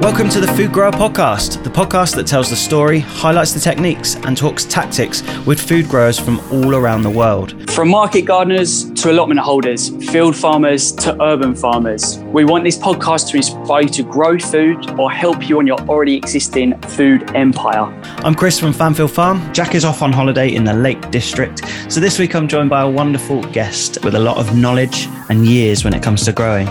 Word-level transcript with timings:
Welcome 0.00 0.30
to 0.30 0.40
the 0.40 0.46
Food 0.54 0.72
Grower 0.72 0.92
Podcast, 0.92 1.62
the 1.62 1.68
podcast 1.68 2.14
that 2.16 2.26
tells 2.26 2.48
the 2.48 2.56
story, 2.56 3.00
highlights 3.00 3.52
the 3.52 3.60
techniques, 3.60 4.16
and 4.16 4.34
talks 4.34 4.64
tactics 4.64 5.22
with 5.44 5.60
food 5.60 5.90
growers 5.90 6.18
from 6.18 6.40
all 6.50 6.74
around 6.74 7.02
the 7.02 7.10
world. 7.10 7.70
From 7.70 7.90
market 7.90 8.22
gardeners 8.22 8.90
to 8.92 9.10
allotment 9.10 9.40
holders, 9.40 9.90
field 10.10 10.34
farmers 10.34 10.90
to 10.92 11.22
urban 11.22 11.54
farmers, 11.54 12.16
we 12.32 12.46
want 12.46 12.64
this 12.64 12.78
podcast 12.78 13.28
to 13.30 13.36
inspire 13.36 13.82
you 13.82 13.88
to 13.90 14.02
grow 14.02 14.38
food 14.38 14.90
or 14.98 15.10
help 15.10 15.46
you 15.46 15.58
on 15.58 15.66
your 15.66 15.78
already 15.82 16.16
existing 16.16 16.80
food 16.80 17.30
empire. 17.36 17.84
I'm 18.24 18.34
Chris 18.34 18.58
from 18.58 18.72
Fanfield 18.72 19.10
Farm. 19.10 19.52
Jack 19.52 19.74
is 19.74 19.84
off 19.84 20.00
on 20.00 20.14
holiday 20.14 20.54
in 20.54 20.64
the 20.64 20.72
Lake 20.72 21.10
District, 21.10 21.60
so 21.90 22.00
this 22.00 22.18
week 22.18 22.34
I'm 22.34 22.48
joined 22.48 22.70
by 22.70 22.80
a 22.80 22.88
wonderful 22.88 23.42
guest 23.52 24.02
with 24.02 24.14
a 24.14 24.18
lot 24.18 24.38
of 24.38 24.56
knowledge 24.56 25.08
and 25.28 25.46
years 25.46 25.84
when 25.84 25.92
it 25.92 26.02
comes 26.02 26.24
to 26.24 26.32
growing. 26.32 26.68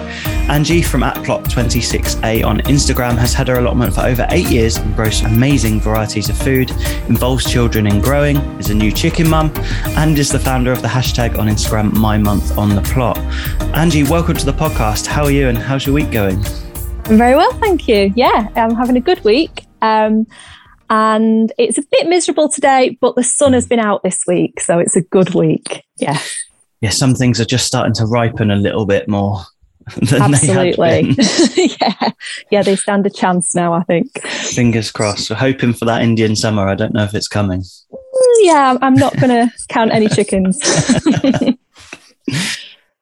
Anjee 0.50 0.84
from 0.84 1.02
atplot26a 1.02 2.44
on 2.44 2.62
Instagram 2.62 3.19
has 3.20 3.34
had 3.34 3.50
her 3.50 3.60
allotment 3.60 3.94
for 3.94 4.02
over 4.02 4.26
eight 4.30 4.48
years 4.48 4.78
and 4.78 4.96
grows 4.96 5.22
amazing 5.22 5.82
varieties 5.82 6.30
of 6.30 6.38
food, 6.38 6.72
involves 7.10 7.50
children 7.52 7.86
in 7.86 8.00
growing, 8.00 8.38
is 8.60 8.70
a 8.70 8.74
new 8.74 8.94
chicken 8.94 9.30
mum, 9.30 9.52
and 9.98 10.18
is 10.18 10.32
the 10.32 10.40
founder 10.40 10.72
of 10.72 10.82
the 10.82 10.88
hashtag 10.88 11.38
on 11.38 11.50
Instagram 11.50 11.92
My 11.94 12.18
Month 12.18 12.58
on 12.58 12.74
the 12.76 12.82
Plot. 12.82 13.18
Anjee, 13.76 14.10
welcome 14.10 14.38
to 14.38 14.46
the 14.46 14.54
podcast. 14.54 15.06
How 15.06 15.26
are 15.26 15.32
you 15.32 15.50
and 15.50 15.58
how's 15.58 15.86
your 15.86 15.94
week 15.94 16.12
going? 16.12 16.38
I'm 17.06 17.18
very 17.18 17.36
well, 17.36 17.52
thank 17.60 17.90
you. 17.90 18.14
Yeah, 18.16 18.48
I'm 18.56 18.74
having 18.74 18.96
a 18.96 19.02
good 19.02 19.22
week. 19.26 19.66
Um, 19.82 20.26
and 20.90 21.52
it's 21.58 21.78
a 21.78 21.84
bit 21.92 22.08
miserable 22.08 22.48
today, 22.48 22.98
but 23.02 23.18
the 23.18 23.24
sun 23.24 23.52
has 23.52 23.68
been 23.68 23.80
out 23.80 24.02
this 24.02 24.24
week, 24.28 24.62
so 24.62 24.80
it's 24.80 24.96
a 24.96 25.02
good 25.02 25.36
week. 25.36 25.84
Yeah. 25.98 26.20
Yeah, 26.82 26.92
some 26.92 27.14
things 27.14 27.42
are 27.42 27.46
just 27.46 27.68
starting 27.68 27.94
to 27.96 28.06
ripen 28.06 28.52
a 28.52 28.56
little 28.56 28.86
bit 28.86 29.10
more. 29.10 29.42
Absolutely. 30.12 31.16
yeah. 31.82 32.12
Yeah, 32.52 32.64
they 32.64 32.76
stand 32.76 33.06
a 33.06 33.10
chance 33.10 33.56
now, 33.56 33.74
I 33.74 33.84
think. 33.84 34.22
Fingers 34.22 34.92
crossed. 34.92 35.30
We're 35.30 35.36
hoping 35.36 35.74
for 35.74 35.86
that 35.86 36.02
Indian 36.02 36.36
summer. 36.36 36.68
I 36.68 36.76
don't 36.76 36.94
know 36.94 37.04
if 37.04 37.14
it's 37.14 37.28
coming. 37.28 37.62
Mm, 37.62 38.38
yeah, 38.42 38.78
I'm 38.82 38.96
not 38.96 39.16
going 39.20 39.30
to 39.30 39.52
count 39.70 39.92
any 39.92 40.08
chickens. 40.08 40.60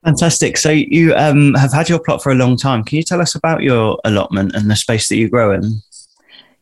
Fantastic. 0.04 0.58
So 0.58 0.70
you 0.70 1.14
um, 1.16 1.54
have 1.56 1.74
had 1.74 1.90
your 1.90 2.00
plot 2.00 2.24
for 2.24 2.32
a 2.32 2.36
long 2.36 2.56
time. 2.56 2.84
Can 2.84 2.98
you 2.98 3.04
tell 3.04 3.22
us 3.22 3.36
about 3.36 3.62
your 3.62 4.00
allotment 4.06 4.56
and 4.56 4.70
the 4.72 4.76
space 4.76 5.10
that 5.10 5.18
you 5.18 5.30
grow 5.30 5.52
in? 5.54 5.82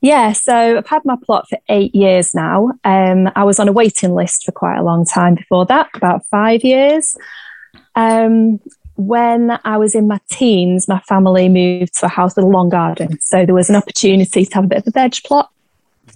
Yeah, 0.01 0.33
so 0.33 0.77
I've 0.77 0.87
had 0.87 1.03
my 1.05 1.15
plot 1.23 1.47
for 1.49 1.57
eight 1.69 1.95
years 1.95 2.35
now. 2.35 2.73
Um, 2.83 3.29
I 3.35 3.43
was 3.43 3.59
on 3.59 3.67
a 3.67 3.71
waiting 3.71 4.13
list 4.13 4.43
for 4.43 4.51
quite 4.51 4.77
a 4.77 4.83
long 4.83 5.05
time 5.05 5.35
before 5.35 5.65
that, 5.65 5.89
about 5.95 6.25
five 6.27 6.63
years. 6.63 7.17
Um, 7.95 8.59
when 8.95 9.59
I 9.63 9.77
was 9.77 9.95
in 9.95 10.07
my 10.07 10.19
teens, 10.29 10.87
my 10.87 10.99
family 11.01 11.49
moved 11.49 11.99
to 11.99 12.05
a 12.05 12.09
house 12.09 12.35
with 12.35 12.45
a 12.45 12.47
long 12.47 12.69
garden. 12.69 13.19
So 13.19 13.45
there 13.45 13.55
was 13.55 13.69
an 13.69 13.75
opportunity 13.75 14.45
to 14.45 14.55
have 14.55 14.65
a 14.65 14.67
bit 14.67 14.77
of 14.79 14.87
a 14.87 14.91
veg 14.91 15.15
plot. 15.25 15.51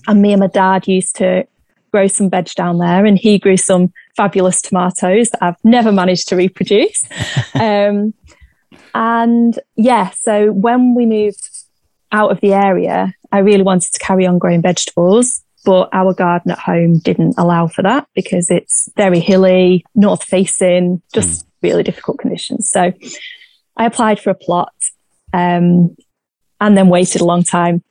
And 0.07 0.21
me 0.21 0.31
and 0.31 0.39
my 0.39 0.47
dad 0.47 0.87
used 0.87 1.15
to 1.17 1.45
grow 1.91 2.07
some 2.07 2.29
veg 2.29 2.45
down 2.55 2.77
there, 2.77 3.05
and 3.05 3.17
he 3.17 3.39
grew 3.39 3.57
some 3.57 3.91
fabulous 4.15 4.61
tomatoes 4.61 5.29
that 5.31 5.43
I've 5.43 5.63
never 5.63 5.91
managed 5.91 6.27
to 6.29 6.35
reproduce. 6.35 7.03
um, 7.55 8.13
and 8.93 9.59
yeah, 9.75 10.11
so 10.11 10.51
when 10.51 10.95
we 10.95 11.05
moved 11.05 11.47
out 12.11 12.31
of 12.31 12.39
the 12.41 12.53
area, 12.53 13.13
I 13.31 13.39
really 13.39 13.63
wanted 13.63 13.91
to 13.93 13.99
carry 13.99 14.25
on 14.25 14.39
growing 14.39 14.61
vegetables, 14.61 15.43
but 15.65 15.89
our 15.93 16.13
garden 16.13 16.51
at 16.51 16.59
home 16.59 16.99
didn't 16.99 17.35
allow 17.37 17.67
for 17.67 17.83
that 17.83 18.07
because 18.15 18.49
it's 18.49 18.89
very 18.95 19.19
hilly, 19.19 19.85
north 19.95 20.23
facing, 20.23 21.01
just 21.13 21.45
mm. 21.45 21.48
Really 21.61 21.83
difficult 21.83 22.19
conditions. 22.19 22.69
So 22.69 22.93
I 23.77 23.85
applied 23.85 24.19
for 24.19 24.29
a 24.29 24.35
plot 24.35 24.73
um, 25.33 25.95
and 26.59 26.77
then 26.77 26.89
waited 26.89 27.21
a 27.21 27.25
long 27.25 27.43
time. 27.43 27.83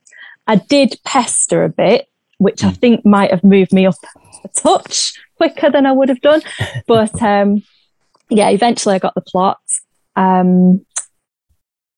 I 0.47 0.55
did 0.55 0.99
pester 1.05 1.63
a 1.63 1.69
bit, 1.69 2.07
which. 2.37 2.63
I 2.63 2.71
think 2.71 3.05
might 3.05 3.31
have 3.31 3.43
moved 3.43 3.71
me 3.71 3.85
up 3.85 3.95
a 4.43 4.47
touch 4.49 5.13
quicker 5.37 5.69
than 5.69 5.85
I 5.85 5.91
would 5.91 6.09
have 6.09 6.21
done. 6.21 6.41
But 6.87 7.21
um, 7.21 7.63
yeah, 8.29 8.49
eventually 8.49 8.95
I 8.95 8.99
got 8.99 9.15
the 9.15 9.21
plot. 9.21 9.59
Um, 10.15 10.85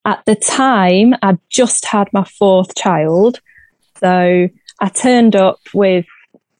at 0.04 0.24
the 0.26 0.34
time, 0.34 1.14
I'd 1.22 1.38
just 1.48 1.84
had 1.86 2.08
my 2.12 2.24
fourth 2.24 2.74
child. 2.74 3.40
So 3.98 4.48
I 4.80 4.88
turned 4.88 5.36
up 5.36 5.60
with 5.72 6.06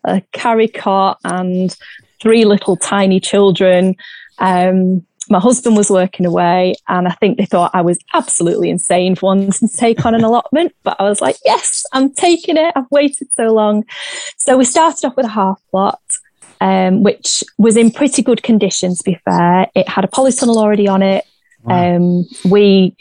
a 0.04 0.22
carry 0.32 0.68
cot 0.68 1.18
and 1.24 1.76
three 2.20 2.44
little 2.44 2.76
tiny 2.76 3.20
children. 3.20 3.96
Um, 4.38 5.06
my 5.31 5.38
husband 5.38 5.76
was 5.76 5.91
working 5.91 6.26
away, 6.26 6.75
and 6.88 7.06
I 7.06 7.12
think 7.12 7.38
they 7.38 7.47
thought 7.47 7.70
I 7.75 7.81
was 7.82 7.98
absolutely 8.12 8.70
insane 8.70 9.15
for 9.15 9.26
wanting 9.26 9.53
to 9.53 9.76
take 9.76 10.04
on 10.04 10.15
an 10.15 10.25
allotment. 10.25 10.75
But 10.82 10.97
I 10.98 11.04
was 11.04 11.20
like, 11.20 11.37
yes, 11.44 11.87
I'm 11.93 12.12
taking 12.12 12.56
it. 12.56 12.72
I've 12.75 12.91
waited 12.91 13.28
so 13.34 13.53
long. 13.53 13.84
So 14.37 14.56
we 14.56 14.65
started 14.65 15.06
off 15.06 15.16
with 15.16 15.26
a 15.26 15.31
half 15.31 15.60
plot. 15.70 16.00
Um, 16.60 17.03
which 17.03 17.43
was 17.59 17.76
in 17.76 17.91
pretty 17.91 18.22
good 18.22 18.44
condition, 18.44 18.94
to 18.94 19.03
be 19.03 19.19
fair. 19.25 19.66
It 19.75 19.88
had 19.88 20.04
a 20.04 20.06
polytunnel 20.06 20.54
already 20.54 20.87
on 20.87 21.03
it. 21.03 21.25
Wow. 21.64 21.97
Um, 21.97 22.25
we 22.44 22.97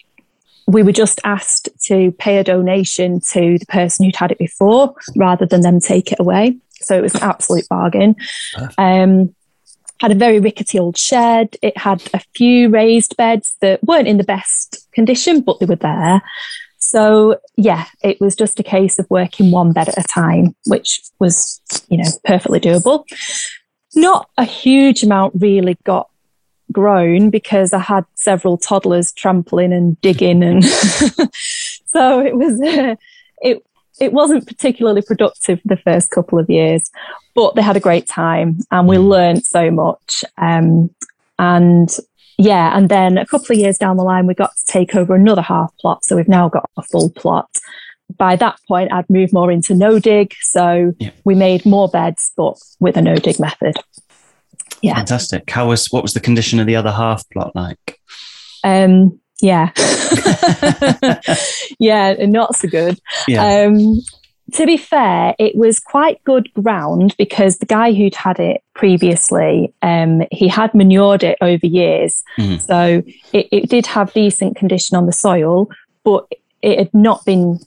we 0.67 0.83
were 0.83 0.91
just 0.91 1.19
asked 1.23 1.69
to 1.87 2.11
pay 2.13 2.37
a 2.37 2.43
donation 2.43 3.19
to 3.19 3.59
the 3.59 3.65
person 3.67 4.05
who'd 4.05 4.15
had 4.15 4.31
it 4.31 4.37
before 4.37 4.95
rather 5.15 5.45
than 5.45 5.61
them 5.61 5.79
take 5.79 6.11
it 6.11 6.19
away. 6.19 6.57
So 6.81 6.97
it 6.97 7.01
was 7.01 7.13
an 7.15 7.23
absolute 7.23 7.67
bargain. 7.69 8.15
Um, 8.77 9.35
had 10.01 10.11
a 10.11 10.15
very 10.15 10.39
rickety 10.39 10.79
old 10.79 10.97
shed. 10.97 11.55
It 11.61 11.77
had 11.77 12.01
a 12.11 12.19
few 12.35 12.69
raised 12.69 13.15
beds 13.17 13.55
that 13.61 13.83
weren't 13.83 14.07
in 14.07 14.17
the 14.17 14.23
best 14.23 14.87
condition, 14.93 15.41
but 15.41 15.59
they 15.59 15.67
were 15.67 15.75
there. 15.75 16.23
So 16.79 17.39
yeah, 17.55 17.85
it 18.03 18.19
was 18.19 18.35
just 18.35 18.59
a 18.59 18.63
case 18.63 18.97
of 18.97 19.05
working 19.11 19.51
one 19.51 19.73
bed 19.73 19.89
at 19.89 19.99
a 19.99 20.07
time, 20.07 20.55
which 20.65 21.01
was, 21.19 21.61
you 21.87 21.97
know, 21.97 22.09
perfectly 22.25 22.59
doable. 22.59 23.03
Not 23.93 24.27
a 24.39 24.43
huge 24.43 25.03
amount 25.03 25.35
really 25.37 25.77
got 25.83 26.09
grown 26.71 27.29
because 27.29 27.71
I 27.71 27.79
had 27.79 28.05
several 28.15 28.57
toddlers 28.57 29.11
trampling 29.11 29.71
and 29.71 30.01
digging, 30.01 30.41
and 30.41 30.65
so 31.85 32.21
it 32.21 32.35
was 32.35 32.59
uh, 32.59 32.95
it 33.41 33.63
it 34.01 34.13
wasn't 34.13 34.47
particularly 34.47 35.01
productive 35.01 35.59
the 35.63 35.77
first 35.77 36.11
couple 36.11 36.39
of 36.39 36.49
years, 36.49 36.89
but 37.35 37.55
they 37.55 37.61
had 37.61 37.77
a 37.77 37.81
great 37.81 38.07
time 38.07 38.57
and 38.71 38.87
we 38.87 38.97
mm. 38.97 39.07
learned 39.07 39.45
so 39.45 39.71
much. 39.71 40.23
Um, 40.37 40.89
and 41.37 41.95
yeah, 42.37 42.75
and 42.75 42.89
then 42.89 43.17
a 43.17 43.25
couple 43.25 43.53
of 43.53 43.59
years 43.59 43.77
down 43.77 43.97
the 43.97 44.03
line, 44.03 44.27
we 44.27 44.33
got 44.33 44.51
to 44.57 44.65
take 44.65 44.95
over 44.95 45.15
another 45.15 45.41
half 45.41 45.71
plot, 45.77 46.03
so 46.03 46.15
we've 46.15 46.27
now 46.27 46.49
got 46.49 46.69
a 46.77 46.83
full 46.83 47.11
plot. 47.11 47.49
By 48.17 48.35
that 48.37 48.59
point, 48.67 48.91
I'd 48.91 49.09
moved 49.09 49.31
more 49.31 49.51
into 49.51 49.75
no 49.75 49.99
dig, 49.99 50.33
so 50.41 50.93
yeah. 50.99 51.11
we 51.23 51.35
made 51.35 51.65
more 51.65 51.87
beds, 51.87 52.31
but 52.35 52.57
with 52.79 52.97
a 52.97 53.01
no 53.01 53.15
dig 53.15 53.39
method 53.39 53.75
yeah 54.81 54.95
fantastic 54.95 55.49
how 55.49 55.67
was 55.67 55.91
what 55.91 56.03
was 56.03 56.13
the 56.13 56.19
condition 56.19 56.59
of 56.59 56.67
the 56.67 56.75
other 56.75 56.91
half 56.91 57.27
plot 57.29 57.51
like 57.55 57.99
um 58.63 59.20
yeah 59.41 59.71
yeah 61.79 62.13
not 62.19 62.55
so 62.55 62.67
good 62.67 62.99
yeah. 63.27 63.65
um 63.65 64.01
to 64.53 64.65
be 64.65 64.77
fair, 64.77 65.35
it 65.39 65.55
was 65.55 65.79
quite 65.79 66.23
good 66.23 66.51
ground 66.53 67.15
because 67.17 67.57
the 67.57 67.65
guy 67.65 67.93
who'd 67.93 68.15
had 68.15 68.39
it 68.39 68.61
previously, 68.73 69.73
um, 69.81 70.23
he 70.31 70.47
had 70.47 70.73
manured 70.73 71.23
it 71.23 71.37
over 71.41 71.65
years. 71.65 72.23
Mm. 72.37 72.61
So 72.61 73.03
it, 73.33 73.47
it, 73.51 73.69
did 73.69 73.85
have 73.85 74.13
decent 74.13 74.57
condition 74.57 74.97
on 74.97 75.05
the 75.05 75.13
soil, 75.13 75.69
but 76.03 76.27
it 76.61 76.79
had 76.79 76.93
not 76.93 77.23
been 77.25 77.59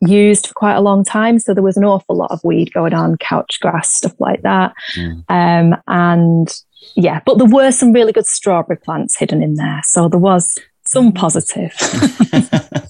used 0.00 0.46
for 0.46 0.54
quite 0.54 0.76
a 0.76 0.80
long 0.80 1.04
time. 1.04 1.38
So 1.38 1.54
there 1.54 1.62
was 1.62 1.76
an 1.76 1.84
awful 1.84 2.16
lot 2.16 2.30
of 2.30 2.42
weed 2.44 2.72
going 2.72 2.94
on, 2.94 3.16
couch 3.18 3.58
grass, 3.60 3.90
stuff 3.90 4.14
like 4.20 4.42
that. 4.42 4.74
Mm. 4.96 5.24
Um, 5.28 5.82
and 5.88 6.54
yeah, 6.94 7.20
but 7.26 7.38
there 7.38 7.48
were 7.48 7.72
some 7.72 7.92
really 7.92 8.12
good 8.12 8.26
strawberry 8.26 8.78
plants 8.78 9.16
hidden 9.16 9.42
in 9.42 9.54
there. 9.54 9.80
So 9.82 10.08
there 10.08 10.20
was 10.20 10.58
some 10.88 11.12
positive. 11.12 11.74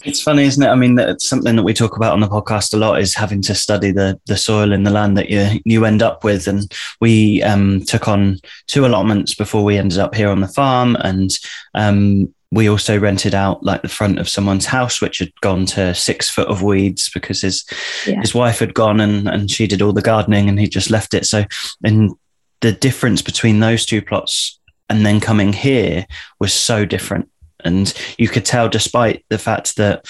it's 0.05 0.23
funny, 0.23 0.45
isn't 0.45 0.63
it? 0.63 0.69
I 0.69 0.77
mean, 0.77 0.95
that's 0.95 1.29
something 1.29 1.57
that 1.57 1.65
we 1.65 1.75
talk 1.75 1.97
about 1.97 2.13
on 2.13 2.21
the 2.21 2.29
podcast 2.29 2.73
a 2.73 2.77
lot 2.77 3.01
is 3.01 3.15
having 3.15 3.43
to 3.43 3.55
study 3.55 3.91
the 3.91 4.21
the 4.27 4.37
soil 4.37 4.73
in 4.73 4.85
the 4.85 4.91
land 4.91 5.17
that 5.19 5.31
you 5.31 5.61
you 5.65 5.85
end 5.85 6.01
up 6.01 6.23
with. 6.23 6.47
And 6.47 6.73
we 7.01 7.43
um, 7.43 7.85
took 7.85 8.07
on 8.07 8.39
two 8.69 8.87
allotments 8.87 9.35
before 9.35 9.65
we 9.65 9.77
ended 9.77 9.99
up 9.99 10.15
here 10.15 10.29
on 10.29 10.41
the 10.41 10.49
farm, 10.49 10.97
and 11.01 11.37
um, 11.75 12.33
we 12.53 12.69
also 12.69 12.99
rented 12.99 13.35
out 13.35 13.65
like 13.65 13.83
the 13.83 13.89
front 13.89 14.21
of 14.21 14.29
someone's 14.29 14.67
house, 14.67 15.01
which 15.01 15.19
had 15.19 15.33
gone 15.41 15.67
to 15.67 15.93
six 15.95 16.31
foot 16.31 16.49
of 16.49 16.63
weeds 16.63 17.11
because 17.13 17.43
his 17.43 17.65
yeah. 18.07 18.21
his 18.21 18.33
wife 18.33 18.61
had 18.61 18.75
gone 18.75 19.01
and 19.01 19.29
and 19.29 19.51
she 19.51 19.67
did 19.67 19.83
all 19.83 19.93
the 19.93 20.03
gardening 20.03 20.49
and 20.49 20.61
he 20.61 20.69
just 20.69 20.91
left 20.91 21.15
it. 21.15 21.27
So 21.27 21.45
and 21.83 22.13
the 22.61 22.73
difference 22.73 23.23
between 23.23 23.59
those 23.59 23.85
two 23.85 24.03
plots 24.03 24.59
and 24.89 25.05
then 25.05 25.21
coming 25.21 25.53
here 25.53 26.07
was 26.39 26.53
so 26.53 26.85
different, 26.85 27.29
and 27.65 27.93
you 28.19 28.29
could 28.29 28.45
tell 28.45 28.69
despite 28.69 29.25
the 29.29 29.39
fact 29.39 29.77
that 29.77 30.07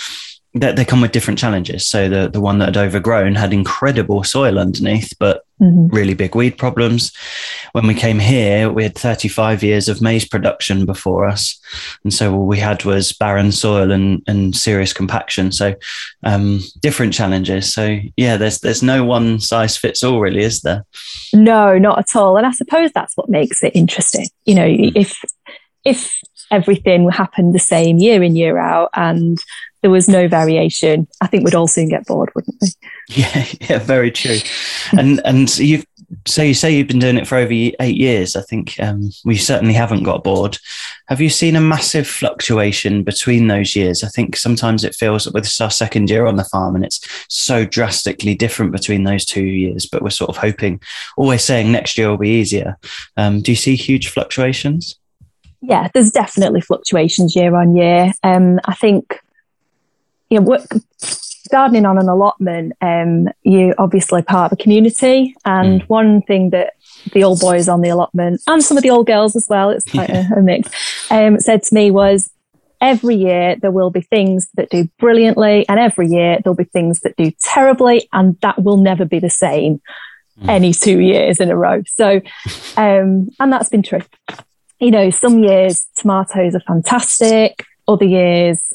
that 0.55 0.77
they 0.77 0.85
come 0.85 1.00
with 1.00 1.12
different 1.12 1.39
challenges. 1.39 1.87
So 1.87 2.09
the 2.09 2.29
the 2.29 2.41
one 2.41 2.59
that 2.59 2.75
had 2.75 2.77
overgrown 2.77 3.35
had 3.35 3.53
incredible 3.53 4.25
soil 4.25 4.59
underneath, 4.59 5.12
but 5.19 5.45
mm-hmm. 5.61 5.95
really 5.95 6.15
big 6.15 6.35
weed 6.35 6.56
problems. 6.56 7.12
When 7.73 7.87
we 7.87 7.95
came 7.95 8.19
here, 8.19 8.71
we 8.71 8.83
had 8.83 8.97
35 8.97 9.62
years 9.62 9.89
of 9.89 10.00
maize 10.00 10.27
production 10.27 10.87
before 10.87 11.27
us. 11.27 11.61
And 12.03 12.15
so 12.15 12.35
all 12.35 12.47
we 12.47 12.59
had 12.59 12.85
was 12.85 13.12
barren 13.12 13.53
soil 13.53 13.93
and, 13.93 14.23
and 14.27 14.56
serious 14.56 14.93
compaction. 14.93 15.53
So 15.53 15.75
um, 16.23 16.61
different 16.81 17.12
challenges. 17.12 17.73
So 17.73 17.99
yeah, 18.17 18.37
there's 18.37 18.61
there's 18.61 18.83
no 18.83 19.05
one 19.05 19.41
size 19.41 19.77
fits 19.77 20.03
all 20.03 20.21
really, 20.21 20.43
is 20.43 20.62
there? 20.62 20.85
No, 21.35 21.79
not 21.79 21.99
at 21.99 22.17
all. 22.17 22.37
And 22.39 22.47
I 22.47 22.53
suppose 22.53 22.91
that's 22.93 23.17
what 23.17 23.29
makes 23.29 23.62
it 23.62 23.77
interesting. 23.77 24.29
You 24.47 24.55
know, 24.55 24.69
mm. 24.69 24.93
if 24.95 25.21
if 25.85 26.12
everything 26.50 27.09
happened 27.11 27.55
the 27.55 27.59
same 27.59 27.99
year 27.99 28.23
in, 28.23 28.37
year 28.37 28.59
out 28.59 28.91
and 28.95 29.39
there 29.83 29.91
was 29.91 30.09
no 30.09 30.27
variation, 30.27 31.06
I 31.21 31.29
think 31.29 31.45
we'd 31.45 31.55
all 31.55 31.69
soon 31.69 31.89
get 31.89 32.06
bored, 32.06 32.31
wouldn't 32.35 32.56
we? 32.61 32.69
Yeah, 33.11 33.47
yeah, 33.62 33.79
very 33.79 34.11
true. 34.11 34.37
and 34.93 35.23
and 35.25 35.59
you've 35.59 35.87
so 36.27 36.43
you 36.43 36.55
say 36.55 36.75
you've 36.75 36.89
been 36.89 36.99
doing 36.99 37.17
it 37.17 37.27
for 37.27 37.37
over 37.37 37.53
eight 37.53 37.97
years. 37.97 38.37
I 38.37 38.43
think 38.43 38.79
um, 38.81 39.11
we 39.25 39.37
certainly 39.37 39.75
haven't 39.75 40.03
got 40.03 40.25
bored. 40.25 40.59
Have 41.09 41.21
you 41.21 41.29
seen 41.29 41.56
a 41.56 41.61
massive 41.61 42.06
fluctuation 42.06 43.03
between 43.05 43.49
those 43.49 43.77
years? 43.77 44.03
I 44.03 44.09
think 44.09 44.37
sometimes 44.37 44.85
it 44.85 44.95
feels 44.95 45.25
that 45.25 45.35
with 45.35 45.50
our 45.61 45.71
second 45.71 46.09
year 46.09 46.27
on 46.27 46.37
the 46.37 46.45
farm 46.45 46.77
and 46.77 46.85
it's 46.85 47.00
so 47.29 47.65
drastically 47.65 48.35
different 48.35 48.73
between 48.73 49.05
those 49.05 49.25
two 49.25 49.45
years, 49.45 49.87
but 49.87 50.03
we're 50.03 50.11
sort 50.11 50.31
of 50.31 50.37
hoping, 50.37 50.81
always 51.17 51.45
saying 51.45 51.71
next 51.71 51.99
year 51.99 52.09
will 52.11 52.19
be 52.19 52.29
easier. 52.29 52.77
Um, 53.17 53.41
do 53.41 53.53
you 53.53 53.56
see 53.56 53.77
huge 53.77 54.09
fluctuations? 54.09 54.99
Yeah, 55.60 55.88
there's 55.93 56.10
definitely 56.10 56.60
fluctuations 56.60 57.34
year 57.34 57.55
on 57.55 57.76
year. 57.76 58.12
Um, 58.22 58.60
I 58.64 58.75
think 58.75 59.20
you 60.31 60.38
know, 60.38 60.46
work, 60.46 60.66
gardening 61.49 61.87
on 61.87 61.99
an 61.99 62.08
allotment, 62.08 62.75
um, 62.81 63.28
you're 63.43 63.75
obviously 63.78 64.22
part 64.22 64.52
of 64.52 64.58
a 64.58 64.62
community. 64.62 65.34
And 65.44 65.82
mm. 65.82 65.88
one 65.88 66.22
thing 66.22 66.50
that 66.50 66.75
the 67.12 67.25
old 67.25 67.40
boys 67.40 67.69
on 67.69 67.81
the 67.81 67.88
allotment 67.88 68.43
and 68.46 68.62
some 68.62 68.76
of 68.76 68.82
the 68.82 68.90
old 68.90 69.06
girls 69.06 69.34
as 69.34 69.46
well, 69.49 69.70
it's 69.70 69.90
quite 69.90 70.10
yeah. 70.10 70.28
a, 70.34 70.38
a, 70.38 70.43
mix, 70.43 71.10
um, 71.10 71.40
said 71.40 71.62
to 71.64 71.75
me 71.75 71.90
was 71.90 72.31
every 72.81 73.16
year 73.16 73.56
there 73.56 73.70
will 73.70 73.90
be 73.90 74.00
things 74.00 74.49
that 74.54 74.70
do 74.70 74.88
brilliantly, 74.99 75.69
and 75.69 75.81
every 75.81 76.08
year 76.08 76.38
there'll 76.43 76.56
be 76.56 76.64
things 76.64 77.00
that 77.00 77.16
do 77.16 77.32
terribly, 77.43 78.08
and 78.12 78.38
that 78.40 78.62
will 78.62 78.76
never 78.76 79.04
be 79.04 79.19
the 79.19 79.31
same 79.31 79.81
mm. 80.40 80.49
any 80.49 80.72
two 80.72 81.00
years 81.00 81.40
in 81.40 81.50
a 81.50 81.56
row. 81.56 81.82
So, 81.87 82.20
um, 82.76 83.31
and 83.40 83.52
that's 83.52 83.69
been 83.69 83.82
true. 83.82 84.02
You 84.80 84.90
know, 84.90 85.10
some 85.10 85.42
years 85.42 85.86
tomatoes 85.96 86.54
are 86.54 86.60
fantastic, 86.60 87.64
other 87.86 88.04
years 88.04 88.72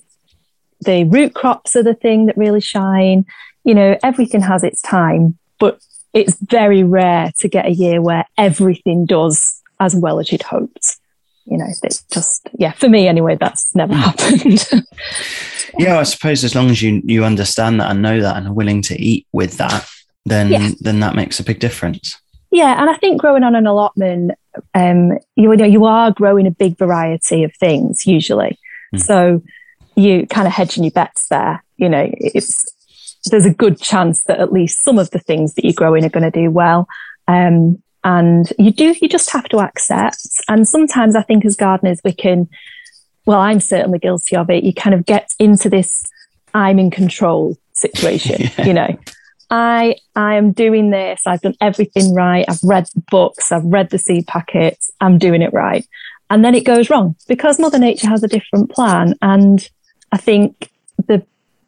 the 0.84 1.06
root 1.06 1.34
crops 1.34 1.76
are 1.76 1.84
the 1.84 1.94
thing 1.94 2.28
that 2.28 2.38
really 2.38 2.62
shine. 2.62 3.26
You 3.64 3.74
know, 3.74 3.98
everything 4.04 4.42
has 4.42 4.64
its 4.64 4.82
time, 4.82 5.38
but 5.60 5.80
it's 6.14 6.36
very 6.36 6.84
rare 6.84 7.32
to 7.40 7.48
get 7.48 7.66
a 7.66 7.72
year 7.72 8.02
where 8.02 8.26
everything 8.38 9.06
does 9.06 9.62
as 9.80 9.96
well 9.96 10.20
as 10.20 10.32
you'd 10.32 10.44
hoped. 10.44 10.98
You 11.46 11.58
know, 11.58 11.66
it's 11.84 12.04
just 12.04 12.50
yeah, 12.54 12.72
for 12.72 12.88
me 12.88 13.08
anyway, 13.08 13.38
that's 13.40 13.76
never 13.76 13.94
happened. 13.96 14.70
yeah, 15.78 16.00
I 16.00 16.04
suppose 16.04 16.44
as 16.44 16.56
long 16.56 16.70
as 16.70 16.82
you 16.82 17.02
you 17.04 17.26
understand 17.26 17.80
that 17.80 17.92
and 17.92 18.02
know 18.02 18.22
that 18.22 18.38
and 18.38 18.48
are 18.48 18.54
willing 18.54 18.82
to 18.84 19.00
eat 19.00 19.28
with 19.34 19.58
that, 19.58 19.88
then 20.26 20.50
yeah. 20.50 20.72
then 20.80 21.00
that 21.02 21.16
makes 21.16 21.40
a 21.40 21.44
big 21.44 21.60
difference. 21.60 22.18
Yeah, 22.52 22.80
and 22.80 22.90
I 22.90 22.96
think 22.96 23.20
growing 23.20 23.44
on 23.44 23.56
an 23.56 23.66
allotment, 23.66 24.32
um, 24.74 25.18
you 25.36 25.56
know, 25.56 25.66
you 25.66 25.86
are 25.86 26.12
growing 26.12 26.48
a 26.48 26.52
big 26.52 26.78
variety 26.78 27.44
of 27.44 27.56
things 27.56 28.06
usually. 28.06 28.60
Mm. 28.94 29.00
So 29.00 29.44
you 29.96 30.28
kind 30.28 30.48
of 30.48 30.54
hedging 30.54 30.84
your 30.84 30.92
bets 30.92 31.28
there. 31.28 31.64
You 31.78 31.90
know, 31.90 32.10
it's 32.12 32.66
there's 33.30 33.46
a 33.46 33.54
good 33.54 33.80
chance 33.80 34.24
that 34.26 34.40
at 34.40 34.52
least 34.52 34.84
some 34.84 35.00
of 35.00 35.10
the 35.12 35.20
things 35.20 35.54
that 35.54 35.64
you're 35.64 35.74
growing 35.74 36.04
are 36.04 36.10
going 36.10 36.30
to 36.30 36.42
do 36.42 36.52
well. 36.52 36.88
Um, 37.28 37.82
and 38.04 38.52
you 38.60 38.72
do, 38.72 38.94
you 39.02 39.08
just 39.08 39.32
have 39.32 39.46
to 39.46 39.60
accept. 39.60 40.28
And 40.50 40.68
sometimes 40.68 41.16
I 41.16 41.22
think 41.22 41.46
as 41.46 41.56
gardeners, 41.56 42.02
we 42.04 42.12
can, 42.12 42.50
well, 43.26 43.40
I'm 43.40 43.62
certainly 43.62 44.00
guilty 44.00 44.36
of 44.36 44.50
it. 44.50 44.66
You 44.66 44.74
kind 44.74 44.94
of 44.94 45.06
get 45.06 45.32
into 45.40 45.70
this 45.70 46.06
I'm 46.54 46.80
in 46.80 46.92
control 46.92 47.58
situation, 47.74 48.42
yeah. 48.58 48.66
you 48.66 48.74
know. 48.74 48.98
I 49.54 49.98
I 50.16 50.34
am 50.34 50.52
doing 50.52 50.90
this. 50.90 51.28
I've 51.28 51.42
done 51.42 51.54
everything 51.62 52.16
right. 52.16 52.44
I've 52.48 52.64
read 52.64 52.88
the 52.96 53.04
books. 53.12 53.52
I've 53.52 53.64
read 53.64 53.92
the 53.92 54.00
seed 54.00 54.26
packets. 54.26 54.90
I'm 55.00 55.20
doing 55.20 55.44
it 55.44 55.54
right. 55.54 55.88
And 56.32 56.44
then 56.44 56.56
it 56.56 56.66
goes 56.66 56.90
wrong 56.90 57.16
because 57.28 57.60
Mother 57.60 57.78
Nature 57.78 58.08
has 58.08 58.24
a 58.24 58.28
different 58.28 58.72
plan. 58.72 59.14
And 59.22 59.70
I 60.12 60.18
think 60.18 60.72
the 61.08 61.24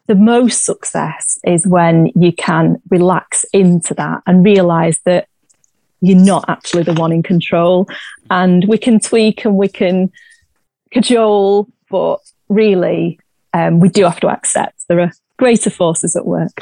the 0.08 0.16
most 0.16 0.64
success 0.64 1.38
is 1.46 1.64
when 1.64 2.10
you 2.16 2.32
can 2.32 2.82
relax 2.90 3.44
into 3.52 3.94
that 3.94 4.20
and 4.26 4.44
realize 4.44 4.98
that 5.04 5.28
you're 6.00 6.18
not 6.18 6.44
actually 6.48 6.82
the 6.82 6.94
one 6.94 7.12
in 7.12 7.22
control 7.22 7.88
and 8.30 8.64
we 8.66 8.78
can 8.78 8.98
tweak 8.98 9.44
and 9.44 9.56
we 9.56 9.68
can 9.68 10.10
cajole 10.90 11.68
but 11.88 12.18
really 12.48 13.18
um, 13.52 13.80
we 13.80 13.88
do 13.88 14.04
have 14.04 14.20
to 14.20 14.28
accept 14.28 14.84
there 14.88 15.00
are 15.00 15.12
greater 15.38 15.70
forces 15.70 16.14
at 16.14 16.26
work 16.26 16.52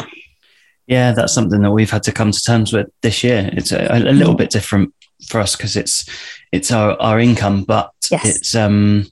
yeah 0.87 1.13
that's 1.13 1.33
something 1.33 1.63
that 1.63 1.73
we've 1.73 1.91
had 1.91 2.03
to 2.03 2.13
come 2.13 2.31
to 2.31 2.43
terms 2.43 2.73
with 2.73 2.89
this 3.03 3.25
year 3.25 3.51
it's 3.53 3.73
a, 3.73 3.87
a 3.91 4.13
little 4.13 4.35
bit 4.35 4.51
different 4.51 4.93
for 5.27 5.41
us 5.41 5.57
because 5.57 5.77
it's 5.77 6.09
it's 6.53 6.71
our, 6.71 7.01
our 7.01 7.19
income 7.19 7.65
but 7.65 7.91
yes. 8.11 8.37
it's 8.37 8.55
um 8.55 9.07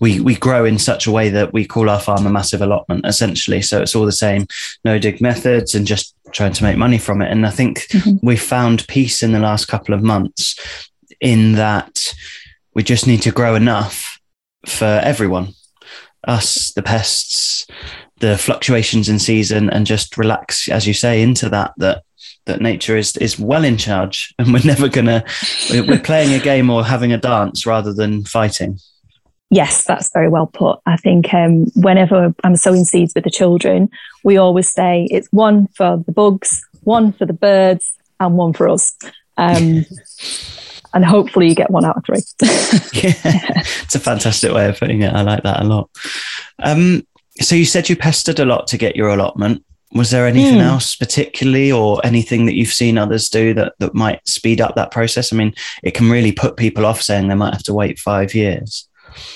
we 0.00 0.20
we 0.20 0.36
grow 0.36 0.64
in 0.64 0.78
such 0.78 1.06
a 1.06 1.10
way 1.10 1.28
that 1.28 1.52
we 1.52 1.64
call 1.64 1.90
our 1.90 2.00
farm 2.00 2.26
a 2.26 2.30
massive 2.30 2.62
allotment 2.62 3.04
essentially 3.04 3.60
so 3.62 3.80
it's 3.80 3.94
all 3.94 4.04
the 4.04 4.12
same 4.12 4.46
no 4.84 4.98
dig 4.98 5.20
methods 5.20 5.74
and 5.74 5.86
just 5.86 6.14
trying 6.32 6.52
to 6.52 6.62
make 6.62 6.76
money 6.76 6.98
from 6.98 7.22
it 7.22 7.30
and 7.30 7.46
i 7.46 7.50
think 7.50 7.80
mm-hmm. 7.88 8.24
we 8.26 8.36
found 8.36 8.86
peace 8.88 9.22
in 9.22 9.32
the 9.32 9.38
last 9.38 9.66
couple 9.66 9.94
of 9.94 10.02
months 10.02 10.90
in 11.20 11.52
that 11.52 12.14
we 12.74 12.82
just 12.82 13.06
need 13.06 13.22
to 13.22 13.32
grow 13.32 13.54
enough 13.54 14.20
for 14.66 15.00
everyone 15.02 15.48
us 16.26 16.72
the 16.72 16.82
pests 16.82 17.66
the 18.20 18.36
fluctuations 18.38 19.08
in 19.08 19.18
season 19.18 19.70
and 19.70 19.86
just 19.86 20.16
relax 20.16 20.68
as 20.68 20.86
you 20.86 20.94
say 20.94 21.22
into 21.22 21.48
that 21.48 21.72
that 21.76 22.02
that 22.46 22.60
nature 22.60 22.96
is 22.96 23.16
is 23.18 23.38
well 23.38 23.64
in 23.64 23.76
charge 23.76 24.34
and 24.38 24.52
we're 24.52 24.64
never 24.64 24.88
gonna 24.88 25.24
we're 25.70 25.98
playing 25.98 26.32
a 26.34 26.42
game 26.42 26.70
or 26.70 26.84
having 26.84 27.12
a 27.12 27.18
dance 27.18 27.66
rather 27.66 27.92
than 27.92 28.24
fighting 28.24 28.78
Yes, 29.50 29.84
that's 29.84 30.12
very 30.12 30.28
well 30.28 30.46
put. 30.46 30.78
I 30.84 30.98
think 30.98 31.32
um, 31.32 31.64
whenever 31.74 32.34
I'm 32.44 32.56
sowing 32.56 32.84
seeds 32.84 33.14
with 33.14 33.24
the 33.24 33.30
children, 33.30 33.88
we 34.22 34.36
always 34.36 34.70
say 34.70 35.08
it's 35.10 35.28
one 35.28 35.68
for 35.68 36.02
the 36.04 36.12
bugs, 36.12 36.62
one 36.82 37.12
for 37.12 37.24
the 37.24 37.32
birds, 37.32 37.94
and 38.20 38.36
one 38.36 38.52
for 38.52 38.68
us. 38.68 38.94
Um, 39.38 39.86
and 40.94 41.04
hopefully 41.04 41.48
you 41.48 41.54
get 41.54 41.70
one 41.70 41.84
out 41.84 41.96
of 41.96 42.04
three. 42.04 42.20
yeah, 43.02 43.62
it's 43.82 43.94
a 43.94 44.00
fantastic 44.00 44.52
way 44.52 44.68
of 44.68 44.78
putting 44.78 45.02
it. 45.02 45.14
I 45.14 45.22
like 45.22 45.42
that 45.44 45.62
a 45.62 45.64
lot. 45.64 45.88
Um, 46.62 47.06
so 47.40 47.54
you 47.54 47.64
said 47.64 47.88
you 47.88 47.96
pestered 47.96 48.38
a 48.38 48.44
lot 48.44 48.66
to 48.68 48.78
get 48.78 48.96
your 48.96 49.08
allotment. 49.08 49.64
Was 49.92 50.10
there 50.10 50.26
anything 50.26 50.58
mm. 50.58 50.64
else 50.64 50.94
particularly 50.94 51.72
or 51.72 52.04
anything 52.04 52.44
that 52.44 52.54
you've 52.54 52.68
seen 52.68 52.98
others 52.98 53.30
do 53.30 53.54
that, 53.54 53.72
that 53.78 53.94
might 53.94 54.26
speed 54.28 54.60
up 54.60 54.74
that 54.74 54.90
process? 54.90 55.32
I 55.32 55.36
mean, 55.36 55.54
it 55.82 55.94
can 55.94 56.10
really 56.10 56.32
put 56.32 56.58
people 56.58 56.84
off 56.84 57.00
saying 57.00 57.28
they 57.28 57.34
might 57.34 57.54
have 57.54 57.62
to 57.64 57.74
wait 57.74 57.98
five 57.98 58.34
years. 58.34 58.86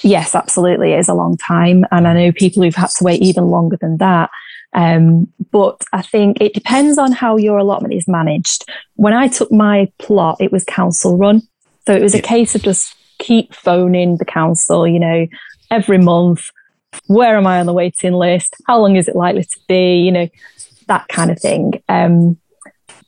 Yes, 0.03 0.35
absolutely. 0.35 0.93
It 0.93 0.99
is 0.99 1.09
a 1.09 1.15
long 1.15 1.38
time. 1.38 1.87
And 1.91 2.07
I 2.07 2.12
know 2.12 2.33
people 2.33 2.62
who've 2.62 2.75
had 2.75 2.91
to 2.91 3.05
wait 3.05 3.23
even 3.23 3.47
longer 3.47 3.79
than 3.81 3.97
that. 3.99 4.31
Um, 4.75 5.29
but 5.50 5.83
I 5.93 6.03
think 6.03 6.41
it 6.41 6.55
depends 6.55 6.99
on 6.99 7.12
how 7.12 7.37
your 7.37 7.59
allotment 7.59 7.95
is 7.95 8.09
managed. 8.09 8.65
When 8.97 9.12
I 9.12 9.29
took 9.29 9.53
my 9.53 9.91
plot, 9.99 10.38
it 10.41 10.53
was 10.53 10.65
council 10.65 11.17
run. 11.17 11.43
So 11.87 11.95
it 11.95 12.03
was 12.03 12.15
a 12.15 12.23
case 12.23 12.55
of 12.55 12.62
just 12.62 12.95
keep 13.19 13.55
phoning 13.55 14.17
the 14.17 14.25
council, 14.25 14.87
you 14.87 15.00
know, 15.00 15.27
every 15.71 15.99
month. 15.99 16.50
Where 17.07 17.37
am 17.37 17.47
I 17.47 17.61
on 17.61 17.67
the 17.67 17.73
waiting 17.73 18.13
list? 18.13 18.57
How 18.67 18.81
long 18.81 18.97
is 18.97 19.09
it 19.09 19.17
likely 19.17 19.45
to 19.45 19.61
be? 19.69 19.97
You 19.97 20.13
know, 20.13 20.29
that 20.87 21.09
kind 21.09 21.31
of 21.31 21.39
thing. 21.39 21.83
Um, 21.89 22.39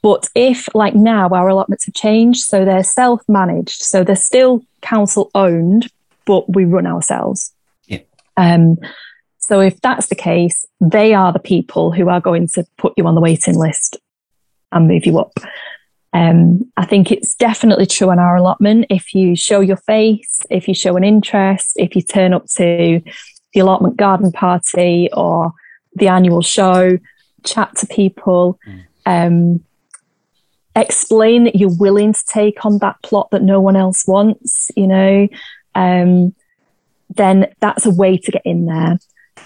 but 0.02 0.28
if, 0.34 0.68
like 0.74 0.94
now, 0.94 1.28
our 1.30 1.48
allotments 1.48 1.86
have 1.86 1.94
changed, 1.94 2.42
so 2.42 2.64
they're 2.64 2.84
self 2.84 3.22
managed, 3.28 3.82
so 3.82 4.04
they're 4.04 4.16
still 4.16 4.62
council 4.82 5.30
owned, 5.34 5.90
but 6.26 6.54
we 6.54 6.64
run 6.66 6.86
ourselves. 6.86 7.52
Yeah. 7.86 8.00
Um, 8.36 8.78
so 9.38 9.60
if 9.60 9.80
that's 9.80 10.08
the 10.08 10.14
case, 10.14 10.66
they 10.80 11.14
are 11.14 11.32
the 11.32 11.38
people 11.38 11.90
who 11.90 12.08
are 12.08 12.20
going 12.20 12.48
to 12.48 12.66
put 12.76 12.94
you 12.96 13.06
on 13.06 13.14
the 13.14 13.20
waiting 13.20 13.56
list 13.56 13.96
and 14.72 14.88
move 14.88 15.06
you 15.06 15.18
up. 15.18 15.38
Um, 16.12 16.70
I 16.76 16.86
think 16.86 17.10
it's 17.10 17.34
definitely 17.34 17.86
true 17.86 18.10
on 18.10 18.18
our 18.18 18.36
allotment. 18.36 18.86
If 18.88 19.14
you 19.14 19.34
show 19.34 19.60
your 19.60 19.76
face, 19.76 20.42
if 20.48 20.68
you 20.68 20.74
show 20.74 20.96
an 20.96 21.04
interest, 21.04 21.72
if 21.76 21.96
you 21.96 22.02
turn 22.02 22.32
up 22.32 22.46
to 22.56 23.00
the 23.54 23.60
allotment 23.60 23.96
garden 23.96 24.32
party 24.32 25.08
or 25.12 25.52
the 25.94 26.08
annual 26.08 26.42
show, 26.42 26.98
chat 27.44 27.74
to 27.76 27.86
people, 27.86 28.58
mm. 28.66 28.82
um, 29.06 29.64
explain 30.76 31.44
that 31.44 31.54
you're 31.54 31.76
willing 31.76 32.12
to 32.12 32.26
take 32.26 32.64
on 32.64 32.78
that 32.78 33.00
plot 33.02 33.30
that 33.30 33.42
no 33.42 33.60
one 33.60 33.76
else 33.76 34.06
wants, 34.06 34.70
you 34.76 34.86
know, 34.86 35.28
um, 35.74 36.34
then 37.10 37.46
that's 37.60 37.86
a 37.86 37.90
way 37.90 38.16
to 38.16 38.30
get 38.32 38.42
in 38.44 38.66
there. 38.66 38.98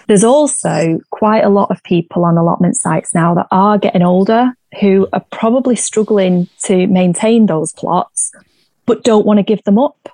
There's 0.06 0.24
also 0.24 1.00
quite 1.10 1.44
a 1.44 1.50
lot 1.50 1.70
of 1.70 1.82
people 1.82 2.24
on 2.24 2.38
allotment 2.38 2.76
sites 2.76 3.14
now 3.14 3.34
that 3.34 3.46
are 3.50 3.76
getting 3.76 4.02
older 4.02 4.52
who 4.80 5.06
are 5.12 5.24
probably 5.30 5.76
struggling 5.76 6.48
to 6.64 6.86
maintain 6.86 7.46
those 7.46 7.72
plots, 7.72 8.32
but 8.86 9.04
don't 9.04 9.26
want 9.26 9.38
to 9.38 9.42
give 9.42 9.62
them 9.64 9.78
up. 9.78 10.08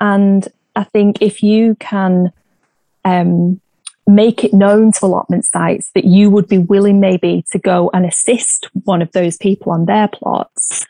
And 0.00 0.46
I 0.76 0.84
think 0.84 1.22
if 1.22 1.42
you 1.42 1.76
can 1.80 2.32
um, 3.06 3.60
make 4.06 4.44
it 4.44 4.52
known 4.52 4.92
to 4.92 5.06
allotment 5.06 5.44
sites 5.44 5.90
that 5.94 6.04
you 6.04 6.28
would 6.28 6.48
be 6.48 6.58
willing 6.58 7.00
maybe 7.00 7.44
to 7.52 7.58
go 7.58 7.90
and 7.94 8.04
assist 8.04 8.68
one 8.84 9.00
of 9.00 9.10
those 9.12 9.36
people 9.36 9.72
on 9.72 9.86
their 9.86 10.08
plots, 10.08 10.86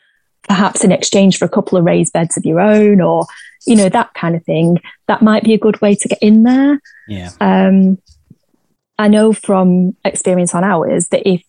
perhaps 0.47 0.83
in 0.83 0.91
exchange 0.91 1.37
for 1.37 1.45
a 1.45 1.49
couple 1.49 1.77
of 1.77 1.85
raised 1.85 2.13
beds 2.13 2.35
of 2.35 2.45
your 2.45 2.59
own 2.59 3.01
or, 3.01 3.25
you 3.65 3.75
know, 3.75 3.89
that 3.89 4.13
kind 4.15 4.35
of 4.35 4.43
thing, 4.43 4.79
that 5.07 5.21
might 5.21 5.43
be 5.43 5.53
a 5.53 5.59
good 5.59 5.79
way 5.79 5.95
to 5.95 6.07
get 6.07 6.19
in 6.21 6.43
there. 6.43 6.81
Yeah. 7.07 7.31
Um, 7.39 7.99
I 8.97 9.07
know 9.07 9.31
from 9.31 9.95
experience 10.03 10.55
on 10.55 10.63
ours 10.63 11.09
that 11.09 11.27
if 11.27 11.43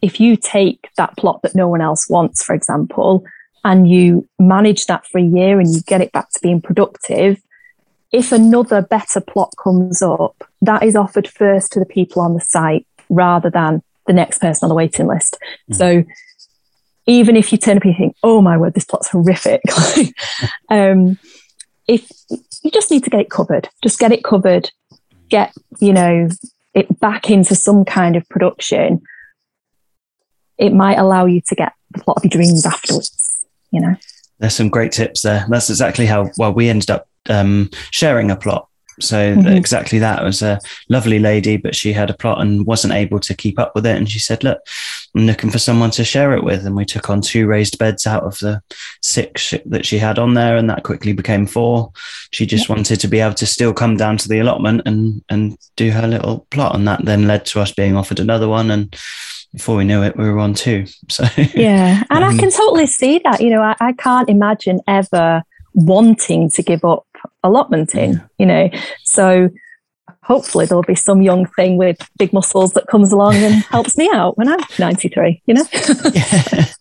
if 0.00 0.20
you 0.20 0.36
take 0.36 0.88
that 0.96 1.16
plot 1.16 1.42
that 1.42 1.54
no 1.54 1.68
one 1.68 1.80
else 1.80 2.08
wants, 2.08 2.42
for 2.42 2.54
example, 2.54 3.24
and 3.64 3.90
you 3.90 4.28
manage 4.38 4.86
that 4.86 5.04
for 5.06 5.18
a 5.18 5.22
year 5.22 5.58
and 5.58 5.68
you 5.72 5.80
get 5.82 6.00
it 6.00 6.12
back 6.12 6.30
to 6.30 6.40
being 6.40 6.60
productive, 6.60 7.40
if 8.12 8.32
another 8.32 8.82
better 8.82 9.20
plot 9.20 9.52
comes 9.62 10.02
up, 10.02 10.44
that 10.62 10.82
is 10.82 10.96
offered 10.96 11.28
first 11.28 11.72
to 11.72 11.78
the 11.78 11.86
people 11.86 12.22
on 12.22 12.34
the 12.34 12.40
site 12.40 12.86
rather 13.08 13.50
than 13.50 13.82
the 14.06 14.12
next 14.12 14.38
person 14.38 14.66
on 14.66 14.68
the 14.68 14.74
waiting 14.74 15.06
list. 15.06 15.36
Mm. 15.70 15.76
So 15.76 16.04
even 17.06 17.36
if 17.36 17.52
you 17.52 17.58
turn 17.58 17.76
up 17.76 17.84
and 17.84 17.92
you 17.92 17.98
think, 17.98 18.16
oh 18.22 18.40
my 18.40 18.56
word, 18.56 18.74
this 18.74 18.84
plot's 18.84 19.08
horrific, 19.08 19.62
um, 20.68 21.18
if 21.86 22.10
you 22.62 22.70
just 22.70 22.90
need 22.90 23.04
to 23.04 23.10
get 23.10 23.20
it 23.20 23.30
covered, 23.30 23.68
just 23.82 23.98
get 23.98 24.12
it 24.12 24.24
covered, 24.24 24.70
get, 25.28 25.54
you 25.80 25.92
know, 25.92 26.28
it 26.74 27.00
back 27.00 27.30
into 27.30 27.54
some 27.54 27.84
kind 27.84 28.16
of 28.16 28.28
production, 28.28 29.00
it 30.58 30.72
might 30.72 30.98
allow 30.98 31.24
you 31.24 31.40
to 31.48 31.54
get 31.54 31.72
the 31.92 32.00
plot 32.00 32.18
of 32.18 32.24
your 32.24 32.30
dreams 32.30 32.66
afterwards, 32.66 33.44
you 33.70 33.80
know. 33.80 33.94
There's 34.38 34.54
some 34.54 34.68
great 34.68 34.92
tips 34.92 35.22
there. 35.22 35.46
That's 35.48 35.70
exactly 35.70 36.06
how 36.06 36.30
well 36.36 36.52
we 36.52 36.68
ended 36.68 36.90
up 36.90 37.07
um, 37.28 37.70
sharing 37.90 38.30
a 38.30 38.36
plot. 38.36 38.68
So 39.00 39.34
mm-hmm. 39.34 39.46
exactly 39.46 39.98
that 40.00 40.22
it 40.22 40.24
was 40.24 40.42
a 40.42 40.58
lovely 40.88 41.18
lady, 41.18 41.56
but 41.56 41.76
she 41.76 41.92
had 41.92 42.10
a 42.10 42.16
plot 42.16 42.40
and 42.40 42.66
wasn't 42.66 42.94
able 42.94 43.20
to 43.20 43.34
keep 43.34 43.58
up 43.58 43.74
with 43.74 43.86
it. 43.86 43.96
And 43.96 44.10
she 44.10 44.18
said, 44.18 44.42
"Look, 44.42 44.58
I'm 45.14 45.26
looking 45.26 45.50
for 45.50 45.58
someone 45.58 45.90
to 45.92 46.04
share 46.04 46.32
it 46.34 46.42
with." 46.42 46.66
And 46.66 46.74
we 46.74 46.84
took 46.84 47.08
on 47.08 47.20
two 47.20 47.46
raised 47.46 47.78
beds 47.78 48.06
out 48.06 48.24
of 48.24 48.38
the 48.38 48.60
six 49.02 49.54
that 49.66 49.86
she 49.86 49.98
had 49.98 50.18
on 50.18 50.34
there, 50.34 50.56
and 50.56 50.68
that 50.68 50.82
quickly 50.82 51.12
became 51.12 51.46
four. 51.46 51.92
She 52.32 52.44
just 52.44 52.68
wanted 52.68 52.98
to 53.00 53.08
be 53.08 53.20
able 53.20 53.34
to 53.34 53.46
still 53.46 53.72
come 53.72 53.96
down 53.96 54.16
to 54.18 54.28
the 54.28 54.40
allotment 54.40 54.82
and 54.84 55.22
and 55.28 55.56
do 55.76 55.90
her 55.92 56.08
little 56.08 56.46
plot, 56.50 56.74
and 56.74 56.86
that 56.88 57.04
then 57.04 57.28
led 57.28 57.46
to 57.46 57.60
us 57.60 57.72
being 57.72 57.96
offered 57.96 58.20
another 58.20 58.48
one 58.48 58.70
and 58.70 58.96
before 59.54 59.76
we 59.76 59.84
knew 59.84 60.02
it, 60.02 60.14
we 60.14 60.28
were 60.28 60.38
on 60.38 60.52
two. 60.52 60.84
So 61.10 61.24
yeah, 61.54 62.02
and 62.10 62.22
um, 62.22 62.34
I 62.34 62.36
can 62.36 62.50
totally 62.50 62.86
see 62.86 63.18
that. 63.24 63.40
You 63.40 63.48
know, 63.48 63.62
I, 63.62 63.74
I, 63.80 63.92
can't 63.92 64.28
imagine 64.28 64.80
ever 64.86 65.42
wanting 65.72 66.50
to 66.50 66.62
give 66.62 66.84
up 66.84 67.06
allotmenting. 67.44 68.14
Yeah. 68.14 68.26
You 68.38 68.46
know, 68.46 68.70
so 69.04 69.50
hopefully 70.22 70.66
there'll 70.66 70.82
be 70.82 70.94
some 70.94 71.22
young 71.22 71.46
thing 71.46 71.76
with 71.76 71.98
big 72.18 72.32
muscles 72.32 72.72
that 72.74 72.86
comes 72.86 73.12
along 73.12 73.36
and 73.36 73.54
helps 73.70 73.96
me 73.96 74.10
out 74.12 74.36
when 74.38 74.48
I'm 74.48 74.60
93. 74.78 75.42
You 75.46 75.54
know. 75.54 75.64
yeah. 76.12 76.64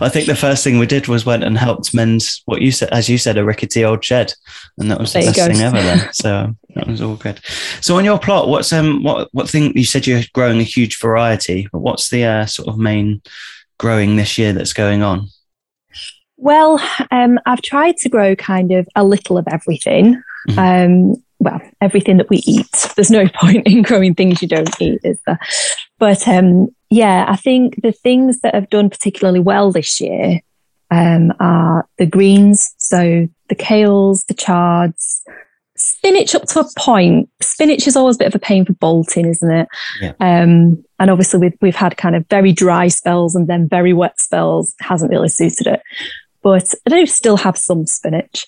I 0.00 0.08
think 0.08 0.26
the 0.26 0.36
first 0.36 0.64
thing 0.64 0.78
we 0.78 0.86
did 0.86 1.06
was 1.06 1.26
went 1.26 1.44
and 1.44 1.58
helped 1.58 1.94
mend 1.94 2.22
what 2.46 2.62
you 2.62 2.72
said, 2.72 2.88
as 2.90 3.08
you 3.08 3.18
said, 3.18 3.36
a 3.36 3.44
rickety 3.44 3.84
old 3.84 4.02
shed, 4.02 4.32
and 4.78 4.90
that 4.90 4.98
was 4.98 5.12
the 5.12 5.20
there 5.20 5.32
best 5.32 5.46
thing 5.46 5.60
ever. 5.60 5.76
Then, 5.76 6.08
so 6.12 6.56
that 6.74 6.86
was 6.86 7.02
all 7.02 7.16
good. 7.16 7.40
So 7.82 7.98
on 7.98 8.04
your 8.04 8.18
plot, 8.18 8.48
what's 8.48 8.72
um 8.72 9.02
what 9.02 9.28
what 9.32 9.50
thing 9.50 9.76
you 9.76 9.84
said 9.84 10.06
you're 10.06 10.22
growing 10.32 10.60
a 10.60 10.64
huge 10.64 10.98
variety, 10.98 11.68
but 11.72 11.80
what's 11.80 12.08
the 12.08 12.24
uh, 12.24 12.46
sort 12.46 12.68
of 12.68 12.78
main 12.78 13.20
growing 13.78 14.16
this 14.16 14.38
year 14.38 14.52
that's 14.52 14.72
going 14.72 15.02
on? 15.02 15.28
Well, 16.36 16.80
um, 17.10 17.38
I've 17.46 17.62
tried 17.62 17.96
to 17.98 18.08
grow 18.08 18.36
kind 18.36 18.72
of 18.72 18.86
a 18.94 19.04
little 19.04 19.38
of 19.38 19.46
everything. 19.48 20.22
Mm-hmm. 20.48 20.58
Um, 20.58 21.22
well, 21.38 21.60
everything 21.80 22.16
that 22.18 22.30
we 22.30 22.38
eat. 22.38 22.88
There's 22.96 23.10
no 23.10 23.28
point 23.28 23.66
in 23.66 23.82
growing 23.82 24.14
things 24.14 24.42
you 24.42 24.48
don't 24.48 24.80
eat, 24.80 25.00
is 25.04 25.18
there? 25.26 25.38
But 25.98 26.26
um, 26.28 26.68
yeah, 26.90 27.26
I 27.28 27.36
think 27.36 27.80
the 27.82 27.92
things 27.92 28.40
that 28.40 28.54
have 28.54 28.70
done 28.70 28.90
particularly 28.90 29.40
well 29.40 29.72
this 29.72 30.00
year 30.00 30.40
um, 30.90 31.32
are 31.40 31.88
the 31.98 32.06
greens. 32.06 32.74
So 32.78 33.28
the 33.48 33.54
kales, 33.54 34.26
the 34.26 34.34
chards, 34.34 35.24
spinach 35.76 36.34
up 36.34 36.44
to 36.44 36.60
a 36.60 36.64
point. 36.76 37.28
Spinach 37.40 37.86
is 37.86 37.96
always 37.96 38.16
a 38.16 38.20
bit 38.20 38.28
of 38.28 38.34
a 38.34 38.38
pain 38.40 38.64
for 38.64 38.72
bolting, 38.74 39.26
isn't 39.26 39.50
it? 39.50 39.68
Yeah. 40.00 40.12
Um, 40.20 40.84
and 40.98 41.10
obviously 41.10 41.40
we've, 41.40 41.58
we've 41.60 41.76
had 41.76 41.96
kind 41.96 42.16
of 42.16 42.26
very 42.28 42.52
dry 42.52 42.88
spells 42.88 43.34
and 43.34 43.46
then 43.46 43.68
very 43.68 43.92
wet 43.92 44.20
spells. 44.20 44.74
Hasn't 44.80 45.10
really 45.10 45.28
suited 45.28 45.66
it. 45.66 45.82
But 46.46 46.72
I 46.86 46.90
do 46.90 47.06
still 47.06 47.36
have 47.38 47.58
some 47.58 47.86
spinach. 47.86 48.46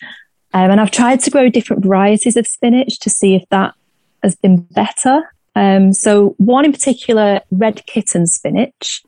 Um, 0.55 0.71
and 0.71 0.81
I've 0.81 0.93
tried 0.93 1.19
to 1.19 1.33
grow 1.33 1.49
different 1.49 1.83
varieties 1.83 2.37
of 2.37 2.47
spinach 2.47 3.01
to 3.01 3.11
see 3.11 3.35
if 3.35 3.43
that 3.49 3.75
has 4.23 4.37
been 4.37 4.59
better. 4.59 5.35
Um, 5.57 5.93
so 5.93 6.37
one 6.39 6.65
in 6.65 6.71
particular, 6.71 7.41
red 7.51 7.85
kitten 7.87 8.29
spinach, 8.29 9.03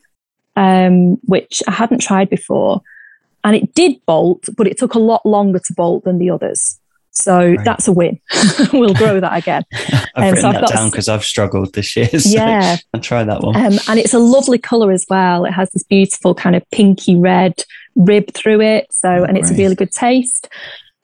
um, 0.57 1.19
which 1.23 1.63
I 1.69 1.71
hadn't 1.71 2.01
tried 2.01 2.31
before. 2.31 2.83
And 3.45 3.55
it 3.55 3.77
did 3.77 4.05
bolt, 4.07 4.49
but 4.57 4.67
it 4.67 4.77
took 4.77 4.95
a 4.95 4.99
lot 4.99 5.25
longer 5.25 5.61
to 5.61 5.73
bolt 5.73 6.03
than 6.03 6.19
the 6.19 6.31
others. 6.31 6.81
So 7.13 7.39
right. 7.39 7.65
that's 7.65 7.87
a 7.87 7.93
win. 7.93 8.19
we'll 8.73 8.95
grow 8.95 9.21
that 9.21 9.39
again. 9.39 9.65
I've 9.73 10.17
um, 10.17 10.35
written 10.35 10.37
so 10.37 10.53
that 10.53 10.69
down 10.69 10.91
because 10.91 11.09
I've 11.09 11.25
struggled 11.25 11.75
this 11.75 11.95
year. 11.95 12.09
So 12.19 12.29
yeah, 12.29 12.79
I'll 12.93 13.01
try 13.01 13.23
that 13.23 13.41
one. 13.41 13.55
Um, 13.55 13.79
and 13.89 14.01
it's 14.01 14.15
a 14.15 14.19
lovely 14.19 14.59
colour 14.59 14.91
as 14.91 15.07
well. 15.09 15.45
It 15.45 15.53
has 15.53 15.71
this 15.71 15.85
beautiful 15.85 16.35
kind 16.35 16.57
of 16.57 16.69
pinky 16.73 17.15
red 17.15 17.63
rib 18.01 18.33
through 18.33 18.61
it. 18.61 18.93
So, 18.93 19.09
oh, 19.09 19.25
and 19.25 19.37
it's 19.37 19.51
a 19.51 19.55
really 19.55 19.75
good 19.75 19.93
taste. 19.93 20.49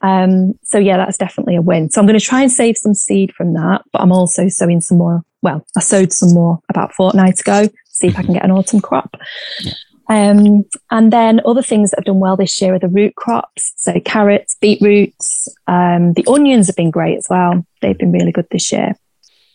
Um, 0.03 0.59
so 0.63 0.79
yeah, 0.79 0.97
that's 0.97 1.19
definitely 1.19 1.57
a 1.57 1.63
win. 1.63 1.91
So 1.91 2.01
I'm 2.01 2.07
going 2.07 2.19
to 2.19 2.25
try 2.25 2.43
and 2.43 2.53
save 2.53 2.77
some 2.77 2.95
seed 2.95 3.35
from 3.35 3.55
that, 3.55 3.83
but 3.93 4.03
I'm 4.03 4.13
also 4.13 4.49
sowing 4.49 4.81
some 4.81 4.99
more. 4.99 5.23
Well, 5.43 5.65
I 5.77 5.81
sowed 5.81 6.13
some 6.13 6.33
more 6.33 6.61
about 6.69 6.91
a 6.91 6.95
fortnight 6.95 7.41
ago. 7.41 7.69
See 7.89 8.09
if 8.09 8.19
I 8.19 8.23
can 8.23 8.35
get 8.35 8.45
an 8.45 8.51
autumn 8.51 8.81
crop. 8.81 9.17
Yeah. 9.61 9.73
Um, 10.09 10.65
and 10.91 11.13
then 11.13 11.41
other 11.45 11.63
things 11.63 11.91
that 11.91 11.99
have 11.99 12.05
done 12.05 12.21
well 12.21 12.37
this 12.37 12.61
year 12.61 12.75
are 12.75 12.79
the 12.79 12.89
root 12.89 13.17
crops. 13.17 13.73
So 13.77 13.99
carrots, 14.01 14.57
beetroots, 14.61 15.49
um, 15.67 16.13
the 16.13 16.25
onions 16.29 16.69
have 16.69 16.77
been 16.77 16.91
great 16.91 17.19
as 17.19 17.27
well. 17.29 17.67
They've 17.83 17.99
been 17.99 18.13
really 18.13 18.33
good 18.33 18.47
this 18.51 18.71
year. 18.71 18.95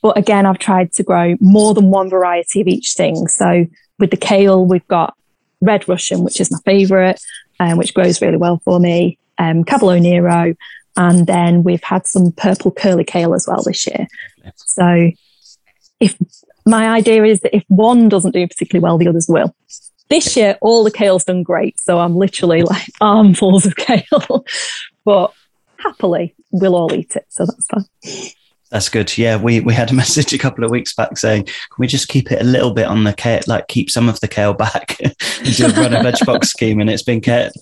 But 0.01 0.17
again, 0.17 0.45
I've 0.45 0.57
tried 0.57 0.91
to 0.93 1.03
grow 1.03 1.35
more 1.39 1.73
than 1.73 1.91
one 1.91 2.09
variety 2.09 2.59
of 2.61 2.67
each 2.67 2.93
thing. 2.93 3.27
So 3.27 3.65
with 3.99 4.11
the 4.11 4.17
kale, 4.17 4.65
we've 4.65 4.87
got 4.87 5.15
red 5.61 5.87
Russian, 5.87 6.23
which 6.23 6.39
is 6.41 6.51
my 6.51 6.59
favorite, 6.65 7.21
um, 7.59 7.77
which 7.77 7.93
grows 7.93 8.21
really 8.21 8.37
well 8.37 8.61
for 8.63 8.79
me, 8.79 9.17
um, 9.37 9.63
Cavolo 9.63 9.97
Nero, 9.97 10.55
and 10.97 11.27
then 11.27 11.63
we've 11.63 11.83
had 11.83 12.05
some 12.05 12.31
purple 12.31 12.71
curly 12.71 13.03
kale 13.03 13.33
as 13.33 13.47
well 13.47 13.63
this 13.63 13.87
year. 13.87 14.07
So 14.55 15.11
if 15.99 16.17
my 16.65 16.89
idea 16.89 17.23
is 17.23 17.39
that 17.41 17.55
if 17.55 17.63
one 17.67 18.09
doesn't 18.09 18.31
do 18.31 18.47
particularly 18.47 18.83
well, 18.83 18.97
the 18.97 19.07
others 19.07 19.27
will. 19.27 19.55
This 20.09 20.35
year, 20.35 20.57
all 20.61 20.83
the 20.83 20.91
kale's 20.91 21.23
done 21.23 21.43
great. 21.43 21.79
So 21.79 21.99
I'm 21.99 22.15
literally 22.15 22.63
like 22.63 22.87
armfuls 23.01 23.65
of 23.65 23.75
kale, 23.75 24.45
but 25.05 25.33
happily, 25.77 26.35
we'll 26.51 26.75
all 26.75 26.93
eat 26.93 27.15
it. 27.15 27.25
So 27.29 27.45
that's 27.45 27.67
fine. 27.67 27.85
That's 28.71 28.87
good. 28.87 29.17
Yeah, 29.17 29.35
we, 29.35 29.59
we 29.59 29.73
had 29.73 29.91
a 29.91 29.93
message 30.01 30.33
a 30.33 30.37
couple 30.37 30.63
of 30.63 30.71
weeks 30.71 30.93
back 30.93 31.17
saying, 31.17 31.43
can 31.43 31.77
we 31.77 31.87
just 31.87 32.07
keep 32.07 32.31
it 32.31 32.41
a 32.41 32.45
little 32.45 32.71
bit 32.71 32.87
on 32.87 33.03
the 33.03 33.13
kale, 33.13 33.41
like 33.45 33.67
keep 33.67 33.91
some 33.91 34.09
of 34.09 34.19
the 34.21 34.27
kale 34.27 34.53
back 34.53 34.97
and 35.01 35.15
do 35.55 35.67
run 35.67 35.93
a 35.93 36.01
veg 36.01 36.15
box 36.25 36.49
scheme? 36.51 36.79
And 36.79 36.89
it's 36.89 37.03
been 37.03 37.21
kept 37.21 37.57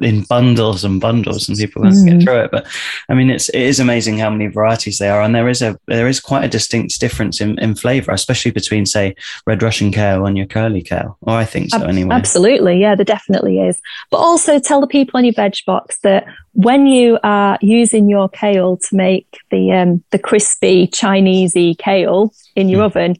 in 0.00 0.22
bundles 0.22 0.84
and 0.84 1.00
bundles, 1.00 1.48
and 1.48 1.56
people 1.56 1.82
can't 1.82 1.94
mm. 1.94 2.10
get 2.10 2.22
through 2.22 2.40
it. 2.40 2.50
But 2.50 2.66
I 3.08 3.14
mean, 3.14 3.30
it's 3.30 3.48
it 3.50 3.62
is 3.62 3.80
amazing 3.80 4.18
how 4.18 4.30
many 4.30 4.46
varieties 4.46 4.98
there 4.98 5.14
are, 5.14 5.22
and 5.22 5.34
there 5.34 5.48
is 5.48 5.62
a 5.62 5.78
there 5.86 6.08
is 6.08 6.20
quite 6.20 6.44
a 6.44 6.48
distinct 6.48 6.98
difference 7.00 7.40
in, 7.40 7.58
in 7.58 7.74
flavour, 7.74 8.12
especially 8.12 8.50
between 8.50 8.86
say 8.86 9.14
red 9.46 9.62
Russian 9.62 9.92
kale 9.92 10.26
and 10.26 10.36
your 10.36 10.46
curly 10.46 10.82
kale. 10.82 11.16
Or 11.22 11.34
I 11.34 11.44
think 11.44 11.70
so 11.70 11.82
anyway. 11.82 12.14
Absolutely, 12.14 12.80
yeah, 12.80 12.94
there 12.94 13.04
definitely 13.04 13.60
is. 13.60 13.80
But 14.10 14.18
also 14.18 14.58
tell 14.58 14.80
the 14.80 14.86
people 14.86 15.18
on 15.18 15.24
your 15.24 15.34
veg 15.34 15.56
box 15.66 15.98
that 16.00 16.26
when 16.52 16.86
you 16.86 17.18
are 17.22 17.58
using 17.60 18.08
your 18.08 18.28
kale 18.28 18.76
to 18.78 18.96
make 18.96 19.38
the 19.50 19.72
um, 19.72 20.02
the 20.10 20.18
crispy 20.18 20.86
Chinesey 20.88 21.78
kale 21.78 22.32
in 22.54 22.68
your 22.68 22.82
mm. 22.82 22.86
oven, 22.86 23.16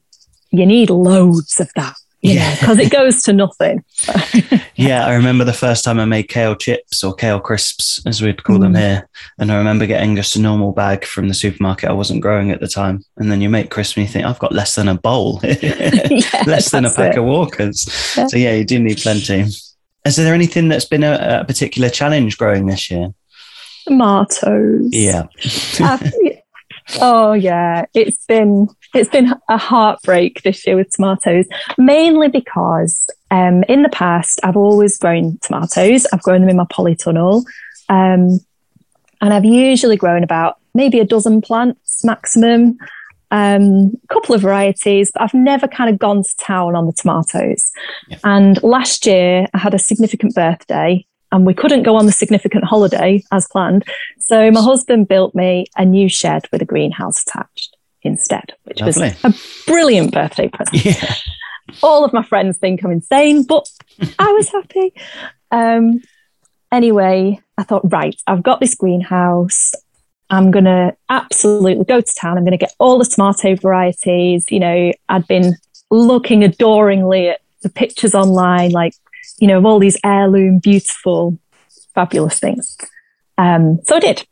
you 0.50 0.66
need 0.66 0.90
loads 0.90 1.60
of 1.60 1.70
that 1.74 1.96
yeah, 2.22 2.58
because 2.58 2.78
it 2.78 2.90
goes 2.90 3.22
to 3.22 3.32
nothing. 3.32 3.84
yeah, 4.74 5.06
I 5.06 5.14
remember 5.14 5.44
the 5.44 5.52
first 5.52 5.84
time 5.84 6.00
I 6.00 6.04
made 6.04 6.24
kale 6.24 6.54
chips 6.56 7.04
or 7.04 7.14
kale 7.14 7.40
crisps, 7.40 8.04
as 8.06 8.22
we'd 8.22 8.42
call 8.42 8.56
mm. 8.56 8.62
them 8.62 8.74
here, 8.74 9.08
and 9.38 9.52
I 9.52 9.56
remember 9.56 9.86
getting 9.86 10.16
just 10.16 10.36
a 10.36 10.40
normal 10.40 10.72
bag 10.72 11.04
from 11.04 11.28
the 11.28 11.34
supermarket. 11.34 11.88
I 11.88 11.92
wasn't 11.92 12.22
growing 12.22 12.50
at 12.50 12.60
the 12.60 12.68
time, 12.68 13.04
and 13.16 13.30
then 13.30 13.40
you 13.40 13.48
make 13.48 13.70
crisps, 13.70 13.96
and 13.96 14.06
you 14.06 14.12
think 14.12 14.26
I've 14.26 14.38
got 14.38 14.52
less 14.52 14.74
than 14.74 14.88
a 14.88 14.94
bowl, 14.94 15.40
yeah, 15.44 16.44
less 16.46 16.70
than 16.70 16.84
a 16.84 16.92
pack 16.92 17.12
it. 17.12 17.18
of 17.18 17.24
Walkers. 17.24 17.86
Yeah. 18.16 18.26
So 18.26 18.36
yeah, 18.36 18.54
you 18.54 18.64
do 18.64 18.78
need 18.78 18.98
plenty. 18.98 19.46
Is 20.04 20.16
there 20.16 20.34
anything 20.34 20.68
that's 20.68 20.84
been 20.84 21.04
a, 21.04 21.40
a 21.40 21.44
particular 21.44 21.88
challenge 21.88 22.38
growing 22.38 22.66
this 22.66 22.90
year? 22.90 23.12
tomatoes. 23.86 24.88
Yeah. 24.92 25.24
uh, 25.80 25.98
oh 27.00 27.32
yeah, 27.32 27.86
it's 27.94 28.24
been 28.26 28.68
it's 28.94 29.10
been 29.10 29.34
a 29.48 29.58
heartbreak 29.58 30.42
this 30.42 30.66
year 30.66 30.76
with 30.76 30.90
tomatoes, 30.90 31.46
mainly 31.78 32.28
because 32.28 33.06
um, 33.30 33.64
in 33.64 33.82
the 33.82 33.88
past 33.88 34.40
I've 34.42 34.56
always 34.56 34.98
grown 34.98 35.38
tomatoes. 35.42 36.06
I've 36.12 36.22
grown 36.22 36.40
them 36.40 36.50
in 36.50 36.56
my 36.56 36.64
polytunnel, 36.64 37.44
um, 37.88 38.40
and 39.20 39.34
I've 39.34 39.44
usually 39.44 39.96
grown 39.96 40.22
about 40.22 40.58
maybe 40.74 41.00
a 41.00 41.04
dozen 41.04 41.40
plants 41.40 42.04
maximum. 42.04 42.78
Um, 43.32 43.98
a 44.04 44.14
couple 44.14 44.36
of 44.36 44.42
varieties, 44.42 45.10
but 45.12 45.20
I've 45.20 45.34
never 45.34 45.66
kind 45.66 45.90
of 45.90 45.98
gone 45.98 46.22
to 46.22 46.36
town 46.36 46.76
on 46.76 46.86
the 46.86 46.92
tomatoes. 46.92 47.72
Yeah. 48.06 48.18
And 48.22 48.62
last 48.62 49.04
year, 49.04 49.48
I 49.52 49.58
had 49.58 49.74
a 49.74 49.80
significant 49.80 50.36
birthday, 50.36 51.04
and 51.32 51.46
we 51.46 51.54
couldn't 51.54 51.82
go 51.82 51.96
on 51.96 52.06
the 52.06 52.12
significant 52.12 52.64
holiday 52.64 53.22
as 53.32 53.46
planned. 53.48 53.84
So 54.18 54.50
my 54.50 54.62
husband 54.62 55.08
built 55.08 55.34
me 55.34 55.66
a 55.76 55.84
new 55.84 56.08
shed 56.08 56.46
with 56.52 56.62
a 56.62 56.64
greenhouse 56.64 57.22
attached 57.22 57.76
instead, 58.02 58.52
which 58.64 58.80
Lovely. 58.80 59.14
was 59.22 59.24
a 59.24 59.70
brilliant 59.70 60.12
birthday 60.12 60.48
present. 60.48 60.84
Yeah. 60.84 61.14
All 61.82 62.04
of 62.04 62.12
my 62.12 62.22
friends 62.22 62.58
think 62.58 62.84
I'm 62.84 62.92
insane, 62.92 63.42
but 63.42 63.68
I 64.18 64.32
was 64.32 64.48
happy. 64.48 64.94
Um, 65.50 66.00
anyway, 66.70 67.40
I 67.58 67.62
thought, 67.64 67.90
right, 67.90 68.16
I've 68.26 68.42
got 68.42 68.60
this 68.60 68.74
greenhouse. 68.74 69.72
I'm 70.30 70.50
going 70.50 70.64
to 70.64 70.96
absolutely 71.08 71.84
go 71.84 72.00
to 72.00 72.14
town. 72.14 72.36
I'm 72.36 72.44
going 72.44 72.52
to 72.52 72.64
get 72.64 72.74
all 72.78 72.98
the 72.98 73.04
tomato 73.04 73.54
varieties. 73.56 74.46
You 74.50 74.60
know, 74.60 74.92
I'd 75.08 75.26
been 75.26 75.56
looking 75.90 76.44
adoringly 76.44 77.28
at 77.30 77.40
the 77.62 77.68
pictures 77.68 78.14
online, 78.14 78.72
like 78.72 78.94
you 79.38 79.46
know, 79.46 79.58
of 79.58 79.66
all 79.66 79.78
these 79.78 79.98
heirloom, 80.04 80.58
beautiful, 80.58 81.38
fabulous 81.94 82.38
things. 82.38 82.76
Um, 83.38 83.80
so 83.84 83.96
I 83.96 84.00
did. 84.00 84.26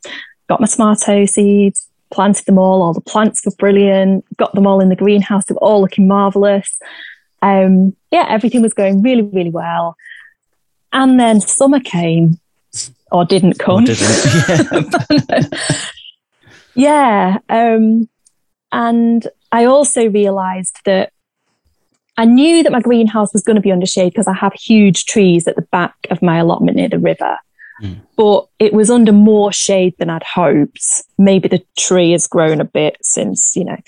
Got 0.48 0.60
my 0.60 0.66
tomato 0.66 1.26
seeds, 1.26 1.88
planted 2.10 2.46
them 2.46 2.58
all. 2.58 2.82
All 2.82 2.94
the 2.94 3.00
plants 3.00 3.44
were 3.44 3.52
brilliant. 3.58 4.24
Got 4.36 4.54
them 4.54 4.66
all 4.66 4.80
in 4.80 4.88
the 4.88 4.96
greenhouse. 4.96 5.44
They 5.46 5.54
were 5.54 5.64
all 5.64 5.80
looking 5.80 6.08
marvelous. 6.08 6.78
Um, 7.42 7.94
yeah, 8.10 8.26
everything 8.28 8.62
was 8.62 8.74
going 8.74 9.02
really, 9.02 9.22
really 9.22 9.50
well. 9.50 9.96
And 10.92 11.18
then 11.18 11.40
summer 11.40 11.80
came, 11.80 12.38
or 13.10 13.24
didn't 13.24 13.58
come. 13.58 13.82
Or 13.82 13.86
didn't. 13.86 15.54
Yeah. 16.76 17.38
yeah 17.48 17.74
um, 17.76 18.08
and 18.72 19.28
I 19.52 19.66
also 19.66 20.08
realised 20.08 20.78
that 20.84 21.12
I 22.16 22.24
knew 22.24 22.62
that 22.62 22.72
my 22.72 22.80
greenhouse 22.80 23.32
was 23.32 23.42
going 23.42 23.56
to 23.56 23.62
be 23.62 23.72
under 23.72 23.86
shade 23.86 24.10
because 24.10 24.28
I 24.28 24.34
have 24.34 24.52
huge 24.54 25.04
trees 25.06 25.48
at 25.48 25.56
the 25.56 25.62
back 25.62 25.94
of 26.10 26.22
my 26.22 26.38
allotment 26.38 26.76
near 26.76 26.88
the 26.88 26.98
river. 26.98 27.38
Mm. 27.82 28.00
But 28.16 28.46
it 28.60 28.72
was 28.72 28.90
under 28.90 29.12
more 29.12 29.52
shade 29.52 29.94
than 29.98 30.10
I'd 30.10 30.22
hoped. 30.22 31.02
Maybe 31.18 31.48
the 31.48 31.64
tree 31.76 32.12
has 32.12 32.26
grown 32.26 32.60
a 32.60 32.64
bit 32.64 32.96
since, 33.02 33.56
you 33.56 33.64
know. 33.64 33.78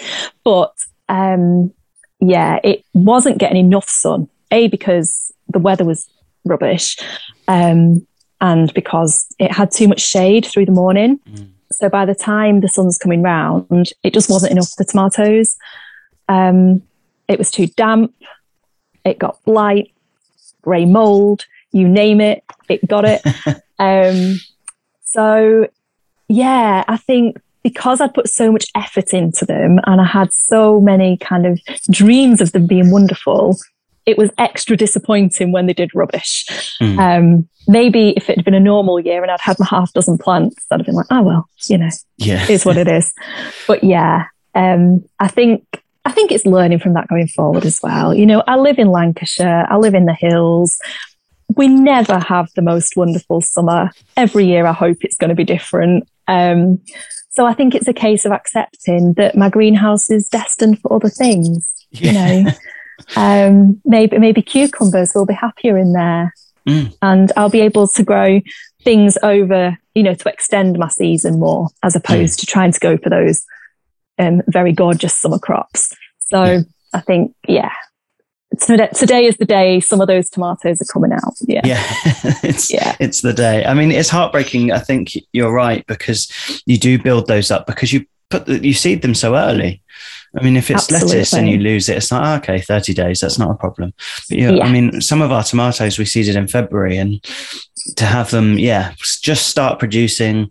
But 0.42 0.74
um, 1.08 1.72
yeah, 2.20 2.58
it 2.64 2.84
wasn't 2.94 3.38
getting 3.38 3.58
enough 3.58 3.88
sun. 3.88 4.28
A, 4.52 4.68
because 4.68 5.32
the 5.48 5.58
weather 5.58 5.84
was 5.84 6.08
rubbish, 6.44 6.96
um, 7.48 8.06
and 8.40 8.72
because 8.74 9.26
it 9.40 9.50
had 9.50 9.72
too 9.72 9.88
much 9.88 10.00
shade 10.00 10.46
through 10.46 10.66
the 10.66 10.72
morning. 10.72 11.18
Mm. 11.28 11.48
So 11.72 11.88
by 11.88 12.06
the 12.06 12.14
time 12.14 12.60
the 12.60 12.68
sun's 12.68 12.96
coming 12.96 13.22
round, 13.22 13.92
it 14.04 14.14
just 14.14 14.30
wasn't 14.30 14.52
enough 14.52 14.68
for 14.70 14.84
the 14.84 14.90
tomatoes. 14.90 15.56
Um, 16.28 16.82
it 17.28 17.38
was 17.38 17.50
too 17.50 17.66
damp. 17.66 18.14
It 19.04 19.18
got 19.18 19.42
blight, 19.44 19.92
grey 20.62 20.84
mold, 20.84 21.44
you 21.72 21.88
name 21.88 22.20
it, 22.20 22.44
it 22.68 22.86
got 22.86 23.04
it. 23.04 23.22
um, 23.78 24.40
so, 25.04 25.68
yeah, 26.28 26.84
I 26.88 26.96
think 26.96 27.38
because 27.62 28.00
I'd 28.00 28.14
put 28.14 28.28
so 28.28 28.52
much 28.52 28.66
effort 28.74 29.12
into 29.12 29.44
them 29.44 29.80
and 29.86 30.00
I 30.00 30.04
had 30.04 30.32
so 30.32 30.80
many 30.80 31.16
kind 31.16 31.46
of 31.46 31.60
dreams 31.90 32.40
of 32.40 32.52
them 32.52 32.66
being 32.66 32.90
wonderful, 32.90 33.58
it 34.06 34.16
was 34.16 34.30
extra 34.38 34.76
disappointing 34.76 35.50
when 35.50 35.66
they 35.66 35.72
did 35.72 35.92
rubbish. 35.92 36.46
Mm. 36.80 36.98
Um, 36.98 37.48
maybe 37.66 38.10
if 38.10 38.30
it 38.30 38.36
had 38.36 38.44
been 38.44 38.54
a 38.54 38.60
normal 38.60 39.00
year 39.00 39.20
and 39.20 39.32
I'd 39.32 39.40
had 39.40 39.58
my 39.58 39.66
half 39.66 39.92
dozen 39.92 40.16
plants, 40.16 40.64
I'd 40.70 40.78
have 40.78 40.86
been 40.86 40.94
like, 40.94 41.06
oh, 41.10 41.22
well, 41.22 41.48
you 41.64 41.78
know, 41.78 41.90
yeah. 42.18 42.46
is 42.48 42.64
what 42.64 42.76
it 42.76 42.88
is. 42.88 43.12
But 43.66 43.82
yeah, 43.82 44.26
um, 44.54 45.04
I 45.18 45.26
think 45.26 45.82
I 46.06 46.12
think 46.12 46.30
it's 46.30 46.46
learning 46.46 46.78
from 46.78 46.92
that 46.92 47.08
going 47.08 47.26
forward 47.26 47.66
as 47.66 47.82
well. 47.82 48.14
You 48.14 48.26
know, 48.26 48.44
I 48.46 48.56
live 48.56 48.78
in 48.78 48.92
Lancashire, 48.92 49.66
I 49.68 49.76
live 49.76 49.92
in 49.92 50.06
the 50.06 50.14
hills. 50.14 50.78
We 51.56 51.66
never 51.66 52.20
have 52.20 52.48
the 52.54 52.62
most 52.62 52.96
wonderful 52.96 53.40
summer. 53.40 53.90
Every 54.16 54.46
year, 54.46 54.66
I 54.66 54.72
hope 54.72 54.98
it's 55.00 55.16
going 55.16 55.30
to 55.30 55.34
be 55.34 55.42
different. 55.42 56.08
Um, 56.28 56.80
so 57.30 57.44
I 57.44 57.54
think 57.54 57.74
it's 57.74 57.88
a 57.88 57.92
case 57.92 58.24
of 58.24 58.30
accepting 58.30 59.14
that 59.14 59.36
my 59.36 59.50
greenhouse 59.50 60.08
is 60.08 60.28
destined 60.28 60.80
for 60.80 60.92
other 60.92 61.08
things. 61.08 61.68
Yeah. 61.90 62.06
You 62.06 62.44
know, 62.44 62.52
um, 63.16 63.80
maybe 63.84 64.16
maybe 64.18 64.42
cucumbers 64.42 65.12
will 65.12 65.26
be 65.26 65.34
happier 65.34 65.76
in 65.76 65.92
there, 65.92 66.32
mm. 66.68 66.96
and 67.02 67.32
I'll 67.36 67.50
be 67.50 67.62
able 67.62 67.88
to 67.88 68.04
grow 68.04 68.40
things 68.84 69.18
over. 69.24 69.76
You 69.96 70.04
know, 70.04 70.14
to 70.14 70.28
extend 70.28 70.78
my 70.78 70.88
season 70.88 71.40
more, 71.40 71.68
as 71.82 71.96
opposed 71.96 72.38
mm. 72.38 72.40
to 72.40 72.46
trying 72.46 72.70
to 72.70 72.78
go 72.78 72.96
for 72.96 73.10
those 73.10 73.44
um, 74.18 74.42
very 74.48 74.72
gorgeous 74.72 75.14
summer 75.14 75.38
crops. 75.38 75.94
So 76.18 76.44
yeah. 76.44 76.60
I 76.92 77.00
think, 77.00 77.34
yeah, 77.46 77.70
today 78.58 79.26
is 79.26 79.36
the 79.36 79.44
day 79.44 79.80
some 79.80 80.00
of 80.00 80.08
those 80.08 80.30
tomatoes 80.30 80.80
are 80.80 80.92
coming 80.92 81.12
out. 81.12 81.34
Yeah. 81.42 81.62
Yeah. 81.64 81.82
it's, 82.42 82.72
yeah. 82.72 82.96
it's 83.00 83.20
the 83.20 83.32
day. 83.32 83.64
I 83.64 83.74
mean, 83.74 83.92
it's 83.92 84.08
heartbreaking. 84.08 84.72
I 84.72 84.78
think 84.78 85.12
you're 85.32 85.52
right 85.52 85.86
because 85.86 86.62
you 86.66 86.78
do 86.78 87.00
build 87.00 87.26
those 87.26 87.50
up 87.50 87.66
because 87.66 87.92
you 87.92 88.06
put 88.30 88.46
the, 88.46 88.64
you 88.64 88.74
seed 88.74 89.02
them 89.02 89.14
so 89.14 89.36
early. 89.36 89.82
I 90.38 90.42
mean, 90.42 90.56
if 90.56 90.70
it's 90.70 90.84
Absolutely. 90.84 91.08
lettuce 91.08 91.32
and 91.32 91.48
you 91.48 91.58
lose 91.58 91.88
it, 91.88 91.96
it's 91.96 92.12
like, 92.12 92.22
oh, 92.22 92.34
okay, 92.36 92.60
30 92.60 92.92
days, 92.92 93.20
that's 93.20 93.38
not 93.38 93.50
a 93.50 93.54
problem. 93.54 93.94
But 94.28 94.38
yeah, 94.38 94.50
yeah, 94.50 94.64
I 94.64 94.70
mean, 94.70 95.00
some 95.00 95.22
of 95.22 95.32
our 95.32 95.42
tomatoes 95.42 95.98
we 95.98 96.04
seeded 96.04 96.36
in 96.36 96.46
February 96.46 96.98
and 96.98 97.22
to 97.96 98.04
have 98.04 98.30
them, 98.30 98.58
yeah, 98.58 98.92
just 99.22 99.48
start 99.48 99.78
producing 99.78 100.50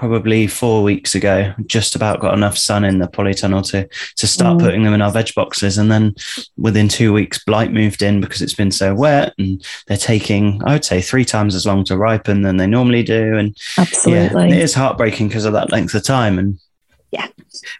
probably 0.00 0.46
four 0.46 0.82
weeks 0.82 1.14
ago, 1.14 1.52
just 1.66 1.94
about 1.94 2.20
got 2.20 2.32
enough 2.32 2.56
sun 2.56 2.84
in 2.84 3.00
the 3.00 3.06
polytunnel 3.06 3.62
to 3.70 3.86
to 4.16 4.26
start 4.26 4.56
mm. 4.56 4.60
putting 4.62 4.82
them 4.82 4.94
in 4.94 5.02
our 5.02 5.12
veg 5.12 5.34
boxes. 5.34 5.76
And 5.76 5.92
then 5.92 6.14
within 6.56 6.88
two 6.88 7.12
weeks, 7.12 7.44
blight 7.44 7.70
moved 7.70 8.00
in 8.00 8.18
because 8.22 8.40
it's 8.40 8.54
been 8.54 8.70
so 8.70 8.94
wet, 8.94 9.34
and 9.36 9.62
they're 9.86 9.98
taking, 9.98 10.62
I 10.64 10.72
would 10.72 10.86
say, 10.86 11.02
three 11.02 11.26
times 11.26 11.54
as 11.54 11.66
long 11.66 11.84
to 11.84 11.98
ripen 11.98 12.40
than 12.40 12.56
they 12.56 12.66
normally 12.66 13.02
do. 13.02 13.36
And 13.36 13.54
absolutely, 13.76 14.48
yeah, 14.48 14.56
it 14.56 14.62
is 14.62 14.72
heartbreaking 14.72 15.28
because 15.28 15.44
of 15.44 15.52
that 15.52 15.70
length 15.70 15.94
of 15.94 16.02
time. 16.02 16.38
And 16.38 16.58
yeah. 17.10 17.26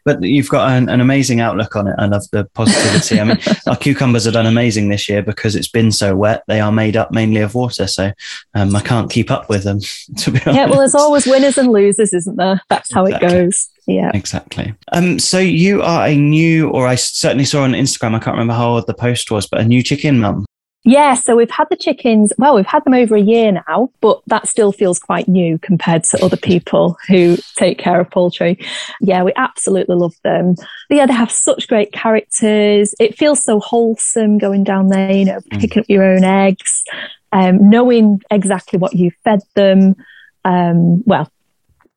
But 0.05 0.23
you've 0.23 0.49
got 0.49 0.71
an, 0.71 0.89
an, 0.89 1.01
amazing 1.01 1.41
outlook 1.41 1.77
on 1.77 1.87
it. 1.87 1.95
I 1.99 2.07
love 2.07 2.25
the 2.33 2.45
positivity. 2.47 3.21
I 3.21 3.25
mean, 3.25 3.39
our 3.69 3.77
cucumbers 3.77 4.25
have 4.25 4.35
done 4.35 4.47
amazing 4.47 4.89
this 4.89 5.09
year 5.09 5.23
because 5.23 5.55
it's 5.55 5.69
been 5.69 5.93
so 5.93 6.17
wet. 6.17 6.43
They 6.49 6.61
are 6.61 6.73
made 6.73 6.97
up 6.97 7.13
mainly 7.13 7.41
of 7.41 7.55
water, 7.55 7.87
so 7.87 8.13
um, 8.55 8.75
I 8.75 8.81
can't 8.81 9.11
keep 9.11 9.31
up 9.31 9.49
with 9.49 9.65
them. 9.65 9.81
To 10.21 10.31
be 10.33 10.41
honest. 10.41 10.57
Yeah, 10.57 10.67
well, 10.67 10.79
there's 10.79 10.95
always 10.95 11.25
winners 11.25 11.57
and 11.57 11.73
losers, 11.73 12.13
isn't 12.13 12.37
there? 12.37 12.61
That's 12.69 12.93
how 12.93 13.05
exactly. 13.05 13.29
it 13.29 13.31
goes. 13.31 13.69
Yeah, 13.87 14.11
exactly. 14.13 14.75
Um, 14.93 15.19
so 15.19 15.39
you 15.39 15.83
are 15.83 16.07
a 16.09 16.15
new, 16.15 16.69
or 16.71 16.87
I 16.87 16.97
certainly 16.97 17.45
saw 17.45 17.63
on 17.63 17.73
Instagram. 17.73 18.15
I 18.15 18.19
can't 18.19 18.35
remember 18.35 18.55
how 18.55 18.75
old 18.75 18.87
the 18.87 18.95
post 18.95 19.31
was, 19.31 19.47
but 19.47 19.61
a 19.61 19.65
new 19.65 19.83
chicken 19.83 20.21
mum. 20.21 20.47
Yeah, 20.91 21.15
so 21.15 21.37
we've 21.37 21.53
had 21.53 21.69
the 21.71 21.77
chickens, 21.77 22.33
well, 22.37 22.57
we've 22.57 22.67
had 22.67 22.83
them 22.83 22.95
over 22.95 23.15
a 23.15 23.21
year 23.21 23.53
now, 23.53 23.93
but 24.01 24.23
that 24.27 24.49
still 24.49 24.73
feels 24.73 24.99
quite 24.99 25.29
new 25.29 25.57
compared 25.57 26.03
to 26.03 26.25
other 26.25 26.37
people 26.37 26.99
who 27.07 27.37
take 27.55 27.79
care 27.79 28.01
of 28.01 28.11
poultry. 28.11 28.59
Yeah, 29.01 29.23
we 29.23 29.33
absolutely 29.37 29.95
love 29.95 30.17
them. 30.25 30.57
But 30.89 30.97
yeah, 30.97 31.07
they 31.07 31.13
have 31.13 31.31
such 31.31 31.69
great 31.69 31.93
characters. 31.93 32.93
It 32.99 33.17
feels 33.17 33.41
so 33.41 33.61
wholesome 33.61 34.39
going 34.39 34.65
down 34.65 34.89
there, 34.89 35.13
you 35.13 35.27
know, 35.27 35.39
mm. 35.39 35.61
picking 35.61 35.79
up 35.79 35.89
your 35.89 36.03
own 36.03 36.25
eggs, 36.25 36.83
um, 37.31 37.71
knowing 37.71 38.21
exactly 38.29 38.81
what 38.81 38.93
you 38.93 39.13
fed 39.23 39.43
them. 39.55 39.95
Um, 40.45 41.05
well, 41.07 41.31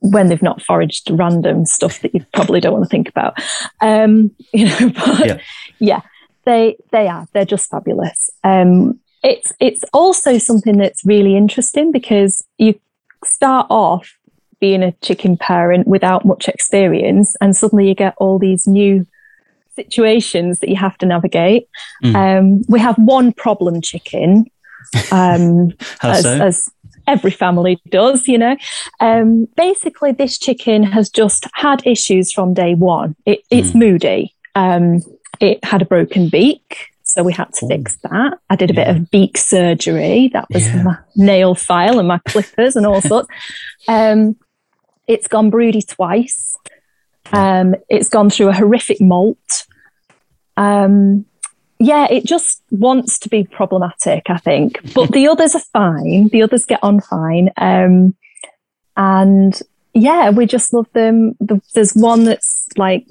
when 0.02 0.28
they've 0.28 0.44
not 0.44 0.62
foraged 0.62 1.10
random 1.10 1.66
stuff 1.66 2.02
that 2.02 2.14
you 2.14 2.24
probably 2.32 2.60
don't 2.60 2.74
want 2.74 2.84
to 2.84 2.90
think 2.90 3.10
about. 3.10 3.42
Um, 3.82 4.30
you 4.54 4.66
know, 4.66 4.90
but 4.90 5.26
yeah. 5.26 5.40
yeah 5.80 6.02
they 6.46 6.78
they 6.92 7.08
are 7.08 7.28
they're 7.34 7.46
just 7.46 7.70
fabulous. 7.70 8.30
Um, 8.44 9.00
it's 9.24 9.54
it's 9.60 9.84
also 9.94 10.38
something 10.38 10.78
that's 10.78 11.06
really 11.06 11.36
interesting 11.36 11.92
because 11.92 12.44
you 12.58 12.80
start 13.24 13.68
off 13.70 14.18
being 14.60 14.84
a 14.84 14.92
chicken 15.02 15.38
parent 15.38 15.88
without 15.88 16.26
much 16.26 16.48
experience, 16.48 17.36
and 17.42 17.56
suddenly 17.56 17.88
you 17.88 17.96
get 17.96 18.14
all 18.18 18.40
these 18.40 18.68
new 18.68 19.06
situations 19.76 20.60
that 20.60 20.70
you 20.70 20.76
have 20.76 20.98
to 21.00 21.06
navigate. 21.06 21.68
Mm. 22.04 22.16
Um, 22.16 22.62
we 22.68 22.80
have 22.80 22.96
one 22.98 23.34
problem 23.34 23.82
chicken, 23.82 24.46
um, 25.12 25.72
as, 26.04 26.24
so? 26.24 26.42
as, 26.42 26.70
every 27.08 27.32
family 27.32 27.82
does, 27.90 28.28
you 28.28 28.38
know. 28.38 28.56
Um, 29.00 29.48
basically, 29.58 30.12
this 30.12 30.38
chicken 30.38 30.84
has 30.84 31.10
just 31.10 31.48
had 31.54 31.86
issues 31.86 32.32
from 32.32 32.54
day 32.54 32.76
one. 32.76 33.16
It, 33.26 33.42
it's 33.50 33.72
mm. 33.72 33.76
moody. 33.76 34.36
Um, 34.56 35.02
it 35.40 35.64
had 35.64 35.82
a 35.82 35.86
broken 35.86 36.30
beak. 36.30 36.90
So 37.04 37.22
we 37.22 37.34
had 37.34 37.54
to 37.56 37.66
Ooh. 37.66 37.70
fix 37.70 37.98
that. 37.98 38.40
I 38.50 38.56
did 38.56 38.72
a 38.72 38.74
yeah. 38.74 38.94
bit 38.94 38.96
of 38.96 39.12
beak 39.12 39.38
surgery. 39.38 40.30
That 40.34 40.48
was 40.50 40.66
yeah. 40.68 40.84
my 40.84 40.98
nail 41.16 41.54
file 41.54 42.00
and 42.00 42.08
my 42.08 42.20
clippers 42.28 42.76
and 42.76 42.86
all 42.86 43.02
sorts. 43.12 43.28
Um, 43.88 44.36
it's 45.08 45.28
gone 45.28 45.50
broody 45.50 45.82
twice. 45.82 46.56
Um, 47.32 47.76
it's 47.90 48.10
gone 48.10 48.30
through 48.30 48.50
a 48.50 48.54
horrific 48.54 49.02
molt. 49.02 49.66
Um, 50.56 51.26
yeah, 51.80 52.08
it 52.10 52.26
just 52.26 52.62
wants 52.72 53.20
to 53.20 53.30
be 53.30 53.44
problematic, 53.44 54.30
I 54.30 54.38
think. 54.38 54.94
But 54.94 55.12
the 55.12 55.28
others 55.28 55.56
are 55.56 55.62
fine. 55.74 56.30
The 56.30 56.44
others 56.44 56.66
get 56.66 56.80
on 56.82 57.02
fine. 57.02 57.50
Um, 57.58 58.16
and 58.96 59.60
yeah, 59.94 60.30
we 60.30 60.46
just 60.46 60.74
love 60.74 60.88
them. 60.94 61.36
There's 61.74 61.94
one 61.94 62.24
that's 62.24 62.68
like 62.78 63.06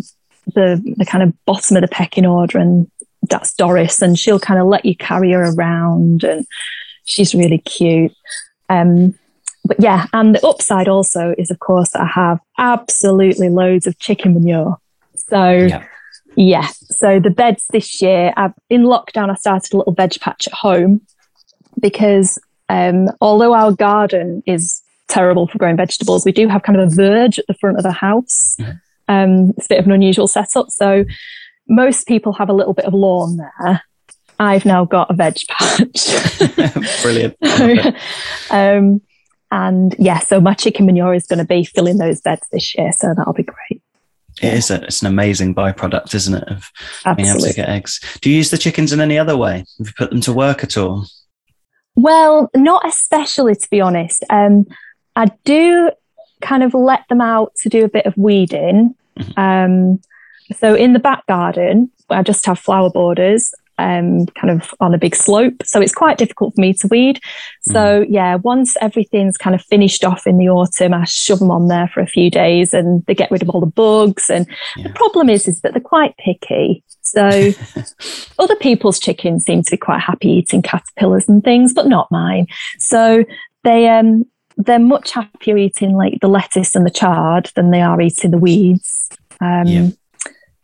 the 0.46 0.82
the 0.96 1.06
kind 1.06 1.22
of 1.22 1.44
bottom 1.44 1.76
of 1.76 1.82
the 1.82 1.88
pecking 1.88 2.26
order, 2.26 2.58
and 2.58 2.90
that's 3.28 3.54
Doris, 3.54 4.02
and 4.02 4.18
she'll 4.18 4.40
kind 4.40 4.60
of 4.60 4.66
let 4.66 4.84
you 4.84 4.96
carry 4.96 5.32
her 5.32 5.52
around, 5.54 6.24
and 6.24 6.46
she's 7.04 7.34
really 7.34 7.58
cute. 7.58 8.12
Um, 8.68 9.14
but 9.64 9.80
yeah, 9.80 10.06
and 10.12 10.34
the 10.34 10.46
upside 10.46 10.88
also 10.88 11.34
is, 11.38 11.50
of 11.50 11.60
course, 11.60 11.90
that 11.90 12.02
I 12.02 12.06
have 12.06 12.40
absolutely 12.58 13.48
loads 13.48 13.86
of 13.86 13.98
chicken 13.98 14.34
manure. 14.34 14.78
So, 15.14 15.52
yeah. 15.52 15.84
yeah. 16.36 16.66
So 16.66 17.20
the 17.20 17.30
beds 17.30 17.66
this 17.70 18.02
year, 18.02 18.32
I've, 18.36 18.54
in 18.68 18.82
lockdown, 18.82 19.30
I 19.30 19.34
started 19.34 19.72
a 19.72 19.76
little 19.76 19.92
veg 19.92 20.20
patch 20.20 20.48
at 20.48 20.54
home 20.54 21.00
because 21.78 22.38
um, 22.68 23.08
although 23.20 23.54
our 23.54 23.72
garden 23.72 24.42
is 24.46 24.82
terrible 25.08 25.46
for 25.46 25.58
growing 25.58 25.76
vegetables, 25.76 26.24
we 26.24 26.32
do 26.32 26.48
have 26.48 26.62
kind 26.62 26.80
of 26.80 26.92
a 26.92 26.94
verge 26.94 27.38
at 27.38 27.46
the 27.46 27.54
front 27.54 27.76
of 27.76 27.84
the 27.84 27.92
house. 27.92 28.56
Mm-hmm. 28.58 28.72
Um, 29.08 29.52
it's 29.56 29.66
a 29.66 29.68
bit 29.68 29.78
of 29.78 29.86
an 29.86 29.92
unusual 29.92 30.26
setup. 30.26 30.70
So 30.70 31.04
most 31.68 32.06
people 32.06 32.32
have 32.34 32.48
a 32.48 32.52
little 32.52 32.74
bit 32.74 32.84
of 32.84 32.94
lawn 32.94 33.36
there. 33.36 33.82
I've 34.38 34.64
now 34.64 34.84
got 34.84 35.10
a 35.10 35.14
veg 35.14 35.36
patch. 35.48 37.02
Brilliant. 37.02 37.36
um, 38.50 39.00
and 39.50 39.94
yeah, 39.98 40.18
so 40.18 40.40
my 40.40 40.54
chicken 40.54 40.86
manure 40.86 41.14
is 41.14 41.26
going 41.26 41.38
to 41.38 41.44
be 41.44 41.64
filling 41.64 41.98
those 41.98 42.20
beds 42.20 42.46
this 42.50 42.74
year. 42.76 42.92
So 42.92 43.14
that'll 43.16 43.34
be 43.34 43.44
great. 43.44 43.82
It 44.40 44.54
is. 44.54 44.70
A, 44.70 44.82
it's 44.82 45.02
an 45.02 45.08
amazing 45.08 45.54
byproduct, 45.54 46.14
isn't 46.14 46.34
it? 46.34 46.48
Of 46.48 46.70
Absolutely. 47.04 47.22
being 47.22 47.36
able 47.36 47.46
to 47.46 47.54
get 47.54 47.68
eggs. 47.68 48.18
Do 48.20 48.30
you 48.30 48.36
use 48.36 48.50
the 48.50 48.58
chickens 48.58 48.92
in 48.92 49.00
any 49.00 49.18
other 49.18 49.36
way? 49.36 49.58
Have 49.78 49.86
you 49.86 49.92
put 49.96 50.10
them 50.10 50.22
to 50.22 50.32
work 50.32 50.64
at 50.64 50.76
all? 50.76 51.06
Well, 51.94 52.50
not 52.56 52.86
especially, 52.86 53.54
to 53.54 53.70
be 53.70 53.80
honest. 53.80 54.24
Um, 54.30 54.66
I 55.14 55.26
do 55.44 55.90
kind 56.42 56.62
of 56.62 56.74
let 56.74 57.04
them 57.08 57.20
out 57.20 57.54
to 57.56 57.68
do 57.68 57.84
a 57.84 57.88
bit 57.88 58.06
of 58.06 58.16
weeding. 58.16 58.94
Mm-hmm. 59.18 59.40
Um, 59.40 60.00
so 60.56 60.74
in 60.74 60.92
the 60.92 60.98
back 60.98 61.26
garden, 61.26 61.90
I 62.10 62.22
just 62.22 62.44
have 62.46 62.58
flower 62.58 62.90
borders 62.90 63.54
um, 63.78 64.26
kind 64.26 64.50
of 64.50 64.74
on 64.80 64.94
a 64.94 64.98
big 64.98 65.14
slope. 65.14 65.62
So 65.64 65.80
it's 65.80 65.94
quite 65.94 66.18
difficult 66.18 66.54
for 66.54 66.60
me 66.60 66.72
to 66.74 66.88
weed. 66.88 67.20
So 67.62 68.02
mm. 68.02 68.06
yeah, 68.08 68.36
once 68.36 68.76
everything's 68.80 69.36
kind 69.36 69.54
of 69.54 69.62
finished 69.62 70.04
off 70.04 70.26
in 70.26 70.38
the 70.38 70.48
autumn, 70.48 70.94
I 70.94 71.04
shove 71.04 71.38
them 71.38 71.50
on 71.50 71.68
there 71.68 71.88
for 71.88 72.00
a 72.00 72.06
few 72.06 72.30
days 72.30 72.74
and 72.74 73.04
they 73.06 73.14
get 73.14 73.30
rid 73.30 73.42
of 73.42 73.50
all 73.50 73.60
the 73.60 73.66
bugs. 73.66 74.30
And 74.30 74.46
yeah. 74.76 74.88
the 74.88 74.94
problem 74.94 75.28
is, 75.28 75.48
is 75.48 75.60
that 75.60 75.72
they're 75.72 75.80
quite 75.80 76.16
picky. 76.18 76.84
So 77.00 77.50
other 78.38 78.56
people's 78.56 78.98
chickens 78.98 79.44
seem 79.44 79.62
to 79.62 79.70
be 79.70 79.76
quite 79.76 80.00
happy 80.00 80.28
eating 80.30 80.62
caterpillars 80.62 81.28
and 81.28 81.42
things, 81.42 81.72
but 81.72 81.88
not 81.88 82.10
mine. 82.10 82.46
So 82.78 83.24
they 83.64 83.88
um 83.88 84.26
they're 84.64 84.78
much 84.78 85.12
happier 85.12 85.56
eating 85.56 85.94
like 85.94 86.18
the 86.20 86.28
lettuce 86.28 86.74
and 86.74 86.86
the 86.86 86.90
chard 86.90 87.50
than 87.54 87.70
they 87.70 87.82
are 87.82 88.00
eating 88.00 88.30
the 88.30 88.38
weeds. 88.38 89.08
Um, 89.40 89.66
yeah. 89.66 89.88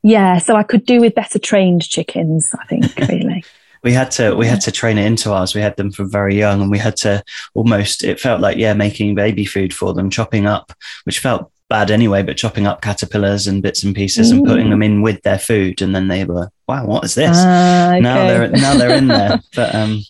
yeah, 0.02 0.38
so 0.38 0.56
I 0.56 0.62
could 0.62 0.86
do 0.86 1.00
with 1.00 1.14
better 1.14 1.38
trained 1.38 1.88
chickens, 1.88 2.54
I 2.58 2.64
think, 2.66 2.96
really. 3.08 3.44
we 3.82 3.92
had 3.92 4.10
to 4.12 4.34
we 4.34 4.46
had 4.46 4.60
to 4.62 4.72
train 4.72 4.98
it 4.98 5.06
into 5.06 5.32
ours. 5.32 5.54
We 5.54 5.60
had 5.60 5.76
them 5.76 5.90
from 5.90 6.10
very 6.10 6.36
young, 6.36 6.62
and 6.62 6.70
we 6.70 6.78
had 6.78 6.96
to 6.98 7.22
almost. 7.54 8.04
It 8.04 8.20
felt 8.20 8.40
like 8.40 8.56
yeah, 8.56 8.74
making 8.74 9.14
baby 9.14 9.44
food 9.44 9.74
for 9.74 9.94
them, 9.94 10.10
chopping 10.10 10.46
up, 10.46 10.72
which 11.04 11.18
felt 11.18 11.50
bad 11.68 11.90
anyway, 11.90 12.22
but 12.22 12.36
chopping 12.36 12.66
up 12.66 12.80
caterpillars 12.80 13.46
and 13.46 13.62
bits 13.62 13.82
and 13.84 13.94
pieces 13.94 14.30
and 14.30 14.44
putting 14.44 14.70
them 14.70 14.82
in 14.82 15.02
with 15.02 15.22
their 15.22 15.38
food, 15.38 15.82
and 15.82 15.94
then 15.94 16.08
they 16.08 16.24
were, 16.24 16.50
wow, 16.66 16.86
what 16.86 17.04
is 17.04 17.14
this? 17.14 17.36
Uh, 17.36 17.92
okay. 17.92 18.00
Now 18.00 18.26
they're 18.26 18.48
now 18.48 18.76
they're 18.76 18.96
in 18.96 19.08
there. 19.08 19.40
But 19.54 19.74
um, 19.74 20.00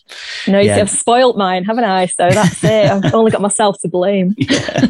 no, 0.47 0.59
you 0.59 0.67
yeah. 0.67 0.75
see, 0.75 0.81
I've 0.81 0.89
spoilt 0.89 1.37
mine, 1.37 1.63
haven't 1.63 1.83
I? 1.83 2.05
So 2.05 2.29
that's 2.29 2.63
it. 2.63 2.91
I've 2.91 3.13
only 3.13 3.31
got 3.31 3.41
myself 3.41 3.77
to 3.81 3.87
blame. 3.87 4.35
Yeah. 4.49 4.87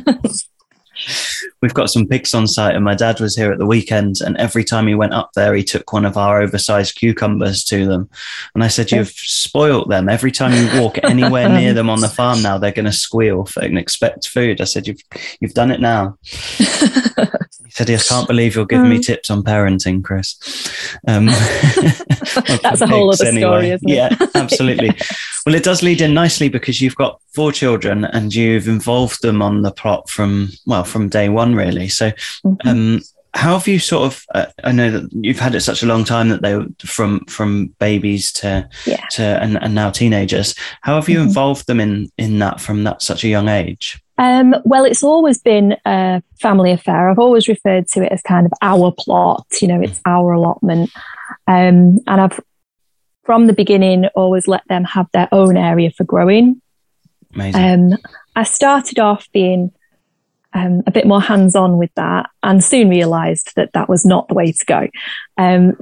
We've 1.62 1.74
got 1.74 1.90
some 1.90 2.08
pigs 2.08 2.34
on 2.34 2.48
site, 2.48 2.76
and 2.76 2.84
my 2.84 2.96
dad 2.96 3.20
was 3.20 3.36
here 3.36 3.52
at 3.52 3.60
the 3.60 3.66
weekend. 3.66 4.22
And 4.22 4.38
every 4.38 4.64
time 4.64 4.88
he 4.88 4.96
went 4.96 5.14
up 5.14 5.32
there, 5.36 5.54
he 5.54 5.64
took 5.64 5.92
one 5.92 6.06
of 6.06 6.18
our 6.18 6.42
oversized 6.42 6.96
cucumbers 6.96 7.64
to 7.66 7.86
them. 7.86 8.10
And 8.56 8.64
I 8.64 8.68
said, 8.68 8.92
You've 8.92 9.10
spoilt 9.10 9.90
them. 9.90 10.10
Every 10.10 10.32
time 10.32 10.54
you 10.54 10.82
walk 10.82 10.98
anywhere 11.04 11.50
near 11.50 11.74
them 11.74 11.90
on 11.90 12.02
the 12.02 12.10
farm 12.10 12.42
now, 12.44 12.58
they're 12.58 12.72
going 12.72 12.86
to 12.86 12.92
squeal 12.92 13.48
and 13.58 13.78
expect 13.78 14.28
food. 14.28 14.62
I 14.62 14.66
said, 14.66 14.88
You've, 14.88 15.02
you've 15.40 15.54
done 15.54 15.72
it 15.72 15.82
now. 15.82 16.18
he 16.24 16.66
said, 17.70 17.90
I 17.90 17.98
can't 17.98 18.28
believe 18.28 18.56
you're 18.56 18.66
giving 18.66 18.90
me 18.90 18.98
um. 18.98 19.02
tips 19.02 19.30
on 19.30 19.44
parenting, 19.44 20.04
Chris. 20.04 20.38
Um, 21.08 21.28
That's 22.62 22.82
a 22.82 22.88
whole 22.88 23.12
other 23.12 23.26
anyway. 23.26 23.42
story, 23.42 23.70
isn't 23.72 23.90
it? 23.90 23.96
yeah, 23.96 24.16
absolutely. 24.36 24.92
Well, 25.46 25.56
it 25.56 25.64
does 25.64 25.82
lead 25.82 26.02
in 26.02 26.14
nicely 26.14 26.50
because 26.50 26.82
you've 26.82 26.96
got 26.96 27.20
four 27.34 27.52
children 27.52 28.06
and 28.06 28.34
you've 28.34 28.68
involved 28.68 29.22
them 29.22 29.42
on 29.42 29.62
the 29.62 29.72
plot 29.72 30.10
from, 30.10 30.50
well, 30.66 30.84
from 30.89 31.10
day 31.10 31.30
one, 31.30 31.56
really. 31.56 31.88
So, 31.88 32.12
mm-hmm. 32.43 32.67
um, 32.67 33.02
how 33.34 33.54
have 33.54 33.67
you 33.67 33.80
sort 33.80 34.12
of 34.12 34.25
uh, 34.34 34.45
i 34.63 34.71
know 34.71 34.89
that 34.89 35.10
you've 35.13 35.39
had 35.39 35.54
it 35.54 35.62
such 35.62 35.84
a 35.84 35.86
long 35.86 36.04
time 36.04 36.30
that 36.30 36.41
they 36.41 36.56
were 36.56 36.65
from 36.80 37.23
from 37.25 37.67
babies 37.80 38.32
to 38.32 38.67
yeah. 38.86 39.06
to 39.12 39.23
and, 39.23 39.62
and 39.62 39.75
now 39.75 39.89
teenagers 39.89 40.56
how 40.82 40.95
have 40.95 41.08
you 41.08 41.19
mm-hmm. 41.19 41.28
involved 41.28 41.67
them 41.67 41.80
in 41.80 42.10
in 42.17 42.39
that 42.39 42.60
from 42.60 42.84
that 42.84 43.02
such 43.02 43.23
a 43.23 43.28
young 43.28 43.47
age 43.47 44.02
um, 44.17 44.54
well 44.65 44.84
it's 44.84 45.04
always 45.04 45.39
been 45.39 45.78
a 45.86 46.21
family 46.41 46.71
affair 46.71 47.10
i've 47.10 47.19
always 47.19 47.47
referred 47.47 47.88
to 47.88 48.04
it 48.04 48.12
as 48.12 48.21
kind 48.23 48.45
of 48.45 48.52
our 48.62 48.91
plot 48.91 49.45
you 49.62 49.67
know 49.67 49.82
it's 49.82 50.02
our 50.06 50.34
allotment 50.34 50.89
um, 51.47 51.99
and 52.08 52.21
i've 52.21 52.39
from 53.23 53.45
the 53.45 53.54
beginning 53.54 54.06
always 54.15 54.47
let 54.47 54.67
them 54.69 54.84
have 54.84 55.08
their 55.13 55.30
own 55.32 55.56
area 55.56 55.91
for 55.91 56.04
growing 56.04 56.62
Amazing. 57.36 57.93
Um, 57.93 57.97
i 58.36 58.43
started 58.43 58.99
off 58.99 59.32
being 59.32 59.71
um, 60.54 60.82
a 60.88 60.92
bit 60.92 61.06
more 61.06 61.22
hands 61.22 61.56
on 61.56 61.78
with 61.78 61.94
that 61.96 62.30
and 62.44 62.64
soon 62.64 62.90
realized 62.90 63.56
that 63.56 63.74
that 63.74 63.90
was 63.90 64.06
not 64.06 64.28
the 64.28 64.34
way 64.34 64.52
to 64.52 64.66
go. 64.66 64.88
Um, 65.38 65.78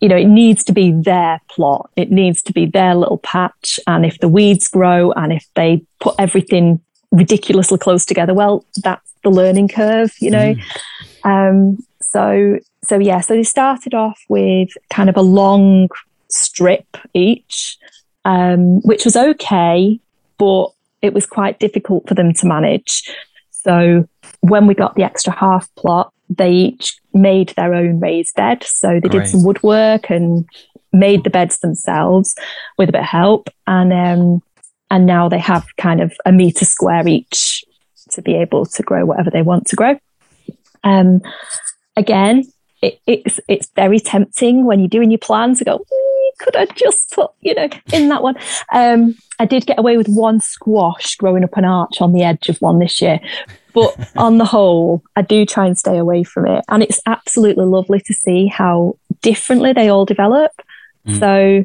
you 0.00 0.08
know, 0.08 0.16
it 0.16 0.26
needs 0.26 0.62
to 0.64 0.72
be 0.72 0.92
their 0.92 1.40
plot, 1.50 1.90
it 1.96 2.10
needs 2.10 2.42
to 2.42 2.52
be 2.52 2.66
their 2.66 2.94
little 2.94 3.18
patch. 3.18 3.80
And 3.86 4.06
if 4.06 4.18
the 4.20 4.28
weeds 4.28 4.68
grow 4.68 5.12
and 5.12 5.32
if 5.32 5.46
they 5.54 5.82
put 6.00 6.14
everything 6.18 6.80
ridiculously 7.10 7.78
close 7.78 8.04
together, 8.04 8.34
well, 8.34 8.64
that's 8.82 9.12
the 9.24 9.30
learning 9.30 9.68
curve, 9.68 10.12
you 10.20 10.30
know. 10.30 10.54
Mm. 11.24 11.50
Um, 11.50 11.86
so, 12.00 12.58
so 12.84 12.98
yeah, 12.98 13.20
so 13.20 13.34
they 13.34 13.42
started 13.42 13.94
off 13.94 14.20
with 14.28 14.70
kind 14.90 15.08
of 15.08 15.16
a 15.16 15.22
long 15.22 15.88
strip 16.28 16.96
each, 17.14 17.76
um, 18.24 18.80
which 18.82 19.04
was 19.04 19.16
okay, 19.16 19.98
but 20.38 20.68
it 21.02 21.14
was 21.14 21.26
quite 21.26 21.58
difficult 21.58 22.08
for 22.08 22.14
them 22.14 22.32
to 22.34 22.46
manage. 22.46 23.02
So 23.64 24.08
when 24.40 24.66
we 24.66 24.74
got 24.74 24.94
the 24.94 25.02
extra 25.02 25.32
half 25.32 25.72
plot, 25.74 26.12
they 26.28 26.52
each 26.52 26.96
made 27.12 27.50
their 27.50 27.74
own 27.74 28.00
raised 28.00 28.34
bed. 28.34 28.62
So 28.62 29.00
they 29.00 29.08
Great. 29.08 29.24
did 29.24 29.28
some 29.28 29.44
woodwork 29.44 30.10
and 30.10 30.46
made 30.92 31.24
the 31.24 31.30
beds 31.30 31.58
themselves 31.58 32.34
with 32.76 32.88
a 32.88 32.92
bit 32.92 33.00
of 33.00 33.06
help. 33.06 33.50
And 33.66 33.92
um, 33.92 34.42
and 34.90 35.06
now 35.06 35.28
they 35.28 35.38
have 35.38 35.66
kind 35.76 36.00
of 36.00 36.12
a 36.24 36.32
meter 36.32 36.64
square 36.64 37.06
each 37.06 37.64
to 38.10 38.22
be 38.22 38.34
able 38.36 38.64
to 38.64 38.82
grow 38.82 39.04
whatever 39.04 39.30
they 39.30 39.42
want 39.42 39.66
to 39.66 39.76
grow. 39.76 39.98
Um, 40.82 41.20
again, 41.96 42.44
it, 42.80 43.00
it's 43.06 43.40
it's 43.48 43.68
very 43.74 44.00
tempting 44.00 44.64
when 44.64 44.80
you're 44.80 44.88
doing 44.88 45.10
your 45.10 45.18
plans 45.18 45.58
to 45.58 45.64
go. 45.64 45.84
Could 46.38 46.56
I 46.56 46.66
just 46.66 47.12
put 47.12 47.30
you 47.40 47.54
know 47.54 47.68
in 47.92 48.08
that 48.08 48.22
one? 48.22 48.36
Um, 48.72 49.16
I 49.38 49.44
did 49.44 49.66
get 49.66 49.78
away 49.78 49.96
with 49.96 50.08
one 50.08 50.40
squash 50.40 51.16
growing 51.16 51.44
up 51.44 51.56
an 51.56 51.64
arch 51.64 52.00
on 52.00 52.12
the 52.12 52.22
edge 52.22 52.48
of 52.48 52.58
one 52.58 52.78
this 52.78 53.00
year. 53.00 53.20
But 53.72 54.12
on 54.16 54.38
the 54.38 54.44
whole, 54.44 55.02
I 55.16 55.22
do 55.22 55.44
try 55.46 55.66
and 55.66 55.78
stay 55.78 55.98
away 55.98 56.24
from 56.24 56.46
it. 56.46 56.64
And 56.68 56.82
it's 56.82 57.00
absolutely 57.06 57.64
lovely 57.64 58.00
to 58.00 58.14
see 58.14 58.46
how 58.46 58.96
differently 59.22 59.72
they 59.72 59.88
all 59.88 60.04
develop. 60.04 60.52
Mm. 61.06 61.18
So 61.20 61.64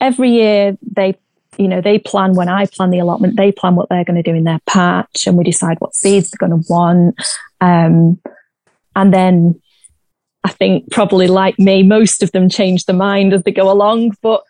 every 0.00 0.30
year 0.30 0.76
they 0.82 1.16
you 1.58 1.66
know, 1.66 1.80
they 1.80 1.98
plan 1.98 2.34
when 2.34 2.48
I 2.48 2.66
plan 2.66 2.90
the 2.90 3.00
allotment, 3.00 3.36
they 3.36 3.50
plan 3.50 3.74
what 3.74 3.88
they're 3.88 4.04
going 4.04 4.22
to 4.22 4.22
do 4.22 4.36
in 4.36 4.44
their 4.44 4.60
patch 4.66 5.26
and 5.26 5.36
we 5.36 5.42
decide 5.42 5.80
what 5.80 5.94
seeds 5.94 6.30
they're 6.30 6.48
going 6.48 6.62
to 6.62 6.72
want. 6.72 7.20
Um, 7.60 8.20
and 8.94 9.12
then 9.12 9.60
I 10.44 10.50
think 10.50 10.90
probably 10.90 11.26
like 11.26 11.58
me, 11.58 11.82
most 11.82 12.22
of 12.22 12.32
them 12.32 12.48
change 12.48 12.84
their 12.84 12.96
mind 12.96 13.32
as 13.32 13.42
they 13.42 13.52
go 13.52 13.70
along. 13.70 14.16
But 14.22 14.42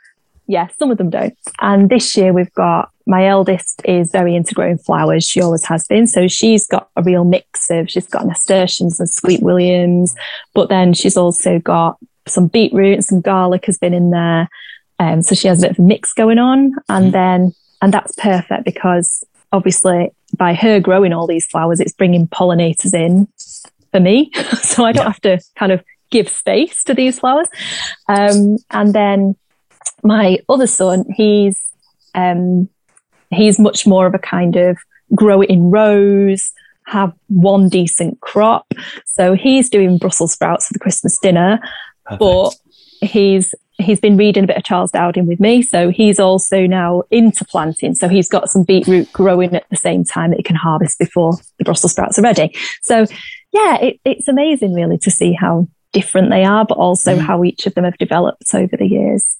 yeah, 0.46 0.68
some 0.78 0.90
of 0.90 0.98
them 0.98 1.10
don't. 1.10 1.36
And 1.60 1.90
this 1.90 2.16
year 2.16 2.32
we've 2.32 2.52
got 2.54 2.90
my 3.06 3.26
eldest 3.26 3.80
is 3.84 4.10
very 4.10 4.34
into 4.34 4.54
growing 4.54 4.78
flowers. 4.78 5.24
She 5.24 5.40
always 5.40 5.64
has 5.64 5.86
been. 5.86 6.06
So 6.06 6.28
she's 6.28 6.66
got 6.66 6.90
a 6.94 7.02
real 7.02 7.24
mix 7.24 7.70
of, 7.70 7.90
she's 7.90 8.06
got 8.06 8.26
nasturtiums 8.26 9.00
and 9.00 9.08
sweet 9.08 9.42
williams, 9.42 10.14
but 10.54 10.68
then 10.68 10.92
she's 10.92 11.16
also 11.16 11.58
got 11.58 11.96
some 12.26 12.48
beetroot 12.48 12.94
and 12.94 13.04
some 13.04 13.22
garlic 13.22 13.64
has 13.64 13.78
been 13.78 13.94
in 13.94 14.10
there. 14.10 14.48
Um, 14.98 15.22
so 15.22 15.34
she 15.34 15.48
has 15.48 15.60
a 15.60 15.68
bit 15.68 15.70
of 15.70 15.78
a 15.78 15.82
mix 15.82 16.12
going 16.12 16.38
on. 16.38 16.74
And 16.90 17.08
mm. 17.08 17.12
then, 17.12 17.54
and 17.80 17.94
that's 17.94 18.14
perfect 18.16 18.64
because 18.64 19.24
obviously 19.52 20.10
by 20.36 20.52
her 20.52 20.78
growing 20.78 21.14
all 21.14 21.26
these 21.26 21.46
flowers, 21.46 21.80
it's 21.80 21.92
bringing 21.92 22.28
pollinators 22.28 22.92
in 22.92 23.26
for 23.92 24.00
me. 24.00 24.30
so 24.62 24.84
I 24.84 24.92
don't 24.92 25.04
yeah. 25.04 25.10
have 25.10 25.20
to 25.22 25.40
kind 25.56 25.72
of 25.72 25.82
give 26.10 26.28
space 26.28 26.84
to 26.84 26.94
these 26.94 27.18
flowers. 27.18 27.48
Um, 28.08 28.56
and 28.70 28.94
then 28.94 29.36
my 30.02 30.38
other 30.48 30.66
son, 30.66 31.04
he's 31.14 31.60
um, 32.14 32.68
he's 33.30 33.58
much 33.58 33.86
more 33.86 34.06
of 34.06 34.14
a 34.14 34.18
kind 34.18 34.56
of 34.56 34.78
grow 35.14 35.42
it 35.42 35.50
in 35.50 35.70
rows, 35.70 36.52
have 36.86 37.12
one 37.28 37.68
decent 37.68 38.20
crop. 38.20 38.72
So 39.04 39.34
he's 39.34 39.68
doing 39.68 39.98
Brussels 39.98 40.32
sprouts 40.32 40.66
for 40.66 40.72
the 40.72 40.78
Christmas 40.78 41.18
dinner, 41.18 41.60
Perfect. 42.04 42.20
but 42.20 42.54
he's 43.00 43.54
he's 43.80 44.00
been 44.00 44.16
reading 44.16 44.42
a 44.42 44.46
bit 44.46 44.56
of 44.56 44.64
Charles 44.64 44.90
Dowding 44.90 45.26
with 45.26 45.38
me. 45.38 45.62
So 45.62 45.90
he's 45.90 46.18
also 46.18 46.66
now 46.66 47.04
into 47.12 47.44
planting. 47.44 47.94
So 47.94 48.08
he's 48.08 48.28
got 48.28 48.50
some 48.50 48.64
beetroot 48.64 49.12
growing 49.12 49.54
at 49.54 49.68
the 49.70 49.76
same 49.76 50.02
time 50.04 50.30
that 50.30 50.38
he 50.38 50.42
can 50.42 50.56
harvest 50.56 50.98
before 50.98 51.34
the 51.58 51.64
Brussels 51.64 51.92
sprouts 51.92 52.18
are 52.18 52.22
ready. 52.22 52.52
So 52.82 53.06
yeah, 53.52 53.76
it, 53.76 54.00
it's 54.04 54.28
amazing 54.28 54.74
really 54.74 54.98
to 54.98 55.10
see 55.10 55.32
how 55.32 55.68
different 55.92 56.30
they 56.30 56.44
are, 56.44 56.64
but 56.64 56.78
also 56.78 57.16
mm. 57.16 57.20
how 57.20 57.44
each 57.44 57.66
of 57.66 57.74
them 57.74 57.84
have 57.84 57.98
developed 57.98 58.54
over 58.54 58.76
the 58.76 58.86
years. 58.86 59.36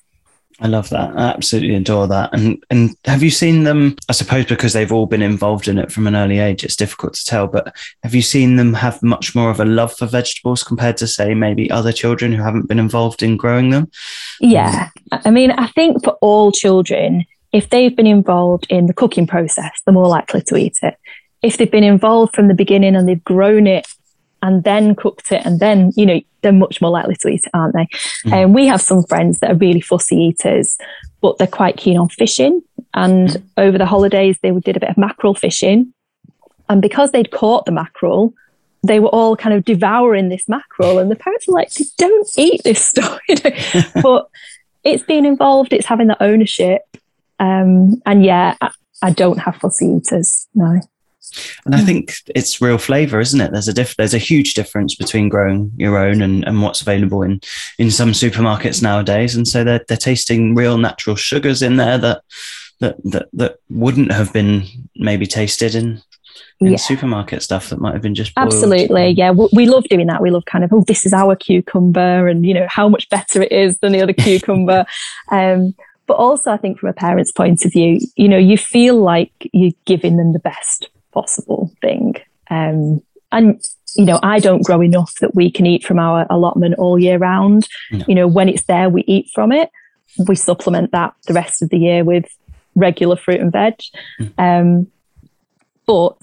I 0.61 0.67
love 0.67 0.89
that. 0.89 1.17
I 1.17 1.29
absolutely 1.29 1.77
adore 1.77 2.09
that. 2.09 2.31
And 2.33 2.63
and 2.69 2.97
have 3.05 3.23
you 3.23 3.31
seen 3.31 3.63
them? 3.63 3.95
I 4.09 4.13
suppose 4.13 4.45
because 4.47 4.73
they've 4.73 4.91
all 4.91 5.07
been 5.07 5.23
involved 5.23 5.69
in 5.69 5.79
it 5.79 5.93
from 5.93 6.09
an 6.09 6.17
early 6.17 6.41
age, 6.41 6.65
it's 6.65 6.75
difficult 6.75 7.15
to 7.15 7.25
tell. 7.25 7.47
But 7.47 7.77
have 8.03 8.15
you 8.15 8.23
seen 8.23 8.57
them 8.57 8.75
have 8.75 9.01
much 9.03 9.37
more 9.37 9.51
of 9.51 9.61
a 9.61 9.65
love 9.65 9.97
for 9.97 10.07
vegetables 10.07 10.65
compared 10.65 10.97
to, 10.97 11.07
say, 11.07 11.33
maybe 11.33 11.71
other 11.71 11.93
children 11.93 12.33
who 12.33 12.43
haven't 12.43 12.67
been 12.67 12.81
involved 12.81 13.23
in 13.23 13.37
growing 13.37 13.71
them? 13.71 13.89
Yeah, 14.41 14.89
I 15.13 15.31
mean, 15.31 15.53
I 15.53 15.69
think 15.69 16.03
for 16.03 16.15
all 16.15 16.51
children, 16.51 17.25
if 17.53 17.71
they've 17.71 17.95
been 17.95 18.09
involved 18.09 18.67
in 18.69 18.87
the 18.87 18.95
cooking 18.95 19.29
process, 19.29 19.81
they're 19.85 19.95
more 19.95 20.09
likely 20.09 20.43
to 20.43 20.57
eat 20.57 20.79
it. 20.83 20.97
If 21.41 21.57
they've 21.57 21.71
been 21.71 21.85
involved 21.85 22.35
from 22.35 22.49
the 22.49 22.55
beginning 22.55 22.97
and 22.97 23.09
they've 23.09 23.23
grown 23.23 23.69
it 23.69 23.87
and 24.43 24.65
then 24.65 24.95
cooked 24.95 25.33
it 25.33 25.45
and 25.45 25.61
then 25.61 25.93
you 25.97 26.07
know 26.07 26.21
they're 26.43 26.53
much 26.53 26.81
more 26.81 26.91
likely 26.91 27.17
to 27.17 27.29
eat 27.29 27.43
it 27.45 27.51
aren't 27.55 27.75
they 27.75 27.87
mm. 28.25 28.33
and 28.33 28.45
um, 28.47 28.53
we 28.53 28.67
have 28.67 28.81
some 28.81 29.03
friends 29.05 29.41
that 29.41 29.51
are 29.51 29.57
really 29.57 29.81
fussy 29.81 30.17
eaters 30.17 30.79
but 31.21 31.39
they're 31.39 31.47
quite 31.47 31.77
keen 31.77 31.99
on 31.99 32.09
fishing 32.09 32.63
and 32.95 33.29
mm. 33.31 33.43
over 33.57 33.79
the 33.79 33.87
holidays 33.87 34.39
they 34.43 34.51
did 34.51 34.77
a 34.77 34.81
bit 34.81 34.91
of 34.91 34.99
mackerel 34.99 35.35
fishing 35.35 35.93
and 36.69 36.83
because 36.83 37.11
they'd 37.11 37.31
caught 37.31 37.65
the 37.65 37.73
mackerel 37.73 38.33
they 38.85 39.01
were 39.01 39.09
all 39.09 39.37
kind 39.37 39.55
of 39.55 39.65
devouring 39.65 40.29
this 40.29 40.49
mackerel 40.49 40.99
and 40.99 41.11
the 41.11 41.17
parents 41.17 41.47
were 41.49 41.55
like 41.55 41.71
don't 41.97 42.29
eat 42.37 42.63
this 42.65 42.85
stuff 42.85 43.19
you 43.29 43.37
know 43.45 43.83
but 44.03 44.29
it's 44.85 45.03
being 45.03 45.25
involved 45.25 45.73
it's 45.73 45.87
having 45.87 46.07
the 46.07 46.23
ownership 46.23 46.83
um, 47.41 48.01
and 48.07 48.25
yeah 48.25 48.57
I, 48.61 48.71
I 49.03 49.11
don't 49.11 49.39
have 49.39 49.57
fussy 49.57 49.87
eaters 49.87 50.47
no 50.55 50.81
and 51.65 51.75
I 51.75 51.81
hmm. 51.81 51.87
think 51.87 52.15
it's 52.35 52.61
real 52.61 52.79
flavor, 52.79 53.21
isn't 53.21 53.41
it? 53.41 53.53
There's 53.53 53.69
a 53.69 53.73
diff- 53.73 53.97
there's 53.97 54.15
a 54.15 54.19
huge 54.19 54.55
difference 54.55 54.95
between 54.95 55.29
growing 55.29 55.73
your 55.77 55.99
own 55.99 56.23
and, 56.23 56.47
and 56.47 56.63
what's 56.63 56.81
available 56.81 57.23
in, 57.23 57.41
in 57.79 57.91
some 57.91 58.13
supermarkets 58.13 58.83
nowadays. 58.83 59.35
And 59.35 59.47
so 59.47 59.65
they're, 59.65 59.85
they're 59.89 59.97
tasting 59.97 60.55
real 60.55 60.79
natural 60.79 61.17
sugars 61.17 61.63
in 61.63 61.77
there 61.77 61.99
that, 61.99 62.23
that, 62.81 62.97
that, 63.05 63.29
that 63.33 63.59
wouldn't 63.71 64.13
have 64.13 64.33
been 64.33 64.65
maybe 64.97 65.27
tasted 65.27 65.75
in, 65.75 66.03
in 66.61 66.73
yeah. 66.73 66.77
supermarket 66.77 67.43
stuff 67.43 67.71
that 67.71 67.81
might 67.81 67.93
have 67.93 68.03
been 68.03 68.15
just 68.15 68.35
boiled. 68.35 68.47
absolutely 68.47 69.09
yeah 69.11 69.31
we 69.31 69.67
love 69.67 69.85
doing 69.85 70.07
that 70.07 70.23
we 70.23 70.31
love 70.31 70.45
kind 70.45 70.65
of 70.65 70.73
oh 70.73 70.83
this 70.87 71.07
is 71.07 71.13
our 71.13 71.37
cucumber 71.37 72.27
and 72.29 72.45
you 72.45 72.55
know 72.55 72.67
how 72.69 72.89
much 72.89 73.09
better 73.11 73.43
it 73.43 73.53
is 73.53 73.79
than 73.79 73.93
the 73.93 74.01
other 74.01 74.13
cucumber 74.25 74.85
um, 75.31 75.75
but 76.07 76.15
also 76.15 76.51
i 76.51 76.57
think 76.57 76.79
from 76.79 76.89
a 76.89 76.93
parent's 76.93 77.33
point 77.33 77.65
of 77.65 77.73
view 77.73 78.01
you 78.17 78.29
know 78.29 78.39
you 78.39 78.59
feel 78.59 78.97
like 78.97 79.33
you're 79.53 79.73
giving 79.85 80.17
them 80.17 80.33
the 80.33 80.39
best 80.39 80.89
possible 81.21 81.71
thing. 81.81 82.15
Um, 82.51 83.03
and 83.33 83.63
you 83.97 84.05
know, 84.05 84.21
I 84.23 84.39
don't 84.39 84.65
grow 84.65 84.83
enough 84.83 85.15
that 85.21 85.35
we 85.35 85.51
can 85.51 85.67
eat 85.67 85.85
from 85.85 85.99
our 85.99 86.27
allotment 86.31 86.75
all 86.79 86.99
year 86.99 87.19
round. 87.19 87.67
No. 87.91 88.05
You 88.07 88.15
know, 88.15 88.27
when 88.27 88.49
it's 88.49 88.65
there, 88.65 88.89
we 88.89 89.03
eat 89.07 89.29
from 89.35 89.53
it. 89.53 89.71
We 90.27 90.37
supplement 90.37 90.93
that 90.93 91.15
the 91.27 91.35
rest 91.35 91.63
of 91.63 91.71
the 91.71 91.79
year 91.79 92.05
with 92.05 92.27
regular 92.75 93.17
fruit 93.17 93.41
and 93.41 93.53
veg. 93.53 93.75
Mm. 94.21 94.33
Um, 94.39 94.87
but 95.87 96.17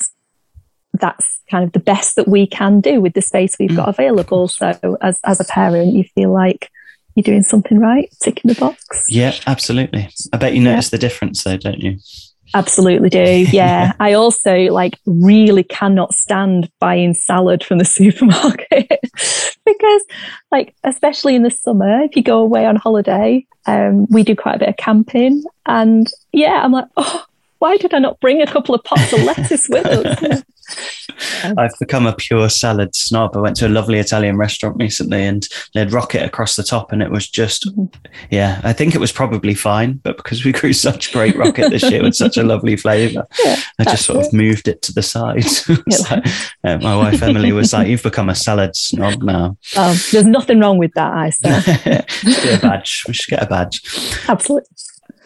that's 0.93 1.41
kind 1.49 1.63
of 1.63 1.73
the 1.73 1.79
best 1.79 2.15
that 2.15 2.27
we 2.27 2.47
can 2.47 2.81
do 2.81 3.01
with 3.01 3.13
the 3.13 3.21
space 3.21 3.55
we've 3.59 3.71
mm. 3.71 3.77
got 3.77 3.89
available. 3.89 4.47
So, 4.47 4.97
as 5.01 5.19
as 5.23 5.39
a 5.39 5.45
parent, 5.45 5.93
you 5.93 6.03
feel 6.15 6.31
like 6.31 6.71
you're 7.15 7.23
doing 7.23 7.43
something 7.43 7.79
right, 7.79 8.13
ticking 8.21 8.49
the 8.49 8.59
box. 8.59 9.05
Yeah, 9.09 9.35
absolutely. 9.47 10.09
I 10.33 10.37
bet 10.37 10.53
you 10.53 10.61
notice 10.61 10.87
yeah. 10.87 10.97
the 10.97 10.97
difference, 10.97 11.43
though, 11.43 11.57
don't 11.57 11.79
you? 11.79 11.97
Absolutely 12.55 13.09
do. 13.09 13.45
Yeah. 13.51 13.91
I 13.99 14.13
also 14.13 14.55
like 14.71 14.97
really 15.05 15.63
cannot 15.63 16.13
stand 16.13 16.71
buying 16.79 17.13
salad 17.13 17.63
from 17.63 17.79
the 17.79 17.85
supermarket 17.99 18.99
because 19.65 20.01
like 20.51 20.73
especially 20.85 21.35
in 21.35 21.43
the 21.43 21.51
summer, 21.51 22.01
if 22.03 22.15
you 22.15 22.23
go 22.23 22.39
away 22.39 22.65
on 22.65 22.77
holiday, 22.77 23.45
um, 23.65 24.07
we 24.09 24.23
do 24.23 24.35
quite 24.35 24.55
a 24.55 24.59
bit 24.59 24.69
of 24.69 24.77
camping 24.77 25.43
and 25.65 26.09
yeah, 26.31 26.61
I'm 26.63 26.71
like, 26.71 26.87
oh, 26.95 27.25
why 27.59 27.75
did 27.75 27.93
I 27.93 27.99
not 27.99 28.21
bring 28.21 28.41
a 28.41 28.47
couple 28.47 28.73
of 28.73 28.83
pots 28.85 29.11
of 29.11 29.23
lettuce 29.23 29.67
with 29.67 29.85
us? 29.85 30.43
I've 31.57 31.77
become 31.79 32.05
a 32.05 32.13
pure 32.13 32.49
salad 32.49 32.95
snob. 32.95 33.35
I 33.35 33.39
went 33.39 33.55
to 33.57 33.67
a 33.67 33.69
lovely 33.69 33.99
Italian 33.99 34.37
restaurant 34.37 34.77
recently 34.79 35.23
and 35.23 35.47
they 35.73 35.81
had 35.81 35.93
rocket 35.93 36.23
across 36.23 36.55
the 36.55 36.63
top 36.63 36.91
and 36.91 37.01
it 37.01 37.11
was 37.11 37.27
just, 37.27 37.69
yeah, 38.29 38.61
I 38.63 38.73
think 38.73 38.95
it 38.95 38.99
was 38.99 39.11
probably 39.11 39.53
fine, 39.53 39.93
but 40.03 40.17
because 40.17 40.43
we 40.43 40.51
grew 40.51 40.73
such 40.73 41.13
great 41.13 41.35
rocket 41.35 41.69
this 41.69 41.89
year 41.89 42.03
with 42.03 42.15
such 42.15 42.37
a 42.37 42.43
lovely 42.43 42.75
flavour, 42.75 43.27
yeah, 43.45 43.57
I 43.79 43.83
just 43.83 44.05
sort 44.05 44.19
it. 44.19 44.27
of 44.27 44.33
moved 44.33 44.67
it 44.67 44.81
to 44.83 44.93
the 44.93 45.03
side. 45.03 45.45
like, 46.09 46.25
uh, 46.63 46.77
my 46.77 46.95
wife 46.95 47.21
Emily 47.21 47.51
was 47.51 47.73
like, 47.73 47.87
you've 47.87 48.03
become 48.03 48.29
a 48.29 48.35
salad 48.35 48.75
snob 48.75 49.21
now. 49.21 49.57
Oh, 49.75 49.93
there's 50.11 50.25
nothing 50.25 50.59
wrong 50.59 50.77
with 50.77 50.93
that, 50.95 51.13
I 51.13 51.29
say. 51.29 52.05
get 52.23 52.59
a 52.59 52.61
badge. 52.61 53.03
We 53.07 53.13
should 53.13 53.29
get 53.29 53.43
a 53.43 53.47
badge. 53.47 53.81
Absolutely. 54.27 54.69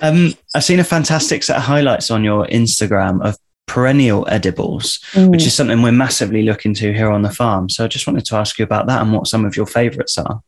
Um, 0.01 0.33
I've 0.55 0.63
seen 0.63 0.79
a 0.79 0.83
fantastic 0.83 1.43
set 1.43 1.57
of 1.57 1.63
highlights 1.63 2.09
on 2.09 2.23
your 2.23 2.45
Instagram 2.47 3.21
of 3.21 3.37
perennial 3.69 4.27
edibles, 4.29 4.99
mm. 5.13 5.29
which 5.29 5.45
is 5.45 5.53
something 5.53 5.81
we're 5.81 5.91
massively 5.91 6.43
looking 6.43 6.73
to 6.73 6.91
here 6.93 7.11
on 7.11 7.21
the 7.21 7.29
farm. 7.29 7.69
So 7.69 7.85
I 7.85 7.87
just 7.87 8.07
wanted 8.07 8.25
to 8.25 8.35
ask 8.35 8.57
you 8.57 8.63
about 8.63 8.87
that 8.87 9.01
and 9.01 9.13
what 9.13 9.27
some 9.27 9.45
of 9.45 9.55
your 9.55 9.67
favorites 9.67 10.17
are. 10.17 10.41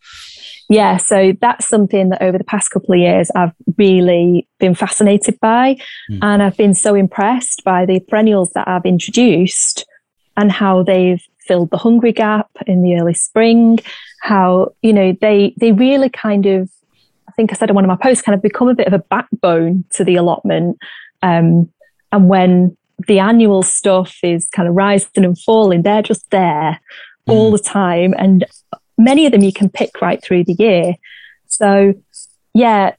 Yeah, 0.69 0.97
so 0.97 1.33
that's 1.39 1.67
something 1.67 2.09
that 2.09 2.21
over 2.21 2.37
the 2.37 2.45
past 2.45 2.71
couple 2.71 2.93
of 2.93 2.99
years 2.99 3.29
I've 3.35 3.53
really 3.77 4.47
been 4.59 4.73
fascinated 4.73 5.39
by. 5.39 5.75
Mm. 6.09 6.19
And 6.21 6.43
I've 6.43 6.57
been 6.57 6.73
so 6.73 6.95
impressed 6.95 7.63
by 7.63 7.85
the 7.85 7.99
perennials 7.99 8.51
that 8.51 8.67
I've 8.67 8.85
introduced 8.85 9.85
and 10.37 10.51
how 10.51 10.83
they've 10.83 11.21
filled 11.39 11.71
the 11.71 11.77
hungry 11.77 12.13
gap 12.13 12.49
in 12.67 12.83
the 12.83 12.99
early 12.99 13.13
spring, 13.13 13.79
how, 14.21 14.73
you 14.81 14.93
know, 14.93 15.15
they 15.19 15.53
they 15.57 15.73
really 15.73 16.09
kind 16.09 16.45
of 16.45 16.69
I 17.27 17.33
think 17.33 17.51
I 17.51 17.55
said 17.55 17.69
in 17.69 17.75
one 17.75 17.83
of 17.83 17.89
my 17.89 17.97
posts, 18.01 18.23
kind 18.23 18.35
of 18.35 18.41
become 18.41 18.67
a 18.67 18.75
bit 18.75 18.87
of 18.87 18.93
a 18.93 18.99
backbone 18.99 19.83
to 19.91 20.03
the 20.03 20.15
allotment. 20.15 20.77
Um, 21.21 21.69
and 22.11 22.27
when 22.27 22.77
the 23.07 23.19
annual 23.19 23.63
stuff 23.63 24.17
is 24.23 24.47
kind 24.49 24.67
of 24.67 24.75
rising 24.75 25.25
and 25.25 25.39
falling. 25.39 25.81
They're 25.81 26.01
just 26.01 26.29
there 26.31 26.79
mm. 27.27 27.33
all 27.33 27.51
the 27.51 27.59
time. 27.59 28.13
And 28.17 28.45
many 28.97 29.25
of 29.25 29.31
them 29.31 29.41
you 29.41 29.53
can 29.53 29.69
pick 29.69 30.01
right 30.01 30.21
through 30.21 30.45
the 30.45 30.53
year. 30.53 30.95
So, 31.47 31.93
yeah, 32.53 32.95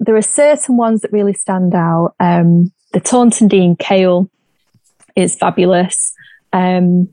there 0.00 0.16
are 0.16 0.22
certain 0.22 0.76
ones 0.76 1.02
that 1.02 1.12
really 1.12 1.34
stand 1.34 1.74
out. 1.74 2.14
Um, 2.20 2.72
the 2.92 3.00
Taunton 3.00 3.48
Deane 3.48 3.76
kale 3.76 4.30
is 5.16 5.36
fabulous. 5.36 6.14
Um, 6.52 7.12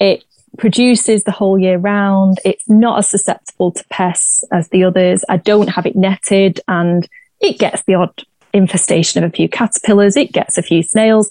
it 0.00 0.24
produces 0.58 1.24
the 1.24 1.30
whole 1.32 1.58
year 1.58 1.78
round. 1.78 2.38
It's 2.44 2.68
not 2.68 2.98
as 2.98 3.10
susceptible 3.10 3.72
to 3.72 3.84
pests 3.90 4.44
as 4.52 4.68
the 4.68 4.84
others. 4.84 5.24
I 5.28 5.36
don't 5.36 5.68
have 5.68 5.86
it 5.86 5.96
netted 5.96 6.60
and 6.66 7.06
it 7.40 7.58
gets 7.58 7.82
the 7.84 7.94
odd 7.94 8.24
infestation 8.56 9.22
of 9.22 9.30
a 9.30 9.36
few 9.36 9.48
caterpillars, 9.48 10.16
it 10.16 10.32
gets 10.32 10.58
a 10.58 10.62
few 10.62 10.82
snails, 10.82 11.30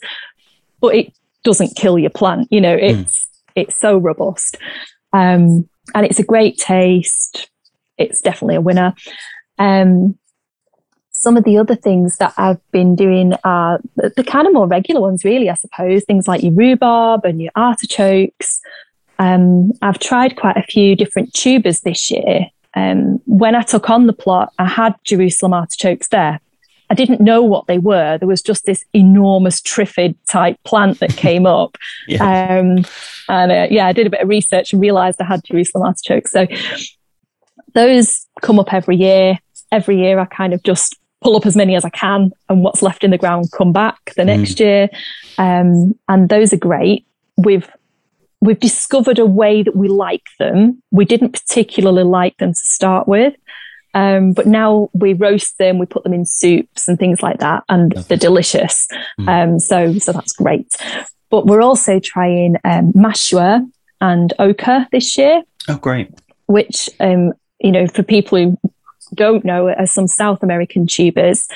but 0.79 0.95
it 0.95 1.13
doesn't 1.43 1.75
kill 1.75 1.97
your 1.99 2.09
plant. 2.09 2.47
You 2.51 2.61
know, 2.61 2.75
it's 2.75 3.25
mm. 3.25 3.27
it's 3.55 3.79
so 3.79 3.97
robust. 3.97 4.57
Um, 5.13 5.69
and 5.93 6.05
it's 6.05 6.19
a 6.19 6.23
great 6.23 6.57
taste. 6.57 7.49
It's 7.97 8.21
definitely 8.21 8.55
a 8.55 8.61
winner. 8.61 8.93
Um, 9.57 10.17
some 11.11 11.37
of 11.37 11.43
the 11.43 11.57
other 11.57 11.75
things 11.75 12.17
that 12.17 12.33
I've 12.37 12.59
been 12.71 12.95
doing 12.95 13.33
are 13.43 13.79
the, 13.95 14.11
the, 14.15 14.23
kind 14.23 14.45
of 14.45 14.53
more 14.53 14.67
regular 14.67 14.99
ones, 14.99 15.23
really, 15.23 15.49
I 15.49 15.55
suppose. 15.55 16.03
Things 16.03 16.27
like 16.27 16.43
your 16.43 16.53
rhubarb 16.53 17.23
and 17.23 17.41
your 17.41 17.51
artichokes. 17.55 18.61
Um, 19.17 19.71
I've 19.81 19.99
tried 19.99 20.35
quite 20.35 20.57
a 20.57 20.63
few 20.63 20.95
different 20.95 21.33
tubers 21.33 21.81
this 21.81 22.11
year. 22.11 22.47
Um, 22.75 23.21
when 23.25 23.55
I 23.55 23.61
took 23.61 23.89
on 23.89 24.07
the 24.07 24.13
plot, 24.13 24.53
I 24.59 24.65
had 24.67 24.93
Jerusalem 25.05 25.53
artichokes 25.53 26.09
there, 26.09 26.41
I 26.95 27.03
didn't 27.05 27.19
know 27.19 27.43
what 27.43 27.67
they 27.67 27.77
were. 27.77 28.17
There 28.17 28.27
was 28.27 28.41
just 28.41 28.65
this 28.65 28.85
enormous 28.93 29.59
triffid 29.59 30.15
type 30.29 30.57
plant 30.63 30.99
that 30.99 31.17
came 31.17 31.45
up. 31.59 31.77
yeah. 32.07 32.23
Um, 32.23 32.85
and 33.27 33.51
uh, 33.51 33.67
yeah, 33.69 33.85
I 33.85 33.91
did 33.91 34.07
a 34.07 34.09
bit 34.09 34.21
of 34.21 34.29
research 34.29 34.71
and 34.71 34.81
realized 34.81 35.19
I 35.19 35.25
had 35.25 35.43
Jerusalem 35.43 35.85
artichokes. 35.85 36.31
So 36.31 36.47
those 37.73 38.25
come 38.41 38.59
up 38.59 38.73
every 38.73 38.95
year. 38.95 39.37
Every 39.73 39.97
year, 39.97 40.19
I 40.19 40.25
kind 40.25 40.53
of 40.53 40.63
just 40.63 40.97
pull 41.21 41.35
up 41.35 41.45
as 41.45 41.57
many 41.57 41.75
as 41.75 41.83
I 41.83 41.89
can, 41.89 42.31
and 42.47 42.63
what's 42.63 42.81
left 42.81 43.03
in 43.03 43.11
the 43.11 43.17
ground 43.17 43.51
come 43.51 43.73
back 43.73 44.13
the 44.15 44.21
mm. 44.21 44.27
next 44.27 44.59
year. 44.61 44.87
Um, 45.37 45.99
and 46.07 46.29
those 46.29 46.53
are 46.53 46.57
great. 46.57 47.05
We've 47.35 47.69
we've 48.39 48.59
discovered 48.59 49.19
a 49.19 49.25
way 49.25 49.63
that 49.63 49.75
we 49.75 49.89
like 49.89 50.27
them. 50.39 50.81
We 50.91 51.03
didn't 51.03 51.31
particularly 51.31 52.03
like 52.03 52.37
them 52.37 52.53
to 52.53 52.59
start 52.59 53.05
with. 53.05 53.33
Um, 53.95 54.33
but 54.33 54.45
now 54.45 54.89
we 54.93 55.13
roast 55.13 55.57
them, 55.57 55.79
we 55.79 55.85
put 55.85 56.03
them 56.03 56.13
in 56.13 56.25
soups 56.25 56.87
and 56.87 56.99
things 56.99 57.23
like 57.23 57.39
that, 57.39 57.63
and 57.69 57.93
they're 57.93 58.17
delicious. 58.17 58.87
Mm. 59.19 59.27
Um, 59.27 59.59
so, 59.59 59.97
so 59.97 60.11
that's 60.11 60.33
great. 60.33 60.75
But 61.31 61.47
we're 61.47 61.61
also 61.61 61.99
trying 61.99 62.57
um, 62.65 62.91
mashua 62.93 63.65
and 64.01 64.33
oca 64.37 64.87
this 64.91 65.17
year. 65.17 65.43
Oh, 65.69 65.77
great! 65.77 66.11
Which, 66.47 66.89
um, 66.99 67.33
you 67.59 67.71
know, 67.71 67.87
for 67.87 68.03
people 68.03 68.37
who 68.37 68.57
don't 69.15 69.45
know, 69.45 69.69
are 69.69 69.87
some 69.87 70.07
South 70.07 70.43
American 70.43 70.85
tubers. 70.85 71.47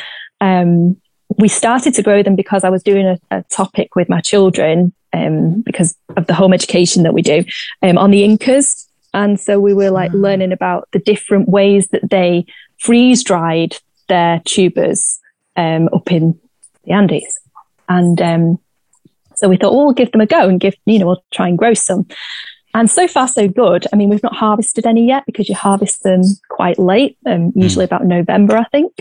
Um, 0.41 0.99
we 1.37 1.47
started 1.47 1.93
to 1.95 2.01
grow 2.01 2.23
them 2.23 2.35
because 2.35 2.63
I 2.63 2.69
was 2.69 2.81
doing 2.81 3.05
a, 3.05 3.19
a 3.29 3.43
topic 3.43 3.95
with 3.95 4.09
my 4.09 4.21
children 4.21 4.93
um, 5.13 5.61
because 5.61 5.95
of 6.15 6.27
the 6.27 6.33
home 6.33 6.53
education 6.53 7.03
that 7.03 7.13
we 7.13 7.21
do 7.21 7.43
um, 7.81 7.97
on 7.97 8.11
the 8.11 8.23
Incas. 8.23 8.88
And 9.13 9.39
so 9.39 9.59
we 9.59 9.73
were 9.73 9.91
like 9.91 10.11
mm. 10.11 10.21
learning 10.21 10.51
about 10.51 10.87
the 10.91 10.99
different 10.99 11.49
ways 11.49 11.87
that 11.89 12.09
they 12.09 12.45
freeze 12.77 13.23
dried 13.23 13.77
their 14.07 14.41
tubers 14.45 15.19
um, 15.55 15.89
up 15.93 16.11
in 16.11 16.39
the 16.83 16.91
Andes. 16.91 17.39
And 17.87 18.21
um, 18.21 18.59
so 19.35 19.49
we 19.49 19.57
thought, 19.57 19.73
well, 19.73 19.85
we'll 19.85 19.93
give 19.93 20.11
them 20.11 20.21
a 20.21 20.25
go 20.25 20.47
and 20.47 20.59
give, 20.59 20.75
you 20.85 20.99
know, 20.99 21.07
we'll 21.07 21.23
try 21.31 21.47
and 21.47 21.57
grow 21.57 21.73
some. 21.73 22.07
And 22.73 22.89
so 22.89 23.07
far, 23.07 23.27
so 23.27 23.47
good. 23.47 23.87
I 23.91 23.95
mean, 23.95 24.09
we've 24.09 24.23
not 24.23 24.35
harvested 24.35 24.85
any 24.85 25.07
yet 25.07 25.25
because 25.25 25.49
you 25.49 25.55
harvest 25.55 26.03
them 26.03 26.21
quite 26.49 26.77
late, 26.77 27.17
um, 27.25 27.51
usually 27.55 27.85
mm. 27.85 27.89
about 27.89 28.05
November, 28.05 28.57
I 28.57 28.65
think. 28.65 28.99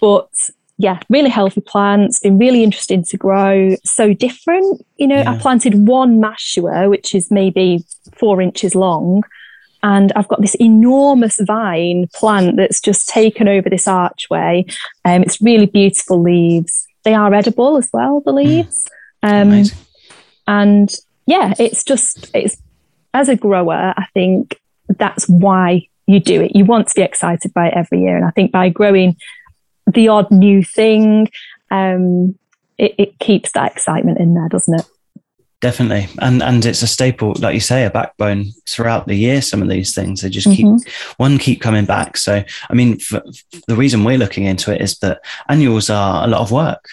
But 0.00 0.30
yeah, 0.78 0.98
really 1.08 1.30
healthy 1.30 1.60
plants, 1.60 2.20
been 2.20 2.38
really 2.38 2.64
interesting 2.64 3.04
to 3.04 3.16
grow. 3.16 3.76
So 3.84 4.14
different. 4.14 4.84
You 4.96 5.06
know, 5.06 5.16
yeah. 5.16 5.32
I 5.32 5.38
planted 5.38 5.86
one 5.86 6.18
mashua, 6.20 6.88
which 6.88 7.14
is 7.14 7.30
maybe 7.30 7.84
four 8.24 8.40
inches 8.40 8.74
long. 8.74 9.22
And 9.82 10.12
I've 10.16 10.28
got 10.28 10.40
this 10.40 10.54
enormous 10.54 11.38
vine 11.40 12.08
plant 12.14 12.56
that's 12.56 12.80
just 12.80 13.08
taken 13.08 13.48
over 13.48 13.68
this 13.68 13.86
archway. 13.86 14.64
Um, 15.04 15.22
it's 15.22 15.42
really 15.42 15.66
beautiful 15.66 16.22
leaves. 16.22 16.86
They 17.02 17.14
are 17.14 17.34
edible 17.34 17.76
as 17.76 17.90
well, 17.92 18.22
the 18.24 18.32
mm. 18.32 18.36
leaves. 18.36 18.88
Mm. 19.22 19.72
Um, 19.72 19.78
and 20.46 20.94
yeah, 21.26 21.52
it's 21.58 21.84
just, 21.84 22.30
it's 22.34 22.56
as 23.12 23.28
a 23.28 23.36
grower, 23.36 23.92
I 23.96 24.06
think 24.14 24.58
that's 24.88 25.28
why 25.28 25.88
you 26.06 26.18
do 26.18 26.40
it. 26.40 26.56
You 26.56 26.64
want 26.64 26.88
to 26.88 26.94
be 26.94 27.02
excited 27.02 27.52
by 27.52 27.68
it 27.68 27.74
every 27.74 28.00
year. 28.00 28.16
And 28.16 28.24
I 28.24 28.30
think 28.30 28.52
by 28.52 28.70
growing 28.70 29.16
the 29.86 30.08
odd 30.08 30.30
new 30.30 30.62
thing. 30.62 31.28
Um, 31.70 32.38
it, 32.78 32.94
it 32.98 33.18
keeps 33.18 33.52
that 33.52 33.72
excitement 33.72 34.18
in 34.18 34.34
there, 34.34 34.48
doesn't 34.48 34.80
it? 34.80 34.86
Definitely, 35.64 36.08
and 36.18 36.42
and 36.42 36.62
it's 36.66 36.82
a 36.82 36.86
staple, 36.86 37.32
like 37.38 37.54
you 37.54 37.60
say, 37.60 37.86
a 37.86 37.90
backbone 37.90 38.50
throughout 38.68 39.06
the 39.06 39.14
year. 39.14 39.40
Some 39.40 39.62
of 39.62 39.70
these 39.70 39.94
things 39.94 40.20
they 40.20 40.28
just 40.28 40.46
keep 40.46 40.66
mm-hmm. 40.66 41.12
one 41.16 41.38
keep 41.38 41.62
coming 41.62 41.86
back. 41.86 42.18
So, 42.18 42.44
I 42.68 42.74
mean, 42.74 42.98
the 43.66 43.74
reason 43.74 44.04
we're 44.04 44.18
looking 44.18 44.44
into 44.44 44.74
it 44.74 44.82
is 44.82 44.98
that 44.98 45.22
annuals 45.48 45.88
are 45.88 46.22
a 46.22 46.26
lot 46.26 46.42
of 46.42 46.52
work, 46.52 46.84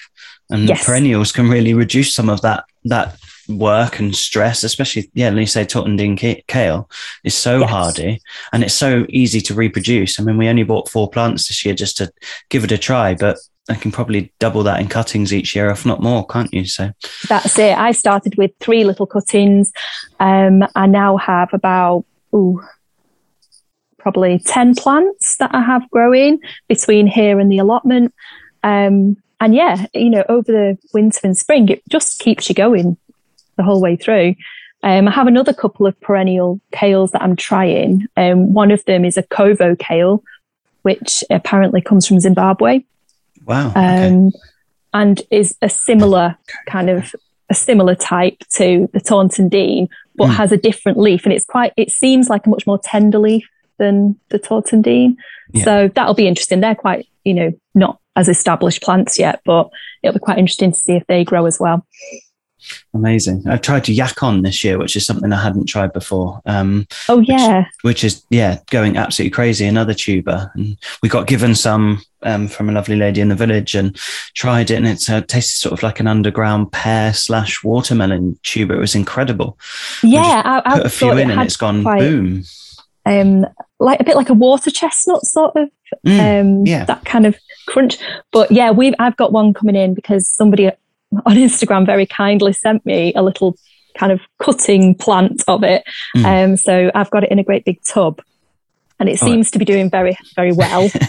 and 0.49 0.69
yes. 0.69 0.85
perennials 0.85 1.33
can 1.33 1.49
really 1.49 1.73
reduce 1.73 2.13
some 2.13 2.29
of 2.29 2.39
that 2.43 2.63
that 2.85 3.17
work 3.49 3.99
and 3.99 4.15
stress, 4.15 4.63
especially 4.63 5.11
yeah, 5.15 5.27
let 5.27 5.35
me 5.35 5.45
say 5.45 5.65
Taunton 5.65 5.97
Deane 5.97 6.15
kale 6.47 6.89
is 7.25 7.35
so 7.35 7.59
yes. 7.59 7.69
hardy 7.69 8.21
and 8.53 8.63
it's 8.63 8.73
so 8.73 9.05
easy 9.09 9.41
to 9.41 9.53
reproduce. 9.53 10.17
I 10.17 10.23
mean, 10.23 10.37
we 10.37 10.47
only 10.47 10.63
bought 10.63 10.87
four 10.87 11.09
plants 11.09 11.49
this 11.49 11.65
year 11.65 11.73
just 11.73 11.97
to 11.97 12.09
give 12.49 12.63
it 12.63 12.71
a 12.71 12.77
try, 12.77 13.15
but 13.15 13.37
I 13.69 13.75
can 13.75 13.91
probably 13.91 14.33
double 14.39 14.63
that 14.63 14.81
in 14.81 14.87
cuttings 14.87 15.33
each 15.33 15.55
year, 15.55 15.69
if 15.69 15.85
not 15.85 16.01
more, 16.01 16.25
can't 16.25 16.53
you? 16.53 16.65
So 16.65 16.91
that's 17.29 17.57
it. 17.59 17.77
I 17.77 17.91
started 17.91 18.35
with 18.37 18.51
three 18.59 18.83
little 18.83 19.05
cuttings. 19.05 19.71
Um, 20.19 20.63
I 20.75 20.87
now 20.87 21.17
have 21.17 21.53
about 21.53 22.05
ooh, 22.33 22.61
probably 23.99 24.39
10 24.39 24.75
plants 24.75 25.37
that 25.37 25.53
I 25.53 25.61
have 25.61 25.89
growing 25.91 26.39
between 26.67 27.07
here 27.07 27.39
and 27.39 27.51
the 27.51 27.59
allotment. 27.59 28.13
Um, 28.63 29.17
and 29.39 29.55
yeah, 29.55 29.85
you 29.93 30.09
know, 30.09 30.23
over 30.27 30.51
the 30.51 30.77
winter 30.93 31.19
and 31.23 31.37
spring, 31.37 31.69
it 31.69 31.83
just 31.89 32.19
keeps 32.19 32.49
you 32.49 32.55
going 32.55 32.97
the 33.57 33.63
whole 33.63 33.81
way 33.81 33.95
through. 33.95 34.35
Um, 34.83 35.07
I 35.07 35.11
have 35.11 35.27
another 35.27 35.53
couple 35.53 35.85
of 35.85 35.99
perennial 36.01 36.59
kales 36.73 37.11
that 37.11 37.21
I'm 37.21 37.35
trying. 37.35 38.07
Um, 38.17 38.53
one 38.53 38.71
of 38.71 38.83
them 38.85 39.05
is 39.05 39.17
a 39.17 39.23
Covo 39.23 39.77
kale, 39.77 40.23
which 40.81 41.23
apparently 41.29 41.81
comes 41.81 42.07
from 42.07 42.19
Zimbabwe. 42.19 42.83
Wow. 43.45 43.69
Okay. 43.69 44.07
Um, 44.07 44.31
and 44.93 45.21
is 45.31 45.57
a 45.61 45.69
similar 45.69 46.37
kind 46.67 46.89
of 46.89 47.15
a 47.51 47.53
similar 47.53 47.95
type 47.95 48.37
to 48.49 48.89
the 48.93 49.01
Taunton 49.01 49.49
Deane, 49.49 49.89
but 50.15 50.27
mm. 50.27 50.35
has 50.35 50.51
a 50.53 50.57
different 50.57 50.97
leaf. 50.97 51.25
And 51.25 51.33
it's 51.33 51.45
quite, 51.45 51.73
it 51.75 51.91
seems 51.91 52.29
like 52.29 52.47
a 52.47 52.49
much 52.49 52.65
more 52.65 52.79
tender 52.79 53.19
leaf 53.19 53.45
than 53.77 54.17
the 54.29 54.39
Taunton 54.39 54.81
Deane. 54.81 55.17
Yeah. 55.51 55.63
So 55.65 55.87
that'll 55.93 56.13
be 56.13 56.27
interesting. 56.27 56.61
They're 56.61 56.75
quite, 56.75 57.07
you 57.25 57.33
know, 57.33 57.51
not 57.75 57.99
as 58.15 58.29
established 58.29 58.81
plants 58.81 59.19
yet, 59.19 59.41
but 59.43 59.69
it'll 60.01 60.13
be 60.13 60.19
quite 60.19 60.37
interesting 60.37 60.71
to 60.71 60.79
see 60.79 60.93
if 60.93 61.05
they 61.07 61.25
grow 61.25 61.45
as 61.45 61.59
well. 61.59 61.85
Amazing. 62.93 63.43
I've 63.47 63.61
tried 63.61 63.85
to 63.85 63.93
yacon 63.93 64.43
this 64.43 64.63
year, 64.63 64.77
which 64.77 64.95
is 64.95 65.05
something 65.05 65.31
I 65.31 65.41
hadn't 65.41 65.65
tried 65.65 65.93
before. 65.93 66.41
Um, 66.45 66.87
oh 67.09 67.19
yeah, 67.19 67.65
which, 67.81 67.83
which, 67.83 68.03
is 68.03 68.25
yeah 68.29 68.59
going 68.69 68.97
absolutely 68.97 69.31
crazy. 69.31 69.65
Another 69.65 69.93
tuber, 69.93 70.51
and 70.55 70.77
we 71.01 71.09
got 71.09 71.27
given 71.27 71.55
some 71.55 72.01
um, 72.23 72.47
from 72.47 72.69
a 72.69 72.73
lovely 72.73 72.95
lady 72.95 73.21
in 73.21 73.29
the 73.29 73.35
village 73.35 73.75
and 73.75 73.95
tried 74.33 74.71
it, 74.71 74.75
and 74.75 74.87
it 74.87 75.09
uh, 75.09 75.21
tasted 75.21 75.57
sort 75.57 75.73
of 75.73 75.83
like 75.83 75.99
an 75.99 76.07
underground 76.07 76.71
pear 76.71 77.13
slash 77.13 77.63
watermelon 77.63 78.39
tuber. 78.43 78.75
It 78.75 78.79
was 78.79 78.95
incredible. 78.95 79.57
Yeah, 80.03 80.41
I, 80.43 80.61
I 80.65 80.77
put 80.77 80.85
a 80.85 80.89
few 80.89 81.11
in, 81.17 81.31
and 81.31 81.41
it's 81.41 81.57
gone 81.57 81.83
quite, 81.83 81.99
boom. 81.99 82.43
Um, 83.05 83.45
like 83.79 83.99
a 83.99 84.03
bit 84.03 84.15
like 84.15 84.29
a 84.29 84.35
water 84.35 84.71
chestnut 84.71 85.25
sort 85.25 85.55
of. 85.55 85.69
Mm, 86.05 86.41
um, 86.41 86.65
yeah, 86.65 86.85
that 86.85 87.05
kind 87.05 87.25
of 87.25 87.35
crunch. 87.67 87.97
But 88.31 88.51
yeah, 88.51 88.71
we've 88.71 88.93
I've 88.99 89.17
got 89.17 89.31
one 89.31 89.53
coming 89.53 89.75
in 89.75 89.93
because 89.93 90.27
somebody 90.27 90.71
on 91.25 91.35
Instagram 91.35 91.85
very 91.85 92.05
kindly 92.05 92.53
sent 92.53 92.85
me 92.85 93.13
a 93.15 93.21
little 93.21 93.57
kind 93.95 94.11
of 94.11 94.21
cutting 94.41 94.95
plant 94.95 95.43
of 95.47 95.63
it. 95.63 95.83
Mm. 96.15 96.25
Um, 96.25 96.57
so 96.57 96.91
I've 96.95 97.09
got 97.11 97.23
it 97.23 97.31
in 97.31 97.39
a 97.39 97.43
great 97.43 97.65
big 97.65 97.83
tub. 97.83 98.21
And 98.99 99.09
it 99.09 99.19
seems 99.19 99.47
oh. 99.47 99.51
to 99.51 99.59
be 99.59 99.65
doing 99.65 99.89
very, 99.89 100.17
very 100.35 100.51
well. 100.51 100.89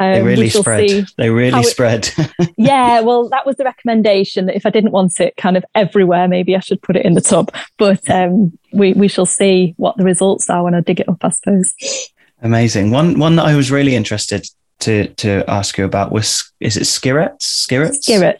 Um, 0.00 0.14
they 0.14 0.22
really 0.22 0.48
spread. 0.48 1.06
They 1.16 1.30
really 1.30 1.60
it, 1.60 1.66
spread. 1.66 2.10
yeah, 2.56 3.00
well, 3.00 3.28
that 3.28 3.46
was 3.46 3.54
the 3.54 3.62
recommendation 3.62 4.46
that 4.46 4.56
if 4.56 4.66
I 4.66 4.70
didn't 4.70 4.90
want 4.90 5.20
it 5.20 5.36
kind 5.36 5.56
of 5.56 5.64
everywhere, 5.76 6.26
maybe 6.26 6.56
I 6.56 6.60
should 6.60 6.82
put 6.82 6.96
it 6.96 7.04
in 7.06 7.14
the 7.14 7.20
tub. 7.20 7.54
But 7.78 8.10
um, 8.10 8.58
we 8.72 8.94
we 8.94 9.06
shall 9.06 9.26
see 9.26 9.74
what 9.76 9.96
the 9.96 10.04
results 10.04 10.50
are 10.50 10.64
when 10.64 10.74
I 10.74 10.80
dig 10.80 10.98
it 10.98 11.08
up, 11.08 11.24
I 11.24 11.28
suppose. 11.28 11.72
Amazing. 12.42 12.90
One 12.90 13.20
one 13.20 13.36
that 13.36 13.44
I 13.44 13.54
was 13.54 13.70
really 13.70 13.94
interested 13.94 14.44
to 14.80 15.06
to 15.06 15.44
ask 15.48 15.78
you 15.78 15.84
about 15.84 16.10
was 16.10 16.52
is 16.58 16.76
it 16.76 16.84
skirrets? 16.84 17.42
skirrets? 17.42 18.08
Skirrets? 18.08 18.38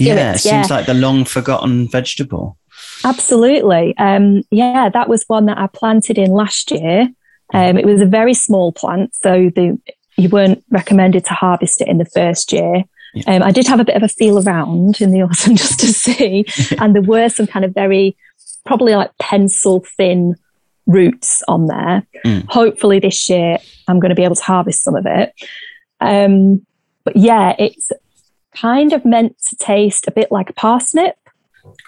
Yeah, 0.00 0.34
it 0.34 0.38
seems 0.38 0.70
like 0.70 0.86
the 0.86 0.94
long 0.94 1.24
forgotten 1.24 1.88
vegetable. 1.88 2.58
Absolutely. 3.04 3.96
Um, 3.98 4.42
yeah, 4.50 4.88
that 4.88 5.08
was 5.08 5.24
one 5.26 5.46
that 5.46 5.58
I 5.58 5.66
planted 5.66 6.18
in 6.18 6.30
last 6.30 6.70
year. 6.70 7.08
Um, 7.54 7.76
it 7.76 7.84
was 7.84 8.00
a 8.00 8.06
very 8.06 8.34
small 8.34 8.72
plant, 8.72 9.14
so 9.14 9.50
the, 9.54 9.78
you 10.16 10.28
weren't 10.28 10.64
recommended 10.70 11.24
to 11.26 11.34
harvest 11.34 11.80
it 11.80 11.88
in 11.88 11.98
the 11.98 12.04
first 12.06 12.52
year. 12.52 12.84
Yeah. 13.14 13.36
Um, 13.36 13.42
I 13.42 13.50
did 13.50 13.66
have 13.66 13.80
a 13.80 13.84
bit 13.84 13.96
of 13.96 14.02
a 14.02 14.08
feel 14.08 14.38
around 14.38 15.00
in 15.00 15.10
the 15.10 15.22
autumn 15.22 15.56
just 15.56 15.80
to 15.80 15.86
see, 15.86 16.46
and 16.78 16.94
there 16.94 17.02
were 17.02 17.28
some 17.28 17.46
kind 17.46 17.64
of 17.64 17.74
very, 17.74 18.16
probably 18.64 18.94
like 18.94 19.16
pencil 19.18 19.84
thin 19.96 20.36
roots 20.86 21.42
on 21.46 21.66
there. 21.66 22.06
Mm. 22.24 22.46
Hopefully, 22.48 23.00
this 23.00 23.28
year 23.28 23.58
I'm 23.86 24.00
going 24.00 24.10
to 24.10 24.16
be 24.16 24.24
able 24.24 24.36
to 24.36 24.44
harvest 24.44 24.82
some 24.82 24.96
of 24.96 25.06
it. 25.06 25.34
Um, 26.00 26.66
but 27.04 27.16
yeah, 27.16 27.54
it's 27.58 27.90
kind 28.54 28.92
of 28.92 29.04
meant 29.04 29.36
to 29.48 29.56
taste 29.56 30.06
a 30.06 30.12
bit 30.12 30.30
like 30.30 30.54
parsnip. 30.56 31.14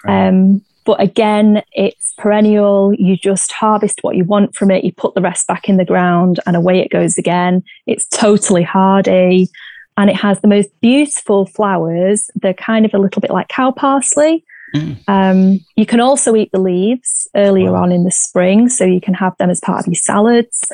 Um, 0.07 0.61
but 0.85 1.01
again, 1.01 1.63
it's 1.73 2.13
perennial. 2.17 2.93
You 2.93 3.17
just 3.17 3.51
harvest 3.51 3.99
what 4.03 4.15
you 4.15 4.23
want 4.23 4.55
from 4.55 4.71
it. 4.71 4.83
You 4.83 4.93
put 4.93 5.15
the 5.15 5.21
rest 5.21 5.47
back 5.47 5.67
in 5.67 5.77
the 5.77 5.85
ground 5.85 6.39
and 6.45 6.55
away 6.55 6.79
it 6.79 6.91
goes 6.91 7.17
again. 7.17 7.63
It's 7.87 8.07
totally 8.07 8.63
hardy 8.63 9.49
and 9.97 10.09
it 10.09 10.15
has 10.15 10.41
the 10.41 10.47
most 10.47 10.69
beautiful 10.81 11.45
flowers. 11.47 12.29
They're 12.35 12.53
kind 12.53 12.85
of 12.85 12.93
a 12.93 12.99
little 12.99 13.21
bit 13.21 13.31
like 13.31 13.47
cow 13.47 13.71
parsley. 13.71 14.43
Mm. 14.75 14.97
Um, 15.07 15.65
you 15.75 15.85
can 15.85 15.99
also 15.99 16.35
eat 16.35 16.51
the 16.51 16.59
leaves 16.59 17.27
earlier 17.35 17.71
wow. 17.71 17.83
on 17.83 17.91
in 17.91 18.03
the 18.03 18.11
spring, 18.11 18.67
so 18.67 18.83
you 18.83 18.99
can 18.99 19.13
have 19.13 19.37
them 19.37 19.49
as 19.49 19.59
part 19.61 19.79
of 19.79 19.87
your 19.87 19.95
salads. 19.95 20.69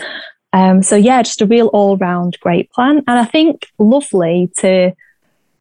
Um, 0.54 0.82
so, 0.82 0.96
yeah, 0.96 1.22
just 1.22 1.42
a 1.42 1.46
real 1.46 1.68
all 1.68 1.98
round 1.98 2.38
great 2.42 2.72
plant. 2.72 3.04
And 3.08 3.20
I 3.20 3.26
think 3.26 3.68
lovely 3.78 4.52
to 4.58 4.94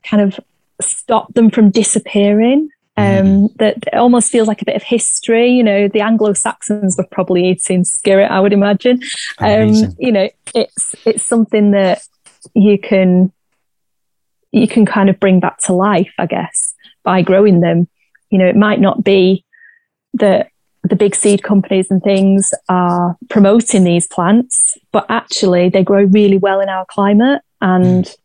kind 0.03 0.23
of 0.23 0.39
stop 0.81 1.33
them 1.35 1.51
from 1.51 1.71
disappearing. 1.71 2.71
Um, 2.97 3.05
mm. 3.05 3.55
That 3.57 3.95
almost 3.95 4.31
feels 4.31 4.49
like 4.49 4.61
a 4.61 4.65
bit 4.65 4.77
of 4.77 4.83
history. 4.83 5.51
You 5.51 5.63
know, 5.63 5.89
the 5.89 6.01
Anglo 6.01 6.33
Saxons 6.35 6.97
were 6.99 7.07
probably 7.11 7.49
eating 7.49 7.85
skirret, 7.85 8.31
I 8.31 8.41
would 8.41 8.53
imagine. 8.53 9.01
Um, 9.39 9.73
you 9.99 10.13
know, 10.13 10.29
it's 10.55 10.95
it's 11.07 11.27
something 11.27 11.71
that 11.71 12.03
you 12.55 12.79
can 12.79 13.33
you 14.53 14.67
can 14.67 14.85
kind 14.85 15.09
of 15.09 15.21
bring 15.21 15.41
back 15.41 15.59
to 15.59 15.73
life, 15.73 16.13
I 16.19 16.27
guess, 16.27 16.75
by 17.03 17.23
growing 17.23 17.61
them. 17.61 17.89
You 18.31 18.39
know, 18.39 18.47
it 18.47 18.57
might 18.57 18.81
not 18.81 19.03
be 19.03 19.45
that 20.15 20.51
the 20.83 20.97
big 20.97 21.15
seed 21.15 21.43
companies 21.43 21.91
and 21.91 22.03
things 22.03 22.53
are 22.69 23.17
promoting 23.29 23.85
these 23.85 24.07
plants, 24.07 24.77
but 24.93 25.07
actually 25.09 25.69
they 25.69 25.85
grow 25.85 26.05
really 26.05 26.39
well 26.39 26.61
in 26.61 26.69
our 26.69 26.87
climate 26.87 27.43
and 27.61 28.05
mm. 28.05 28.17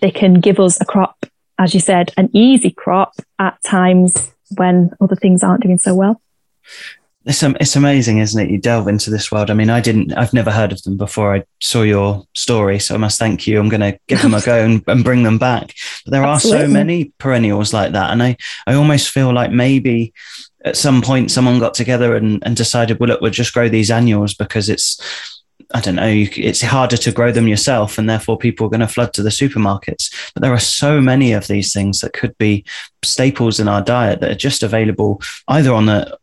They 0.00 0.10
can 0.10 0.34
give 0.34 0.60
us 0.60 0.80
a 0.80 0.84
crop, 0.84 1.26
as 1.58 1.74
you 1.74 1.80
said, 1.80 2.12
an 2.16 2.30
easy 2.32 2.70
crop 2.70 3.14
at 3.38 3.62
times 3.62 4.32
when 4.56 4.90
other 5.00 5.16
things 5.16 5.42
aren't 5.42 5.62
doing 5.62 5.78
so 5.78 5.94
well. 5.94 6.20
It's, 7.26 7.42
um, 7.42 7.56
it's 7.58 7.74
amazing, 7.74 8.18
isn't 8.18 8.38
it? 8.38 8.50
You 8.50 8.58
delve 8.58 8.86
into 8.86 9.10
this 9.10 9.32
world. 9.32 9.50
I 9.50 9.54
mean, 9.54 9.70
I 9.70 9.80
didn't, 9.80 10.12
I've 10.12 10.34
never 10.34 10.50
heard 10.50 10.72
of 10.72 10.82
them 10.82 10.98
before 10.98 11.34
I 11.34 11.44
saw 11.58 11.80
your 11.80 12.26
story. 12.34 12.78
So 12.78 12.94
I 12.94 12.98
must 12.98 13.18
thank 13.18 13.46
you. 13.46 13.58
I'm 13.58 13.70
going 13.70 13.80
to 13.80 13.98
give 14.08 14.20
them 14.20 14.34
a 14.34 14.42
go 14.42 14.62
and, 14.62 14.84
and 14.86 15.02
bring 15.02 15.22
them 15.22 15.38
back. 15.38 15.74
But 16.04 16.10
there 16.10 16.22
Absolutely. 16.22 16.64
are 16.64 16.66
so 16.66 16.72
many 16.72 17.04
perennials 17.16 17.72
like 17.72 17.92
that. 17.92 18.10
And 18.10 18.22
I, 18.22 18.36
I 18.66 18.74
almost 18.74 19.08
feel 19.08 19.32
like 19.32 19.50
maybe 19.50 20.12
at 20.66 20.76
some 20.76 21.00
point 21.00 21.30
someone 21.30 21.58
got 21.58 21.72
together 21.72 22.14
and, 22.14 22.42
and 22.44 22.56
decided, 22.56 23.00
well, 23.00 23.08
look, 23.08 23.22
we'll 23.22 23.30
just 23.30 23.54
grow 23.54 23.70
these 23.70 23.90
annuals 23.90 24.34
because 24.34 24.68
it's, 24.68 25.00
I 25.72 25.80
don't 25.80 25.96
know, 25.96 26.08
it's 26.08 26.60
harder 26.60 26.96
to 26.96 27.12
grow 27.12 27.32
them 27.32 27.48
yourself, 27.48 27.98
and 27.98 28.08
therefore 28.08 28.38
people 28.38 28.66
are 28.66 28.70
going 28.70 28.80
to 28.80 28.88
flood 28.88 29.12
to 29.14 29.22
the 29.22 29.30
supermarkets. 29.30 30.12
But 30.34 30.42
there 30.42 30.52
are 30.52 30.58
so 30.58 31.00
many 31.00 31.32
of 31.32 31.46
these 31.46 31.72
things 31.72 32.00
that 32.00 32.12
could 32.12 32.36
be 32.38 32.64
staples 33.02 33.58
in 33.58 33.68
our 33.68 33.82
diet 33.82 34.20
that 34.20 34.30
are 34.30 34.36
just 34.36 34.62
available 34.62 35.20
either 35.48 35.72
on 35.72 35.86
the 35.86 36.18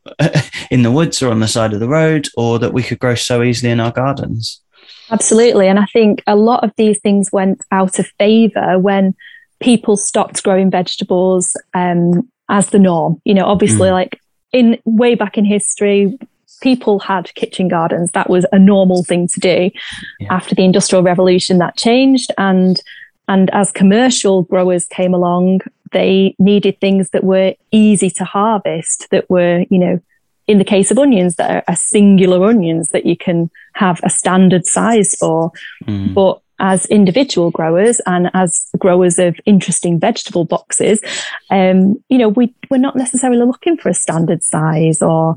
in 0.71 0.83
the 0.83 0.91
woods 0.91 1.21
or 1.21 1.31
on 1.31 1.39
the 1.39 1.47
side 1.47 1.73
of 1.73 1.79
the 1.79 1.89
road, 1.89 2.27
or 2.37 2.59
that 2.59 2.73
we 2.73 2.83
could 2.83 2.99
grow 2.99 3.15
so 3.15 3.41
easily 3.41 3.71
in 3.71 3.79
our 3.79 3.91
gardens. 3.91 4.61
Absolutely, 5.09 5.67
and 5.67 5.79
I 5.79 5.85
think 5.91 6.23
a 6.27 6.35
lot 6.35 6.63
of 6.63 6.71
these 6.77 6.99
things 6.99 7.31
went 7.31 7.61
out 7.71 7.99
of 7.99 8.07
favour 8.19 8.79
when 8.79 9.15
people 9.59 9.97
stopped 9.97 10.43
growing 10.43 10.69
vegetables 10.71 11.57
um, 11.73 12.29
as 12.49 12.69
the 12.69 12.79
norm. 12.79 13.21
You 13.25 13.33
know, 13.33 13.45
obviously, 13.45 13.89
mm. 13.89 13.93
like 13.93 14.19
in 14.53 14.77
way 14.85 15.15
back 15.15 15.37
in 15.37 15.45
history, 15.45 16.17
people 16.61 16.99
had 16.99 17.33
kitchen 17.35 17.67
gardens. 17.67 18.11
That 18.11 18.29
was 18.29 18.45
a 18.51 18.59
normal 18.59 19.03
thing 19.03 19.27
to 19.27 19.39
do. 19.39 19.71
Yeah. 20.19 20.33
After 20.33 20.55
the 20.55 20.63
Industrial 20.63 21.03
Revolution, 21.03 21.57
that 21.57 21.77
changed, 21.77 22.31
and 22.37 22.81
and 23.27 23.49
as 23.51 23.71
commercial 23.71 24.43
growers 24.43 24.85
came 24.87 25.13
along, 25.13 25.61
they 25.91 26.35
needed 26.39 26.79
things 26.79 27.09
that 27.09 27.23
were 27.23 27.53
easy 27.71 28.09
to 28.11 28.23
harvest, 28.25 29.09
that 29.11 29.29
were 29.29 29.65
you 29.69 29.79
know. 29.79 29.99
In 30.47 30.57
the 30.57 30.65
case 30.65 30.91
of 30.91 30.97
onions, 30.97 31.35
that 31.35 31.63
are, 31.65 31.75
singular 31.75 32.43
onions 32.45 32.89
that 32.89 33.05
you 33.05 33.15
can 33.15 33.49
have 33.73 34.01
a 34.03 34.09
standard 34.09 34.65
size 34.65 35.15
for. 35.15 35.51
Mm. 35.85 36.13
But 36.13 36.41
as 36.61 36.85
individual 36.87 37.51
growers 37.51 37.99
and 38.05 38.29
as 38.33 38.69
growers 38.77 39.17
of 39.17 39.39
interesting 39.45 39.99
vegetable 39.99 40.43
boxes, 40.43 41.01
um, 41.49 42.01
you 42.09 42.17
know, 42.17 42.29
we, 42.29 42.53
we're 42.69 42.77
not 42.77 42.95
necessarily 42.95 43.45
looking 43.45 43.77
for 43.77 43.89
a 43.89 43.93
standard 43.93 44.43
size 44.43 45.01
or 45.01 45.35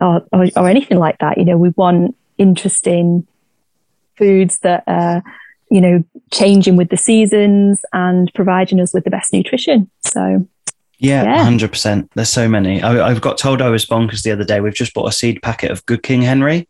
or, 0.00 0.26
or, 0.32 0.46
or 0.56 0.68
anything 0.68 0.98
like 0.98 1.18
that. 1.18 1.38
You 1.38 1.44
know, 1.44 1.56
we 1.56 1.70
want 1.70 2.16
interesting 2.38 3.26
foods 4.16 4.58
that 4.60 4.84
are, 4.86 5.22
you 5.70 5.80
know, 5.80 6.04
changing 6.32 6.76
with 6.76 6.90
the 6.90 6.96
seasons 6.96 7.84
and 7.92 8.30
providing 8.34 8.80
us 8.80 8.94
with 8.94 9.04
the 9.04 9.10
best 9.10 9.32
nutrition. 9.32 9.90
So 10.00 10.46
yeah, 10.98 11.44
hundred 11.44 11.72
percent. 11.72 12.10
There's 12.14 12.30
so 12.30 12.48
many. 12.48 12.82
I, 12.82 13.08
have 13.08 13.20
got 13.20 13.36
told 13.36 13.60
I 13.60 13.68
was 13.68 13.84
bonkers 13.84 14.22
the 14.22 14.32
other 14.32 14.44
day. 14.44 14.60
We've 14.60 14.74
just 14.74 14.94
bought 14.94 15.08
a 15.08 15.12
seed 15.12 15.42
packet 15.42 15.70
of 15.70 15.84
Good 15.84 16.02
King 16.02 16.22
Henry, 16.22 16.68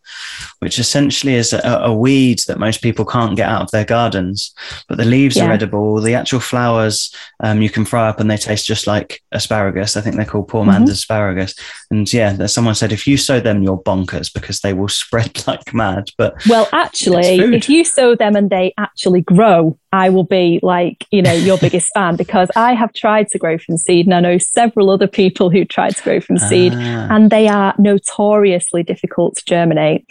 which 0.59 0.81
essentially 0.81 1.35
is 1.35 1.53
a, 1.53 1.61
a 1.85 1.95
weed 1.95 2.41
that 2.49 2.59
most 2.59 2.83
people 2.83 3.05
can't 3.05 3.37
get 3.37 3.49
out 3.49 3.63
of 3.63 3.71
their 3.71 3.85
gardens. 3.85 4.53
But 4.89 4.99
the 4.99 5.05
leaves 5.05 5.37
yeah. 5.37 5.47
are 5.47 5.53
edible. 5.53 6.01
The 6.01 6.15
actual 6.15 6.41
flowers 6.41 7.15
um, 7.41 7.63
you 7.63 7.71
can 7.71 7.85
fry 7.85 8.09
up, 8.09 8.19
and 8.19 8.29
they 8.29 8.37
taste 8.37 8.67
just 8.67 8.89
like 8.89 9.23
asparagus. 9.31 9.97
I 9.97 10.01
think 10.01 10.17
they're 10.17 10.25
called 10.25 10.49
poor 10.49 10.65
man's 10.65 10.85
mm-hmm. 10.85 10.93
asparagus. 10.93 11.55
And 11.93 12.13
yeah, 12.13 12.47
someone 12.47 12.75
said 12.75 12.93
if 12.93 13.07
you 13.07 13.17
sow 13.17 13.39
them, 13.39 13.63
you're 13.63 13.79
bonkers 13.79 14.33
because 14.33 14.61
they 14.61 14.73
will 14.73 14.89
spread 15.07 15.47
like 15.47 15.73
mad. 15.73 16.11
But 16.19 16.35
well, 16.49 16.69
actually, 16.73 17.39
if 17.55 17.69
you 17.69 17.85
sow 17.85 18.17
them 18.17 18.35
and 18.35 18.51
they 18.51 18.75
actually 18.77 19.21
grow, 19.21 19.79
I 19.93 20.11
will 20.11 20.25
be 20.25 20.61
like, 20.63 21.07
you 21.11 21.23
know, 21.23 21.33
your 21.33 21.59
biggest 21.59 21.91
fan 21.95 22.17
because 22.25 22.51
I 22.57 22.75
have 22.75 22.93
tried 22.93 23.29
to 23.29 23.39
grow 23.39 23.59
from 23.59 23.77
seed 23.77 24.07
and 24.07 24.15
I 24.15 24.21
know 24.21 24.39
several 24.39 24.91
other 24.91 25.07
people 25.07 25.51
who 25.51 25.65
tried 25.65 25.97
to 25.97 26.03
grow 26.03 26.21
from 26.21 26.39
seed 26.39 26.73
ah. 26.75 27.09
and 27.11 27.31
they 27.31 27.49
are 27.49 27.75
notoriously 27.79 28.83
difficult 28.83 29.37
to 29.37 29.45
germinate. 29.45 30.11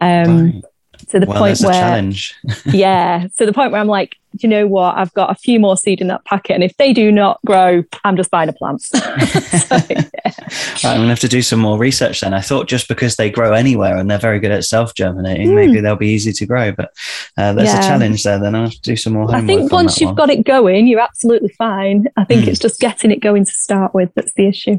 Um, 0.00 0.46
right. 0.46 0.64
To 1.08 1.20
the 1.20 1.26
well, 1.26 1.38
point 1.38 1.60
where, 1.60 1.72
challenge. 1.72 2.34
yeah, 2.64 3.28
to 3.36 3.46
the 3.46 3.52
point 3.52 3.70
where 3.70 3.80
I'm 3.80 3.86
like, 3.86 4.16
you 4.42 4.48
know 4.48 4.66
what? 4.66 4.96
I've 4.96 5.12
got 5.14 5.30
a 5.30 5.34
few 5.34 5.60
more 5.60 5.76
seed 5.76 6.00
in 6.00 6.08
that 6.08 6.24
packet, 6.24 6.54
and 6.54 6.64
if 6.64 6.76
they 6.76 6.92
do 6.92 7.10
not 7.12 7.40
grow, 7.46 7.82
I'm 8.04 8.16
just 8.16 8.30
buying 8.30 8.48
a 8.48 8.52
plant. 8.52 8.82
so, 8.82 8.96
yeah. 8.98 10.04
right, 10.84 10.84
I'm 10.84 11.00
gonna 11.00 11.08
have 11.08 11.20
to 11.20 11.28
do 11.28 11.42
some 11.42 11.60
more 11.60 11.78
research 11.78 12.20
then. 12.20 12.34
I 12.34 12.40
thought 12.40 12.68
just 12.68 12.88
because 12.88 13.16
they 13.16 13.30
grow 13.30 13.52
anywhere 13.52 13.96
and 13.96 14.10
they're 14.10 14.18
very 14.18 14.40
good 14.40 14.50
at 14.50 14.64
self 14.64 14.94
germinating, 14.94 15.48
mm. 15.48 15.54
maybe 15.54 15.80
they'll 15.80 15.96
be 15.96 16.08
easy 16.08 16.32
to 16.32 16.46
grow. 16.46 16.72
But 16.72 16.92
uh, 17.36 17.52
there's 17.52 17.68
yeah. 17.68 17.80
a 17.80 17.82
challenge 17.82 18.22
there. 18.22 18.38
Then 18.38 18.54
I'll 18.54 18.64
have 18.64 18.72
to 18.72 18.80
do 18.80 18.96
some 18.96 19.14
more. 19.14 19.34
I 19.34 19.40
think 19.42 19.72
once 19.72 20.00
you've 20.00 20.08
one. 20.08 20.16
got 20.16 20.30
it 20.30 20.44
going, 20.44 20.86
you're 20.86 21.00
absolutely 21.00 21.50
fine. 21.50 22.06
I 22.16 22.24
think 22.24 22.44
mm. 22.44 22.48
it's 22.48 22.60
just 22.60 22.80
getting 22.80 23.10
it 23.10 23.20
going 23.20 23.44
to 23.44 23.50
start 23.50 23.94
with 23.94 24.12
that's 24.14 24.32
the 24.34 24.46
issue. 24.46 24.78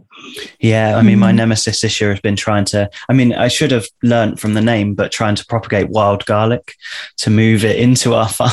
Yeah, 0.60 0.98
I 0.98 1.02
mean, 1.02 1.18
mm. 1.18 1.22
my 1.22 1.32
nemesis 1.32 1.82
this 1.82 2.00
year 2.00 2.12
has 2.12 2.20
been 2.20 2.36
trying 2.36 2.66
to. 2.66 2.90
I 3.10 3.14
mean, 3.14 3.34
I 3.34 3.48
should 3.48 3.72
have 3.72 3.88
learnt 4.04 4.40
from 4.40 4.54
the 4.54 4.62
name, 4.62 4.96
but 4.96 5.12
trying 5.12 5.36
to 5.36 5.46
propagate 5.46 5.90
wild 5.90 6.26
garlic 6.26 6.74
to 7.18 7.30
move 7.30 7.64
it 7.64 7.78
into 7.78 8.14
our 8.14 8.30
farm. 8.38 8.52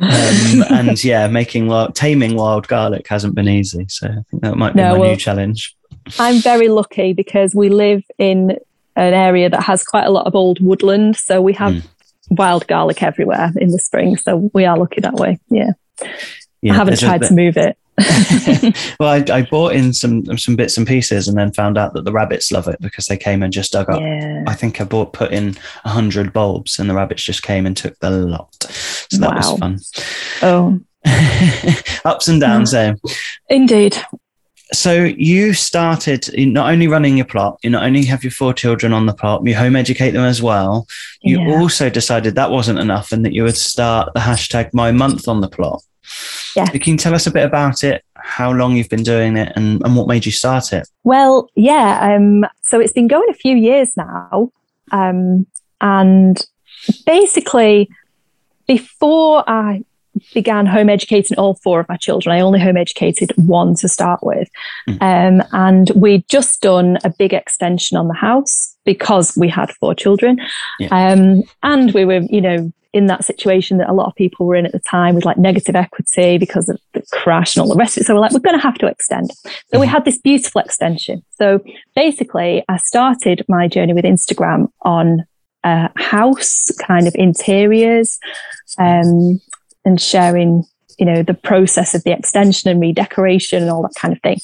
Um, 0.00 0.64
and 0.70 1.02
yeah, 1.02 1.26
making 1.28 1.66
wild, 1.66 1.94
taming 1.94 2.36
wild 2.36 2.68
garlic 2.68 3.06
hasn't 3.08 3.34
been 3.34 3.48
easy. 3.48 3.86
So 3.88 4.06
I 4.08 4.22
think 4.30 4.42
that 4.42 4.56
might 4.56 4.74
be 4.74 4.82
no, 4.82 4.92
my 4.92 4.98
well, 4.98 5.10
new 5.10 5.16
challenge. 5.16 5.74
I'm 6.18 6.40
very 6.40 6.68
lucky 6.68 7.12
because 7.12 7.54
we 7.54 7.68
live 7.68 8.02
in 8.18 8.58
an 8.96 9.14
area 9.14 9.48
that 9.48 9.62
has 9.62 9.84
quite 9.84 10.04
a 10.04 10.10
lot 10.10 10.26
of 10.26 10.34
old 10.34 10.60
woodland, 10.60 11.16
so 11.16 11.40
we 11.40 11.52
have 11.54 11.72
mm. 11.72 11.86
wild 12.30 12.66
garlic 12.66 13.02
everywhere 13.02 13.52
in 13.56 13.70
the 13.70 13.78
spring. 13.78 14.16
So 14.16 14.50
we 14.52 14.64
are 14.64 14.78
lucky 14.78 15.00
that 15.00 15.14
way. 15.14 15.38
Yeah, 15.48 15.72
yeah 16.62 16.72
I 16.72 16.76
haven't 16.76 16.98
tried 16.98 17.22
to 17.22 17.34
move 17.34 17.56
it. 17.56 17.76
well, 19.00 19.10
I, 19.10 19.24
I, 19.30 19.42
bought 19.42 19.74
in 19.74 19.92
some 19.92 20.24
some 20.38 20.56
bits 20.56 20.78
and 20.78 20.86
pieces, 20.86 21.28
and 21.28 21.36
then 21.36 21.52
found 21.52 21.76
out 21.76 21.92
that 21.94 22.04
the 22.04 22.12
rabbits 22.12 22.50
love 22.50 22.68
it 22.68 22.80
because 22.80 23.06
they 23.06 23.16
came 23.16 23.42
and 23.42 23.52
just 23.52 23.72
dug 23.72 23.90
up. 23.90 24.00
Yeah. 24.00 24.44
I 24.46 24.54
think 24.54 24.80
I 24.80 24.84
bought 24.84 25.12
put 25.12 25.32
in 25.32 25.56
a 25.84 25.88
hundred 25.88 26.32
bulbs, 26.32 26.78
and 26.78 26.88
the 26.88 26.94
rabbits 26.94 27.22
just 27.22 27.42
came 27.42 27.66
and 27.66 27.76
took 27.76 27.98
the 27.98 28.10
lot. 28.10 28.54
So 28.62 29.18
that 29.18 29.30
wow. 29.30 29.36
was 29.36 29.58
fun. 29.58 29.78
Oh, 30.42 30.80
ups 32.04 32.28
and 32.28 32.40
downs 32.40 32.70
there. 32.72 32.96
Indeed. 33.48 33.96
So 34.72 35.02
you 35.02 35.52
started 35.52 36.28
not 36.36 36.70
only 36.70 36.86
running 36.86 37.16
your 37.16 37.26
plot, 37.26 37.58
you 37.62 37.70
not 37.70 37.82
only 37.82 38.04
have 38.04 38.22
your 38.22 38.30
four 38.30 38.54
children 38.54 38.92
on 38.92 39.06
the 39.06 39.14
plot, 39.14 39.44
you 39.44 39.56
home 39.56 39.74
educate 39.74 40.12
them 40.12 40.24
as 40.24 40.40
well. 40.40 40.86
You 41.22 41.40
yeah. 41.40 41.58
also 41.58 41.90
decided 41.90 42.36
that 42.36 42.52
wasn't 42.52 42.78
enough 42.78 43.10
and 43.10 43.24
that 43.24 43.32
you 43.32 43.42
would 43.42 43.56
start 43.56 44.14
the 44.14 44.20
hashtag 44.20 44.72
my 44.72 44.92
month 44.92 45.26
on 45.26 45.40
the 45.40 45.48
plot. 45.48 45.82
Yeah. 46.56 46.66
Can 46.66 46.92
you 46.92 46.96
tell 46.96 47.14
us 47.14 47.26
a 47.26 47.30
bit 47.30 47.44
about 47.44 47.84
it, 47.84 48.04
how 48.16 48.52
long 48.52 48.76
you've 48.76 48.88
been 48.88 49.02
doing 49.02 49.36
it, 49.36 49.52
and, 49.56 49.82
and 49.84 49.96
what 49.96 50.08
made 50.08 50.26
you 50.26 50.32
start 50.32 50.72
it? 50.72 50.88
Well, 51.04 51.48
yeah. 51.54 52.14
Um, 52.14 52.46
so 52.62 52.80
it's 52.80 52.92
been 52.92 53.08
going 53.08 53.28
a 53.30 53.34
few 53.34 53.56
years 53.56 53.96
now. 53.96 54.50
Um, 54.92 55.46
and 55.80 56.44
basically, 57.06 57.88
before 58.66 59.44
I 59.48 59.84
began 60.34 60.66
home 60.66 60.88
educating 60.88 61.38
all 61.38 61.54
four 61.54 61.80
of 61.80 61.88
my 61.88 61.96
children. 61.96 62.34
I 62.34 62.40
only 62.40 62.60
home 62.60 62.76
educated 62.76 63.32
one 63.36 63.74
to 63.76 63.88
start 63.88 64.20
with. 64.22 64.48
Mm. 64.88 65.00
Um, 65.40 65.46
and 65.52 65.90
we'd 65.90 66.28
just 66.28 66.60
done 66.60 66.98
a 67.04 67.10
big 67.10 67.32
extension 67.32 67.96
on 67.96 68.08
the 68.08 68.14
house 68.14 68.76
because 68.84 69.36
we 69.36 69.48
had 69.48 69.72
four 69.72 69.94
children. 69.94 70.40
Yeah. 70.78 70.88
Um, 70.90 71.42
and 71.62 71.92
we 71.92 72.04
were, 72.04 72.20
you 72.28 72.40
know, 72.40 72.72
in 72.92 73.06
that 73.06 73.24
situation 73.24 73.78
that 73.78 73.88
a 73.88 73.92
lot 73.92 74.06
of 74.06 74.14
people 74.16 74.46
were 74.46 74.56
in 74.56 74.66
at 74.66 74.72
the 74.72 74.80
time 74.80 75.14
with 75.14 75.24
like 75.24 75.38
negative 75.38 75.76
equity 75.76 76.38
because 76.38 76.68
of 76.68 76.80
the 76.92 77.02
crash 77.12 77.54
and 77.54 77.62
all 77.62 77.68
the 77.68 77.76
rest 77.76 77.96
of 77.96 78.00
it. 78.00 78.06
So 78.06 78.14
we're 78.14 78.20
like, 78.20 78.32
we're 78.32 78.40
going 78.40 78.58
to 78.58 78.62
have 78.62 78.78
to 78.78 78.86
extend. 78.86 79.32
So 79.32 79.48
mm-hmm. 79.48 79.80
we 79.80 79.86
had 79.86 80.04
this 80.04 80.18
beautiful 80.18 80.60
extension. 80.60 81.22
So 81.30 81.62
basically, 81.94 82.64
I 82.68 82.78
started 82.78 83.44
my 83.48 83.68
journey 83.68 83.92
with 83.92 84.04
Instagram 84.04 84.70
on 84.82 85.24
uh, 85.62 85.88
house 85.96 86.70
kind 86.78 87.06
of 87.06 87.14
interiors 87.14 88.18
um, 88.78 89.40
and 89.84 90.00
sharing, 90.00 90.64
you 90.98 91.06
know, 91.06 91.22
the 91.22 91.34
process 91.34 91.94
of 91.94 92.02
the 92.02 92.12
extension 92.12 92.70
and 92.70 92.80
redecoration 92.80 93.62
and 93.62 93.70
all 93.70 93.82
that 93.82 93.94
kind 93.96 94.12
of 94.12 94.20
thing. 94.22 94.40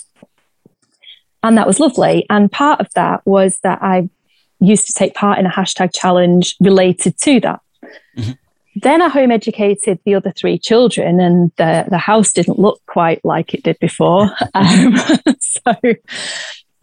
And 1.42 1.58
that 1.58 1.66
was 1.66 1.80
lovely. 1.80 2.26
And 2.30 2.50
part 2.50 2.80
of 2.80 2.88
that 2.94 3.26
was 3.26 3.58
that 3.60 3.82
I 3.82 4.08
used 4.60 4.86
to 4.86 4.92
take 4.92 5.14
part 5.14 5.38
in 5.38 5.46
a 5.46 5.50
hashtag 5.50 5.90
challenge 5.92 6.56
related 6.60 7.18
to 7.18 7.40
that. 7.40 7.60
Mm-hmm. 8.16 8.32
Then 8.76 9.00
I 9.00 9.08
home 9.08 9.30
educated 9.30 10.00
the 10.04 10.14
other 10.14 10.32
three 10.32 10.58
children, 10.58 11.18
and 11.18 11.50
the, 11.56 11.86
the 11.88 11.98
house 11.98 12.32
didn't 12.32 12.58
look 12.58 12.80
quite 12.86 13.24
like 13.24 13.54
it 13.54 13.62
did 13.62 13.78
before. 13.78 14.30
Um, 14.54 14.96
so, 15.40 15.74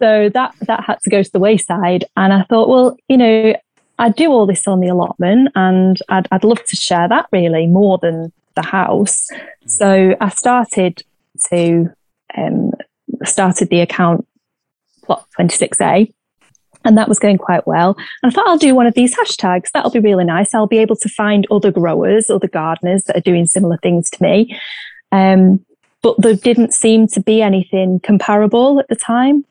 so 0.00 0.28
that 0.28 0.54
that 0.62 0.84
had 0.84 1.00
to 1.00 1.10
go 1.10 1.22
to 1.22 1.32
the 1.32 1.38
wayside. 1.38 2.04
And 2.16 2.32
I 2.32 2.42
thought, 2.44 2.68
well, 2.68 2.96
you 3.08 3.16
know, 3.16 3.54
I 3.98 4.08
do 4.10 4.30
all 4.30 4.46
this 4.46 4.66
on 4.66 4.80
the 4.80 4.88
allotment, 4.88 5.50
and 5.54 5.98
I'd 6.08 6.26
I'd 6.32 6.44
love 6.44 6.64
to 6.64 6.76
share 6.76 7.08
that 7.08 7.26
really 7.32 7.66
more 7.66 7.98
than 7.98 8.32
the 8.54 8.62
house. 8.62 9.28
Mm. 9.32 9.70
So 9.70 10.16
I 10.20 10.28
started 10.30 11.02
to 11.50 11.92
um, 12.36 12.72
started 13.24 13.70
the 13.70 13.80
account 13.80 14.26
plot 15.04 15.26
twenty 15.34 15.56
six 15.56 15.80
A, 15.80 16.12
and 16.84 16.96
that 16.98 17.08
was 17.08 17.18
going 17.18 17.38
quite 17.38 17.66
well. 17.66 17.96
And 18.22 18.30
I 18.30 18.34
thought 18.34 18.46
I'll 18.46 18.58
do 18.58 18.74
one 18.74 18.86
of 18.86 18.94
these 18.94 19.16
hashtags. 19.16 19.70
That'll 19.72 19.90
be 19.90 20.00
really 20.00 20.24
nice. 20.24 20.54
I'll 20.54 20.66
be 20.66 20.78
able 20.78 20.96
to 20.96 21.08
find 21.08 21.46
other 21.50 21.70
growers, 21.70 22.30
other 22.30 22.48
gardeners 22.48 23.04
that 23.04 23.16
are 23.16 23.20
doing 23.20 23.46
similar 23.46 23.78
things 23.78 24.10
to 24.10 24.22
me. 24.22 24.58
Um, 25.12 25.64
but 26.02 26.20
there 26.20 26.34
didn't 26.34 26.74
seem 26.74 27.06
to 27.08 27.20
be 27.20 27.40
anything 27.40 28.00
comparable 28.00 28.78
at 28.78 28.88
the 28.88 28.96
time. 28.96 29.44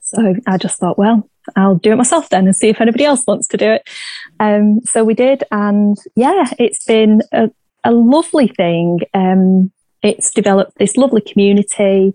So 0.00 0.36
I 0.46 0.58
just 0.58 0.78
thought, 0.78 0.98
well, 0.98 1.28
I'll 1.56 1.76
do 1.76 1.92
it 1.92 1.96
myself 1.96 2.28
then 2.28 2.46
and 2.46 2.54
see 2.54 2.68
if 2.68 2.80
anybody 2.80 3.04
else 3.04 3.26
wants 3.26 3.48
to 3.48 3.56
do 3.56 3.70
it. 3.70 3.88
Um, 4.40 4.80
so 4.84 5.04
we 5.04 5.14
did, 5.14 5.44
and 5.50 5.96
yeah, 6.14 6.50
it's 6.58 6.84
been 6.84 7.22
a, 7.32 7.50
a 7.84 7.92
lovely 7.92 8.48
thing. 8.48 9.00
Um, 9.14 9.72
it's 10.02 10.30
developed 10.30 10.78
this 10.78 10.96
lovely 10.96 11.20
community, 11.20 12.14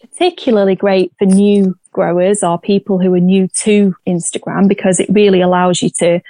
particularly 0.00 0.74
great 0.74 1.12
for 1.18 1.26
new 1.26 1.76
growers 1.98 2.44
or 2.44 2.60
people 2.60 3.00
who 3.00 3.12
are 3.12 3.20
new 3.34 3.48
to 3.48 3.92
Instagram 4.06 4.68
because 4.68 5.00
it 5.00 5.08
really 5.10 5.40
allows 5.40 5.82
you 5.82 5.90
to 5.90 6.20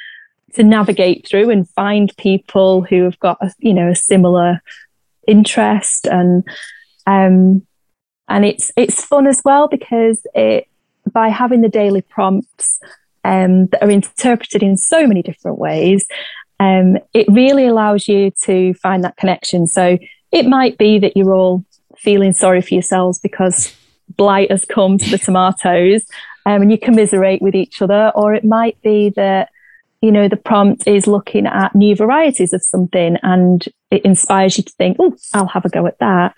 to 0.55 0.63
navigate 0.63 1.29
through 1.29 1.51
and 1.51 1.69
find 1.69 2.17
people 2.17 2.81
who 2.81 3.03
have 3.05 3.19
got 3.21 3.37
a, 3.43 3.53
you 3.59 3.75
know 3.75 3.91
a 3.91 3.95
similar 3.95 4.63
interest 5.27 6.07
and 6.07 6.43
um 7.07 7.61
and 8.29 8.47
it's 8.47 8.73
it's 8.77 9.05
fun 9.05 9.27
as 9.27 9.43
well 9.45 9.69
because 9.69 10.27
it 10.35 10.67
by 11.13 11.29
having 11.29 11.61
the 11.61 11.69
daily 11.69 12.01
prompts 12.01 12.81
um, 13.25 13.67
that 13.67 13.83
are 13.83 13.91
interpreted 13.91 14.63
in 14.63 14.77
so 14.77 15.07
many 15.07 15.23
different 15.23 15.59
ways, 15.59 16.07
um, 16.61 16.97
it 17.13 17.27
really 17.29 17.67
allows 17.67 18.09
you 18.09 18.31
to 18.45 18.73
find 18.75 19.05
that 19.05 19.17
connection. 19.17 19.67
So 19.67 19.99
it 20.33 20.47
might 20.47 20.79
be 20.79 20.99
that 20.99 21.17
you're 21.17 21.35
all 21.35 21.65
feeling 21.97 22.33
sorry 22.33 22.63
for 22.63 22.75
yourselves 22.75 23.19
because 23.19 23.75
blight 24.17 24.51
has 24.51 24.65
come 24.65 24.99
to 24.99 25.11
the 25.11 25.19
tomatoes 25.27 26.05
um, 26.47 26.63
and 26.63 26.71
you 26.71 26.79
commiserate 26.79 27.43
with 27.43 27.55
each 27.55 27.83
other, 27.83 28.13
or 28.15 28.35
it 28.35 28.45
might 28.45 28.81
be 28.83 29.11
that 29.11 29.51
you 30.01 30.13
know 30.13 30.29
the 30.29 30.37
prompt 30.37 30.87
is 30.87 31.07
looking 31.07 31.47
at 31.47 31.75
new 31.75 31.95
varieties 31.95 32.53
of 32.53 32.63
something 32.63 33.17
and 33.23 33.67
it 33.91 34.05
inspires 34.05 34.57
you 34.57 34.63
to 34.63 34.73
think 34.75 34.97
oh 35.01 35.13
i'll 35.35 35.49
have 35.49 35.65
a 35.65 35.69
go 35.69 35.87
at 35.87 35.99
that. 35.99 36.35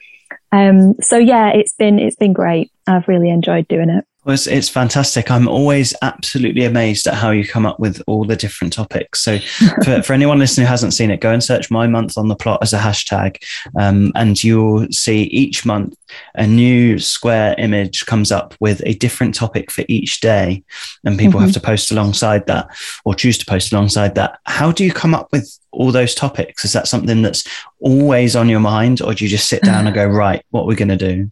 Um, 0.53 0.95
so 1.01 1.17
yeah 1.19 1.51
it's 1.51 1.75
been 1.75 1.99
it's 1.99 2.17
been 2.17 2.33
great. 2.33 2.73
I've 2.87 3.09
really 3.09 3.31
enjoyed 3.31 3.69
doing 3.69 3.91
it 3.91 4.05
well, 4.25 4.35
it's, 4.35 4.47
it's 4.47 4.69
fantastic. 4.69 5.31
I'm 5.31 5.49
always 5.49 5.95
absolutely 6.03 6.65
amazed 6.65 7.07
at 7.07 7.15
how 7.15 7.31
you 7.31 7.47
come 7.47 7.65
up 7.65 7.81
with 7.81 8.03
all 8.07 8.25
the 8.25 8.37
different 8.37 8.73
topics. 8.73 9.23
So, 9.23 9.39
for, 9.85 10.03
for 10.03 10.13
anyone 10.13 10.39
listening 10.39 10.67
who 10.67 10.71
hasn't 10.71 10.93
seen 10.93 11.11
it, 11.11 11.21
go 11.21 11.33
and 11.33 11.43
search 11.43 11.71
my 11.71 11.87
month 11.87 12.19
on 12.19 12.29
the 12.29 12.37
plot 12.37 12.59
as 12.63 12.75
a 12.75 12.79
hashtag, 12.79 13.43
um, 13.79 14.13
and 14.15 14.43
you'll 14.43 14.87
see 14.91 15.23
each 15.25 15.65
month 15.65 15.95
a 16.35 16.47
new 16.47 16.99
square 16.99 17.55
image 17.57 18.05
comes 18.05 18.31
up 18.31 18.55
with 18.61 18.83
a 18.85 18.95
different 18.95 19.35
topic 19.35 19.71
for 19.71 19.85
each 19.89 20.21
day, 20.21 20.63
and 21.05 21.19
people 21.19 21.39
mm-hmm. 21.39 21.47
have 21.47 21.55
to 21.55 21.61
post 21.61 21.91
alongside 21.91 22.47
that 22.47 22.69
or 23.07 23.15
choose 23.15 23.39
to 23.39 23.47
post 23.47 23.73
alongside 23.73 24.15
that. 24.17 24.39
How 24.45 24.71
do 24.71 24.85
you 24.85 24.93
come 24.93 25.15
up 25.15 25.29
with 25.33 25.59
all 25.73 25.93
those 25.93 26.15
topics? 26.15 26.65
Is 26.65 26.73
that 26.73 26.89
something 26.89 27.23
that's 27.23 27.47
always 27.81 28.37
on 28.37 28.49
your 28.49 28.61
mind, 28.61 29.01
or 29.01 29.15
do 29.15 29.25
you 29.25 29.31
just 29.31 29.49
sit 29.49 29.63
down 29.63 29.87
and 29.87 29.95
go, 29.95 30.07
right, 30.09 30.45
what 30.51 30.65
we're 30.65 30.71
we 30.71 30.77
going 30.77 30.89
to 30.89 30.97
do? 30.97 31.31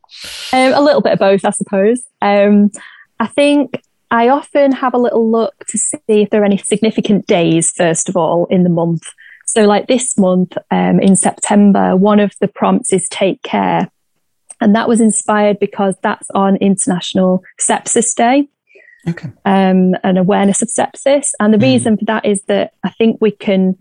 Um, 0.53 0.73
a 0.75 0.81
little 0.81 1.01
bit 1.01 1.13
of 1.13 1.19
both, 1.19 1.45
I 1.45 1.51
suppose. 1.51 2.03
Um, 2.23 2.71
I 3.21 3.27
think 3.27 3.83
I 4.11 4.29
often 4.29 4.73
have 4.73 4.95
a 4.95 4.99
little 4.99 5.31
look 5.31 5.67
to 5.69 5.79
see 5.79 5.99
if 6.09 6.31
there 6.31 6.43
are 6.43 6.47
any 6.47 6.59
significant 6.59 7.27
days, 7.27 7.73
first 7.73 8.09
of 8.09 8.17
all, 8.17 8.47
in 8.47 8.63
the 8.63 8.71
month. 8.71 9.03
So, 9.47 9.65
like 9.65 9.87
this 9.87 10.19
month 10.19 10.57
um, 10.71 11.01
in 11.01 11.17
September, 11.17 11.97
one 11.97 12.21
of 12.21 12.33
the 12.41 12.49
prompts 12.49 12.93
is 12.93 13.09
take 13.09 13.43
care. 13.43 13.91
And 14.61 14.75
that 14.75 14.89
was 14.89 15.01
inspired 15.01 15.59
because 15.59 15.95
that's 16.03 16.29
on 16.31 16.57
International 16.57 17.43
Sepsis 17.61 18.15
Day. 18.15 18.49
Okay. 19.09 19.31
Um, 19.45 19.95
an 20.03 20.17
awareness 20.17 20.61
of 20.63 20.69
sepsis. 20.69 21.31
And 21.39 21.55
the 21.55 21.59
mm. 21.59 21.63
reason 21.63 21.97
for 21.97 22.05
that 22.07 22.25
is 22.25 22.43
that 22.45 22.75
I 22.83 22.91
think 22.91 23.19
we 23.21 23.31
can 23.31 23.79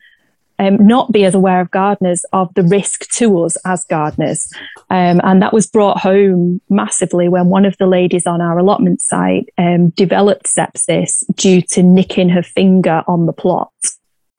um, 0.60 0.86
not 0.86 1.12
be 1.12 1.26
as 1.26 1.36
aware 1.36 1.62
of 1.62 1.72
gardeners 1.72 2.26
of 2.34 2.54
the 2.56 2.64
risk 2.64 3.10
to 3.12 3.44
us 3.44 3.58
as 3.66 3.84
gardeners. 3.84 4.52
Um, 4.90 5.22
and 5.24 5.42
that 5.42 5.54
was 5.54 5.68
brought 5.68 6.00
home 6.00 6.62
massively 6.70 7.30
when 7.30 7.48
one 7.48 7.66
of 7.66 7.78
the 7.78 7.88
ladies 7.88 8.26
on 8.26 8.42
our 8.42 8.58
allotment 8.58 9.02
site 9.02 9.50
um, 9.58 9.90
developed 9.90 10.46
sepsis 10.46 11.24
due 11.36 11.62
to 11.62 11.84
nicking 11.84 12.30
her 12.30 12.44
finger 12.44 13.04
on 13.08 13.26
the 13.26 13.34
plot. 13.34 13.72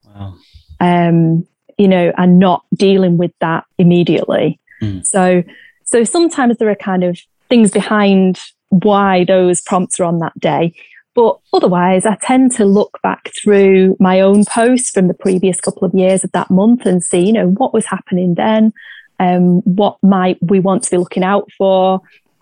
Wow. 0.04 0.34
Um, 0.80 1.46
you 1.76 1.86
know, 1.86 2.12
and 2.16 2.38
not 2.38 2.64
dealing 2.74 3.18
with 3.18 3.32
that 3.40 3.64
immediately. 3.78 4.58
Mm. 4.82 5.06
So, 5.06 5.44
so 5.84 6.02
sometimes 6.02 6.58
there 6.58 6.68
are 6.68 6.74
kind 6.74 7.04
of 7.04 7.18
things 7.48 7.70
behind 7.70 8.40
why 8.70 9.24
those 9.24 9.60
prompts 9.60 10.00
are 10.00 10.04
on 10.04 10.18
that 10.18 10.38
day. 10.38 10.74
But 11.18 11.36
otherwise, 11.52 12.06
I 12.06 12.14
tend 12.14 12.52
to 12.52 12.64
look 12.64 13.00
back 13.02 13.32
through 13.42 13.96
my 13.98 14.20
own 14.20 14.44
posts 14.44 14.90
from 14.90 15.08
the 15.08 15.14
previous 15.14 15.60
couple 15.60 15.84
of 15.84 15.92
years 15.92 16.22
of 16.22 16.30
that 16.30 16.48
month 16.48 16.86
and 16.86 17.02
see, 17.02 17.26
you 17.26 17.32
know, 17.32 17.48
what 17.48 17.74
was 17.74 17.86
happening 17.86 18.34
then, 18.36 18.72
um, 19.18 19.60
what 19.62 19.96
might 20.00 20.38
we 20.40 20.60
want 20.60 20.84
to 20.84 20.90
be 20.92 20.96
looking 20.96 21.24
out 21.24 21.50
for, 21.58 22.00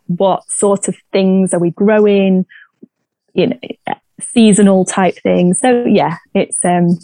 what 0.09 0.47
sort 0.51 0.89
of 0.89 0.97
things 1.11 1.55
are 1.55 1.59
we 1.59 1.71
growing, 1.71 2.45
you 3.33 3.47
know, 3.47 3.59
seasonal 4.21 4.85
type 4.85 5.17
things. 5.23 5.59
So 5.59 5.87
yeah, 5.87 6.19
it's 6.35 6.63
um, 6.63 6.99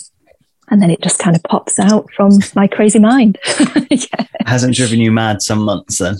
and 0.68 0.82
then 0.82 0.90
it 0.90 1.00
just 1.00 1.20
kind 1.20 1.34
of 1.34 1.42
pops 1.44 1.78
out 1.78 2.06
from 2.12 2.38
my 2.54 2.66
crazy 2.66 2.98
mind. 2.98 3.38
yeah. 3.88 4.26
Hasn't 4.44 4.76
driven 4.76 5.00
you 5.00 5.10
mad 5.10 5.40
some 5.40 5.62
months 5.62 5.96
then? 5.96 6.16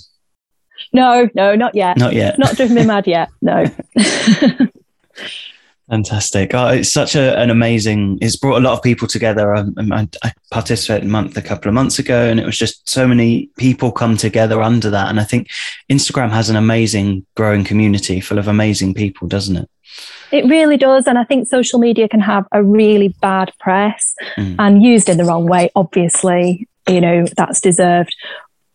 No, 0.95 1.29
no, 1.35 1.55
not 1.55 1.75
yet. 1.75 1.99
Not 1.99 2.15
yet. 2.15 2.39
Not 2.39 2.57
driven 2.57 2.75
me 2.75 2.87
mad 2.87 3.07
yet. 3.07 3.29
No. 3.43 3.67
Fantastic. 5.91 6.55
Oh, 6.55 6.69
it's 6.69 6.91
such 6.91 7.17
a, 7.17 7.39
an 7.39 7.51
amazing, 7.51 8.19
it's 8.23 8.37
brought 8.37 8.57
a 8.57 8.61
lot 8.61 8.73
of 8.73 8.83
people 8.83 9.09
together. 9.09 9.55
I, 9.55 9.65
I, 9.91 10.09
I 10.23 10.33
participated 10.51 11.03
in 11.03 11.11
a 11.11 11.13
month 11.13 11.37
a 11.37 11.43
couple 11.43 11.69
of 11.69 11.75
months 11.75 11.99
ago, 11.99 12.29
and 12.31 12.41
it 12.41 12.47
was 12.47 12.57
just 12.57 12.89
so 12.89 13.07
many 13.07 13.51
people 13.59 13.93
come 13.93 14.17
together 14.17 14.63
under 14.63 14.89
that. 14.91 15.09
And 15.09 15.21
I 15.21 15.25
think 15.25 15.51
Instagram 15.91 16.31
has 16.31 16.49
an 16.49 16.57
amazing 16.57 17.27
growing 17.35 17.65
community 17.65 18.21
full 18.21 18.39
of 18.39 18.49
amazing 18.49 18.95
people, 18.95 19.29
doesn't 19.29 19.57
it? 19.57 19.69
It 20.31 20.47
really 20.47 20.79
does. 20.79 21.07
And 21.07 21.19
I 21.19 21.25
think 21.25 21.47
social 21.47 21.79
media 21.79 22.09
can 22.09 22.21
have 22.21 22.47
a 22.53 22.63
really 22.63 23.09
bad 23.21 23.53
press 23.61 24.15
mm. 24.39 24.57
and 24.59 24.83
used 24.83 25.11
in 25.11 25.19
the 25.19 25.25
wrong 25.25 25.47
way. 25.47 25.71
Obviously, 25.77 26.67
you 26.89 27.03
know, 27.03 27.27
that's 27.37 27.61
deserved. 27.61 28.17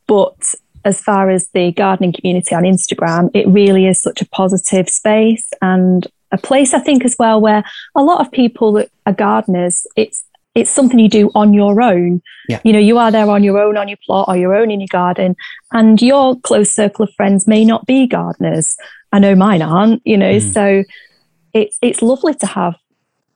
But 0.06 0.54
as 0.86 1.02
far 1.02 1.32
as 1.32 1.50
the 1.50 1.72
gardening 1.72 2.14
community 2.14 2.54
on 2.54 2.62
Instagram, 2.64 3.32
it 3.34 3.48
really 3.48 3.88
is 3.88 4.00
such 4.00 4.22
a 4.22 4.28
positive 4.28 4.88
space 4.88 5.50
and 5.62 6.06
a 6.32 6.38
place 6.38 6.74
I 6.74 6.80
think 6.80 7.06
as 7.06 7.16
well 7.18 7.40
where 7.40 7.64
a 7.96 8.04
lot 8.04 8.22
of 8.22 8.32
people 8.32 8.74
that 8.74 8.90
are 9.06 9.14
gardeners, 9.14 9.88
it's 9.96 10.24
it's 10.56 10.72
something 10.72 10.98
you 10.98 11.08
do 11.08 11.30
on 11.36 11.54
your 11.54 11.82
own. 11.84 12.22
Yeah. 12.50 12.60
You 12.64 12.74
know, 12.74 12.80
you 12.80 12.98
are 12.98 13.12
there 13.12 13.30
on 13.30 13.44
your 13.44 13.60
own 13.60 13.78
on 13.78 13.88
your 13.88 14.00
plot 14.04 14.28
or 14.28 14.36
your 14.36 14.56
own 14.56 14.72
in 14.72 14.80
your 14.80 14.88
garden, 14.92 15.36
and 15.72 16.02
your 16.02 16.40
close 16.40 16.72
circle 16.72 17.04
of 17.04 17.14
friends 17.14 17.48
may 17.48 17.64
not 17.64 17.86
be 17.86 18.08
gardeners. 18.08 18.76
I 19.12 19.20
know 19.20 19.36
mine 19.36 19.62
aren't, 19.62 20.02
you 20.06 20.18
know, 20.18 20.38
mm. 20.38 20.54
so 20.54 20.84
it's 21.54 21.78
it's 21.82 22.02
lovely 22.02 22.34
to 22.36 22.46
have 22.46 22.76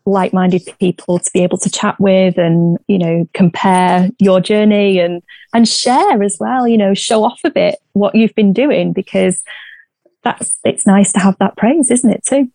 like-minded 0.06 0.64
people 0.80 1.20
to 1.20 1.30
be 1.32 1.44
able 1.44 1.58
to 1.60 1.70
chat 1.70 2.00
with 2.00 2.38
and 2.38 2.80
you 2.88 2.98
know 2.98 3.28
compare 3.34 4.10
your 4.18 4.42
journey 4.42 5.00
and 5.00 5.22
and 5.54 5.68
share 5.68 6.24
as 6.24 6.38
well 6.40 6.68
you 6.68 6.76
know 6.76 6.96
show 6.96 7.24
off 7.24 7.40
a 7.44 7.52
bit 7.52 7.76
what 7.94 8.16
you've 8.16 8.34
been 8.34 8.52
doing 8.52 8.94
because 8.94 9.44
that's 10.24 10.58
it's 10.64 10.88
nice 10.88 11.14
to 11.14 11.20
have 11.20 11.38
that 11.38 11.56
praise 11.56 11.92
isn't 11.92 12.10
it 12.10 12.26
too 12.26 12.50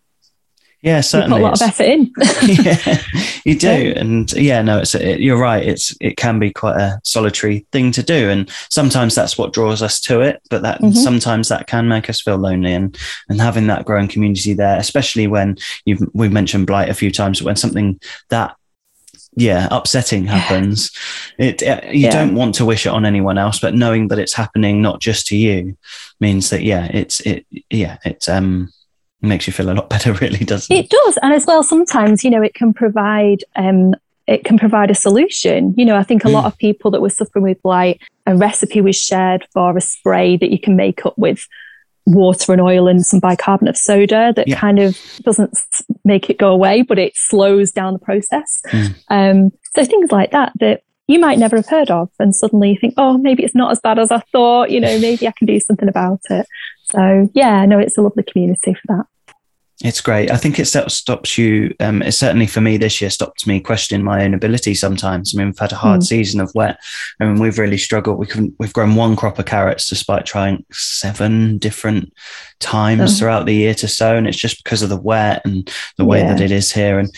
yeah, 0.82 1.00
certainly. 1.00 1.40
You 1.40 1.48
put 1.48 1.60
a 1.60 1.62
lot 1.62 1.62
of 1.62 1.68
effort 1.68 1.84
in. 1.84 2.12
yeah, 2.64 3.02
you 3.44 3.58
do, 3.58 3.94
and 3.96 4.30
yeah, 4.32 4.62
no, 4.62 4.78
it's 4.78 4.94
it, 4.94 5.20
you're 5.20 5.38
right. 5.38 5.64
It's 5.64 5.96
it 6.00 6.16
can 6.16 6.38
be 6.38 6.52
quite 6.52 6.76
a 6.76 7.00
solitary 7.02 7.66
thing 7.72 7.92
to 7.92 8.02
do, 8.02 8.30
and 8.30 8.50
sometimes 8.68 9.14
that's 9.14 9.38
what 9.38 9.52
draws 9.52 9.82
us 9.82 10.00
to 10.02 10.20
it. 10.20 10.42
But 10.50 10.62
that 10.62 10.80
mm-hmm. 10.80 10.92
sometimes 10.92 11.48
that 11.48 11.66
can 11.66 11.88
make 11.88 12.10
us 12.10 12.20
feel 12.20 12.36
lonely, 12.36 12.74
and 12.74 12.96
and 13.28 13.40
having 13.40 13.66
that 13.68 13.84
growing 13.84 14.08
community 14.08 14.52
there, 14.52 14.78
especially 14.78 15.26
when 15.26 15.56
you've 15.86 16.02
we've 16.12 16.32
mentioned 16.32 16.66
blight 16.66 16.90
a 16.90 16.94
few 16.94 17.10
times, 17.10 17.42
when 17.42 17.56
something 17.56 17.98
that 18.28 18.54
yeah 19.38 19.68
upsetting 19.70 20.24
happens 20.24 20.90
it, 21.36 21.60
it 21.60 21.84
you 21.92 22.04
yeah. 22.04 22.10
don't 22.10 22.34
want 22.34 22.54
to 22.54 22.64
wish 22.64 22.86
it 22.86 22.90
on 22.90 23.04
anyone 23.04 23.36
else 23.36 23.60
but 23.60 23.74
knowing 23.74 24.08
that 24.08 24.18
it's 24.18 24.32
happening 24.32 24.80
not 24.80 24.98
just 24.98 25.26
to 25.26 25.36
you 25.36 25.76
means 26.20 26.48
that 26.48 26.62
yeah 26.62 26.86
it's 26.86 27.20
it 27.20 27.44
yeah 27.68 27.98
it's 28.06 28.30
um 28.30 28.72
makes 29.22 29.46
you 29.46 29.52
feel 29.52 29.70
a 29.70 29.74
lot 29.74 29.88
better, 29.90 30.12
really, 30.14 30.38
doesn't 30.38 30.74
it? 30.74 30.86
It 30.86 30.90
does. 30.90 31.18
And 31.22 31.32
as 31.32 31.46
well, 31.46 31.62
sometimes, 31.62 32.24
you 32.24 32.30
know, 32.30 32.42
it 32.42 32.54
can 32.54 32.72
provide 32.72 33.44
um, 33.56 33.94
it 34.26 34.44
can 34.44 34.58
provide 34.58 34.90
a 34.90 34.94
solution. 34.94 35.72
You 35.76 35.84
know, 35.84 35.96
I 35.96 36.02
think 36.02 36.24
a 36.24 36.28
lot 36.28 36.46
of 36.46 36.58
people 36.58 36.90
that 36.90 37.00
were 37.00 37.10
suffering 37.10 37.44
with 37.44 37.62
blight, 37.62 38.00
a 38.26 38.36
recipe 38.36 38.80
was 38.80 38.96
shared 38.96 39.46
for 39.52 39.76
a 39.76 39.80
spray 39.80 40.36
that 40.38 40.50
you 40.50 40.58
can 40.58 40.74
make 40.74 41.06
up 41.06 41.16
with 41.16 41.46
water 42.06 42.52
and 42.52 42.60
oil 42.60 42.88
and 42.88 43.04
some 43.04 43.20
bicarbonate 43.20 43.74
of 43.74 43.76
soda 43.76 44.32
that 44.34 44.48
yeah. 44.48 44.58
kind 44.58 44.78
of 44.78 44.98
doesn't 45.22 45.56
make 46.04 46.30
it 46.30 46.38
go 46.38 46.50
away, 46.50 46.82
but 46.82 46.98
it 46.98 47.16
slows 47.16 47.72
down 47.72 47.92
the 47.92 47.98
process. 47.98 48.62
Mm. 48.66 48.94
Um, 49.08 49.52
so 49.74 49.84
things 49.84 50.10
like 50.10 50.30
that 50.32 50.52
that 50.60 50.82
you 51.08 51.20
might 51.20 51.38
never 51.38 51.56
have 51.56 51.68
heard 51.68 51.90
of, 51.90 52.10
and 52.18 52.34
suddenly 52.34 52.70
you 52.70 52.78
think, 52.78 52.94
oh, 52.96 53.16
maybe 53.18 53.44
it's 53.44 53.54
not 53.54 53.70
as 53.70 53.80
bad 53.80 53.98
as 53.98 54.10
I 54.10 54.20
thought. 54.32 54.70
You 54.70 54.80
know, 54.80 54.98
maybe 54.98 55.28
I 55.28 55.32
can 55.32 55.46
do 55.46 55.60
something 55.60 55.88
about 55.88 56.20
it. 56.30 56.46
So 56.90 57.30
yeah, 57.34 57.64
no, 57.66 57.78
it's 57.78 57.98
a 57.98 58.02
lovely 58.02 58.22
community 58.22 58.74
for 58.74 58.96
that. 58.96 59.06
It's 59.84 60.00
great. 60.00 60.30
I 60.30 60.38
think 60.38 60.58
it 60.58 60.64
stops 60.64 61.36
you. 61.36 61.74
Um, 61.80 62.00
it 62.00 62.12
certainly 62.12 62.46
for 62.46 62.62
me 62.62 62.78
this 62.78 62.98
year 63.02 63.10
stopped 63.10 63.46
me 63.46 63.60
questioning 63.60 64.02
my 64.02 64.24
own 64.24 64.32
ability. 64.32 64.74
Sometimes, 64.74 65.34
I 65.34 65.38
mean, 65.38 65.48
we've 65.48 65.58
had 65.58 65.72
a 65.72 65.76
hard 65.76 66.00
mm. 66.00 66.04
season 66.04 66.40
of 66.40 66.50
wet, 66.54 66.78
I 67.20 67.26
mean, 67.26 67.38
we've 67.38 67.58
really 67.58 67.76
struggled. 67.76 68.18
We 68.18 68.26
can, 68.26 68.56
we've 68.58 68.72
grown 68.72 68.94
one 68.94 69.16
crop 69.16 69.38
of 69.38 69.44
carrots 69.44 69.86
despite 69.86 70.24
trying 70.24 70.64
seven 70.72 71.58
different 71.58 72.10
times 72.58 73.02
oh. 73.02 73.18
throughout 73.18 73.44
the 73.44 73.54
year 73.54 73.74
to 73.74 73.86
sow, 73.86 74.16
and 74.16 74.26
it's 74.26 74.38
just 74.38 74.64
because 74.64 74.80
of 74.80 74.88
the 74.88 74.96
wet 74.96 75.42
and 75.44 75.70
the 75.98 76.06
way 76.06 76.20
yeah. 76.20 76.32
that 76.32 76.40
it 76.40 76.52
is 76.52 76.72
here. 76.72 76.98
And 76.98 77.14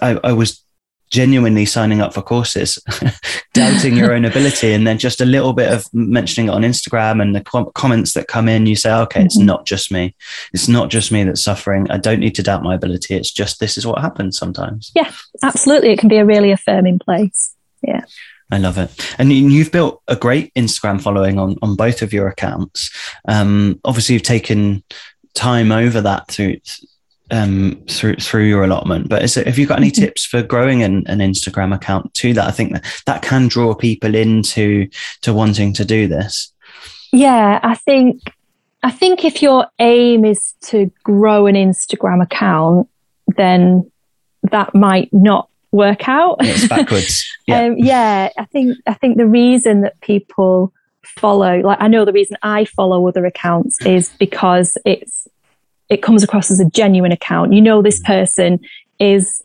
I, 0.00 0.18
I 0.24 0.32
was 0.32 0.64
genuinely 1.12 1.66
signing 1.66 2.00
up 2.00 2.14
for 2.14 2.22
courses, 2.22 2.78
doubting 3.52 3.96
your 3.96 4.12
own 4.12 4.24
ability, 4.24 4.72
and 4.72 4.86
then 4.86 4.98
just 4.98 5.20
a 5.20 5.26
little 5.26 5.52
bit 5.52 5.70
of 5.70 5.86
mentioning 5.92 6.48
it 6.48 6.52
on 6.52 6.62
Instagram 6.62 7.20
and 7.20 7.36
the 7.36 7.42
com- 7.42 7.70
comments 7.74 8.14
that 8.14 8.26
come 8.26 8.48
in, 8.48 8.66
you 8.66 8.74
say, 8.74 8.92
okay, 8.92 9.20
mm-hmm. 9.20 9.26
it's 9.26 9.38
not 9.38 9.66
just 9.66 9.92
me. 9.92 10.16
It's 10.52 10.68
not 10.68 10.90
just 10.90 11.12
me 11.12 11.22
that's 11.22 11.44
suffering. 11.44 11.88
I 11.90 11.98
don't 11.98 12.18
need 12.18 12.34
to 12.36 12.42
doubt 12.42 12.62
my 12.62 12.74
ability. 12.74 13.14
It's 13.14 13.30
just 13.30 13.60
this 13.60 13.76
is 13.76 13.86
what 13.86 14.00
happens 14.00 14.38
sometimes. 14.38 14.90
Yeah, 14.94 15.12
absolutely. 15.42 15.90
It 15.90 15.98
can 15.98 16.08
be 16.08 16.16
a 16.16 16.24
really 16.24 16.50
affirming 16.50 16.98
place. 16.98 17.54
Yeah. 17.82 18.04
I 18.50 18.58
love 18.58 18.78
it. 18.78 18.90
And 19.18 19.32
you've 19.32 19.72
built 19.72 20.02
a 20.08 20.16
great 20.16 20.52
Instagram 20.54 21.00
following 21.00 21.38
on, 21.38 21.56
on 21.62 21.76
both 21.76 22.02
of 22.02 22.12
your 22.12 22.28
accounts. 22.28 22.90
Um, 23.26 23.80
obviously, 23.84 24.14
you've 24.14 24.22
taken 24.22 24.82
time 25.34 25.72
over 25.72 26.00
that 26.02 26.28
through 26.28 26.56
um, 27.32 27.82
through 27.88 28.16
through 28.16 28.44
your 28.44 28.62
allotment. 28.62 29.08
But 29.08 29.22
is 29.22 29.36
it, 29.36 29.46
have 29.46 29.58
you 29.58 29.66
got 29.66 29.78
any 29.78 29.90
mm-hmm. 29.90 30.04
tips 30.04 30.24
for 30.24 30.42
growing 30.42 30.82
an, 30.82 31.04
an 31.06 31.18
Instagram 31.18 31.74
account 31.74 32.12
to 32.14 32.32
that? 32.34 32.46
I 32.46 32.50
think 32.52 32.74
that, 32.74 33.02
that 33.06 33.22
can 33.22 33.48
draw 33.48 33.74
people 33.74 34.14
into 34.14 34.88
to 35.22 35.32
wanting 35.32 35.72
to 35.74 35.84
do 35.84 36.06
this. 36.06 36.52
Yeah, 37.12 37.58
I 37.62 37.74
think 37.74 38.22
I 38.82 38.90
think 38.90 39.24
if 39.24 39.42
your 39.42 39.66
aim 39.78 40.24
is 40.24 40.54
to 40.62 40.90
grow 41.02 41.46
an 41.46 41.54
Instagram 41.54 42.22
account, 42.22 42.88
then 43.36 43.90
that 44.50 44.74
might 44.74 45.12
not 45.12 45.48
work 45.72 46.08
out. 46.08 46.36
It's 46.40 46.68
backwards. 46.68 47.28
Yeah. 47.44 47.62
um, 47.62 47.74
yeah, 47.76 48.28
I 48.38 48.44
think 48.44 48.78
I 48.86 48.94
think 48.94 49.16
the 49.16 49.26
reason 49.26 49.80
that 49.80 50.00
people 50.00 50.72
follow, 51.02 51.58
like 51.58 51.78
I 51.80 51.88
know 51.88 52.04
the 52.04 52.12
reason 52.12 52.36
I 52.40 52.66
follow 52.66 53.08
other 53.08 53.26
accounts 53.26 53.84
is 53.84 54.10
because 54.20 54.78
it's 54.84 55.26
it 55.92 56.02
comes 56.02 56.22
across 56.22 56.50
as 56.50 56.58
a 56.58 56.64
genuine 56.70 57.12
account. 57.12 57.52
You 57.52 57.60
know, 57.60 57.82
this 57.82 58.00
person 58.00 58.60
is 58.98 59.42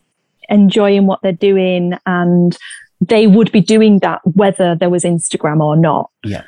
enjoying 0.47 1.05
what 1.05 1.21
they're 1.21 1.33
doing 1.33 1.93
and 2.05 2.57
they 3.01 3.27
would 3.27 3.51
be 3.51 3.59
doing 3.59 3.99
that 3.99 4.21
whether 4.23 4.73
there 4.73 4.89
was 4.89 5.03
Instagram 5.03 5.59
or 5.59 5.75
not. 5.75 6.09
Yeah. 6.23 6.43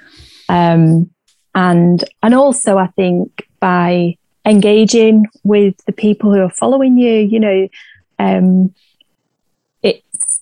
Um, 0.47 1.09
and 1.53 2.03
and 2.23 2.33
also 2.33 2.77
I 2.77 2.87
think 2.87 3.45
by 3.59 4.15
engaging 4.45 5.25
with 5.43 5.75
the 5.85 5.91
people 5.91 6.33
who 6.33 6.39
are 6.39 6.49
following 6.49 6.97
you, 6.97 7.15
you 7.15 7.39
know, 7.41 7.67
um, 8.19 8.73
it's 9.83 10.41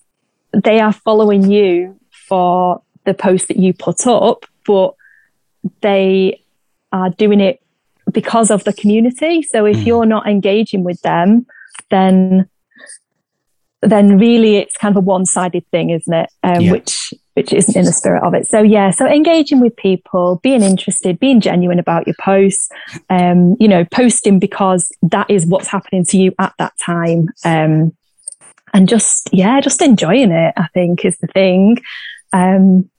they 0.54 0.80
are 0.80 0.94
following 0.94 1.50
you 1.50 2.00
for 2.12 2.84
the 3.06 3.16
post 3.16 3.48
that 3.48 3.58
you 3.58 3.74
put 3.74 4.06
up, 4.06 4.46
but 4.68 4.94
they 5.82 6.44
are 6.92 7.10
doing 7.10 7.40
it 7.40 7.60
because 8.12 8.52
of 8.52 8.64
the 8.64 8.74
community. 8.74 9.42
So 9.42 9.66
if 9.66 9.78
mm. 9.78 9.86
you're 9.86 10.06
not 10.06 10.28
engaging 10.28 10.84
with 10.84 11.02
them, 11.02 11.46
then 11.90 12.50
then 13.84 14.18
really 14.18 14.58
it's 14.58 14.76
kind 14.76 14.92
of 14.92 15.04
a 15.04 15.06
one-sided 15.06 15.64
thing, 15.70 15.92
isn't 15.92 16.14
it? 16.14 16.30
Um, 16.44 16.62
yeah. 16.62 16.72
Which 16.72 17.14
which 17.36 17.54
isn't 17.54 17.76
in 17.78 17.86
the 17.86 17.92
spirit 17.92 18.24
of 18.24 18.34
it. 18.34 18.48
So 18.48 18.64
yeah, 18.64 18.90
so 18.90 19.06
engaging 19.06 19.60
with 19.60 19.76
people, 19.76 20.40
being 20.42 20.64
interested, 20.64 21.20
being 21.20 21.40
genuine 21.40 21.78
about 21.78 22.08
your 22.08 22.16
posts, 22.20 22.68
um, 23.12 23.56
you 23.60 23.68
know, 23.68 23.86
posting 23.86 24.40
because 24.40 24.92
that 25.04 25.30
is 25.30 25.46
what's 25.46 25.68
happening 25.68 26.04
to 26.06 26.18
you 26.18 26.34
at 26.40 26.54
that 26.58 26.74
time. 26.80 27.30
Um, 27.46 27.96
and 28.74 28.90
just 28.90 29.30
yeah, 29.32 29.62
just 29.62 29.84
enjoying 29.84 30.32
it, 30.32 30.54
I 30.58 30.68
think 30.74 31.06
is 31.06 31.20
the 31.20 31.28
thing. 31.28 31.78
Um, 32.34 32.90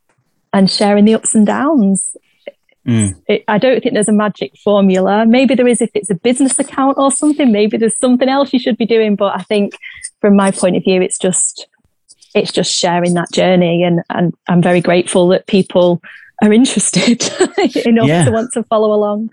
and 0.53 0.71
sharing 0.71 1.05
the 1.05 1.15
ups 1.15 1.35
and 1.35 1.47
downs. 1.47 2.17
Mm. 2.89 3.21
It, 3.29 3.45
I 3.49 3.59
don't 3.59 3.83
think 3.83 3.93
there's 3.93 4.09
a 4.09 4.13
magic 4.13 4.57
formula. 4.65 5.27
Maybe 5.27 5.55
there 5.55 5.69
is 5.69 5.83
if 5.83 5.91
it's 5.95 6.09
a 6.09 6.15
business 6.15 6.59
account 6.59 6.97
or 6.97 7.13
something. 7.13 7.53
Maybe 7.53 7.77
there's 7.77 7.99
something 7.99 8.29
else 8.29 8.53
you 8.53 8.59
should 8.59 8.79
be 8.79 8.87
doing. 8.87 9.15
But 9.15 9.39
I 9.39 9.43
think, 9.43 9.77
from 10.21 10.37
my 10.37 10.51
point 10.51 10.77
of 10.77 10.85
view, 10.85 11.03
it's 11.03 11.19
just 11.19 11.67
it's 12.35 12.51
just 12.51 12.73
sharing 12.75 13.15
that 13.15 13.31
journey, 13.31 13.83
and 13.83 14.01
and 14.09 14.35
I'm 14.49 14.63
very 14.63 14.81
grateful 14.81 15.29
that 15.29 15.47
people 15.47 16.01
are 16.43 16.53
interested 16.53 17.23
enough 17.87 18.09
yeah. 18.09 18.25
to 18.25 18.31
want 18.31 18.53
to 18.55 18.63
follow 18.65 18.95
along. 18.95 19.31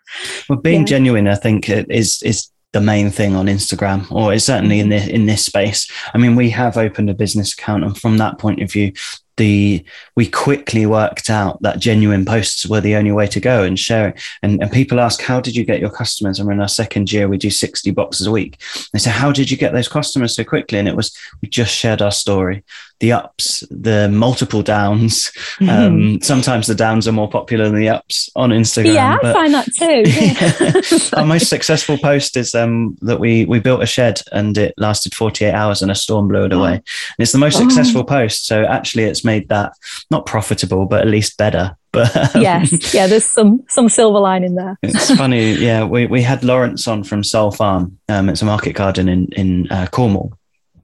Well, 0.50 0.60
being 0.60 0.82
yeah. 0.82 0.88
genuine, 0.88 1.28
I 1.30 1.36
think, 1.36 1.70
is 1.70 2.22
is 2.24 2.50
the 2.74 2.82
main 2.82 3.10
thing 3.10 3.36
on 3.36 3.46
Instagram, 3.46 4.12
or 4.12 4.34
is 4.34 4.44
certainly 4.44 4.82
in 4.82 4.90
this 4.90 5.08
in 5.08 5.28
this 5.28 5.46
space. 5.46 5.90
I 6.14 6.18
mean, 6.18 6.36
we 6.36 6.50
have 6.50 6.76
opened 6.76 7.10
a 7.10 7.14
business 7.14 7.54
account, 7.54 7.86
and 7.86 7.98
from 7.98 8.18
that 8.18 8.38
point 8.38 8.62
of 8.62 8.70
view, 8.70 8.92
the 9.38 9.84
we 10.16 10.28
quickly 10.28 10.86
worked 10.86 11.30
out 11.30 11.62
that 11.62 11.80
genuine 11.80 12.26
posts 12.26 12.66
were 12.66 12.82
the 12.82 12.96
only 12.96 13.12
way 13.12 13.28
to 13.28 13.40
go 13.40 13.64
and 13.64 13.78
share 13.78 14.10
it. 14.10 14.22
And, 14.42 14.62
and 14.62 14.72
people 14.72 15.00
ask, 15.00 15.22
how 15.22 15.40
did 15.40 15.56
you 15.56 15.66
get 15.66 15.80
your 15.80 15.90
customers? 15.90 16.40
And 16.40 16.52
in 16.52 16.62
our 16.62 16.68
second 16.68 17.12
year, 17.12 17.28
we 17.28 17.38
do 17.38 17.50
60 17.50 17.92
boxes 17.92 18.28
a 18.28 18.32
week. 18.32 18.62
They 18.94 19.00
say, 19.00 19.12
how 19.12 19.32
did 19.32 19.52
you 19.52 19.58
get 19.58 19.74
those 19.74 19.88
customers 19.88 20.36
so 20.36 20.44
quickly? 20.44 20.80
And 20.80 20.88
it 20.88 20.96
was, 20.96 21.16
we 21.42 21.50
just 21.50 21.74
shared 21.74 22.02
our 22.02 22.12
story 22.12 22.64
the 23.00 23.12
ups, 23.12 23.64
the 23.70 24.10
multiple 24.10 24.62
downs. 24.62 25.32
Mm-hmm. 25.60 25.70
Um, 25.70 26.22
sometimes 26.22 26.68
the 26.68 26.76
downs 26.76 27.08
are 27.08 27.12
more 27.12 27.30
popular 27.30 27.66
than 27.66 27.76
the 27.76 27.90
ups 27.90 28.30
on 28.36 28.52
Instagram. 28.52 28.94
Yeah, 28.94 29.18
I 29.22 29.34
find 29.34 29.54
that 29.54 29.66
too. 29.74 30.04
Yeah. 30.16 31.20
Our 31.20 31.26
most 31.26 31.50
successful 31.50 31.98
post 31.98 32.38
is 32.38 32.56
um, 32.56 32.98
that 33.02 33.20
we 33.20 33.46
we 33.46 33.60
built 33.60 33.84
a 33.84 33.86
shed 33.86 34.22
and 34.32 34.58
it 34.58 34.74
lasted 34.78 35.14
48 35.14 35.52
hours 35.52 35.82
and 35.82 35.92
a 35.92 35.96
storm 35.96 36.28
blew 36.28 36.46
it 36.46 36.54
away. 36.54 36.76
And 36.76 36.84
it's 37.20 37.32
the 37.32 37.38
most 37.38 37.58
oh. 37.58 37.60
successful 37.60 38.04
post. 38.04 38.46
So 38.46 38.64
actually, 38.64 39.04
it's 39.04 39.26
made 39.26 39.50
that 39.50 39.74
not 40.10 40.26
profitable, 40.26 40.86
but 40.86 41.02
at 41.02 41.08
least 41.08 41.38
better. 41.38 41.76
But 41.96 42.36
um, 42.36 42.42
yes, 42.42 42.94
yeah, 42.94 43.08
there's 43.08 43.24
some 43.24 43.64
some 43.70 43.88
silver 43.88 44.20
lining 44.20 44.56
there. 44.56 44.78
it's 44.84 45.16
funny. 45.16 45.54
Yeah, 45.54 45.86
we, 45.86 46.08
we 46.08 46.22
had 46.22 46.44
Lawrence 46.44 46.90
on 46.90 47.06
from 47.06 47.24
Soul 47.24 47.52
Farm. 47.52 47.98
Um, 48.10 48.28
it's 48.28 48.42
a 48.42 48.46
market 48.46 48.74
garden 48.74 49.08
in 49.08 49.28
in 49.28 49.72
uh, 49.72 49.88
Cornwall 49.90 50.38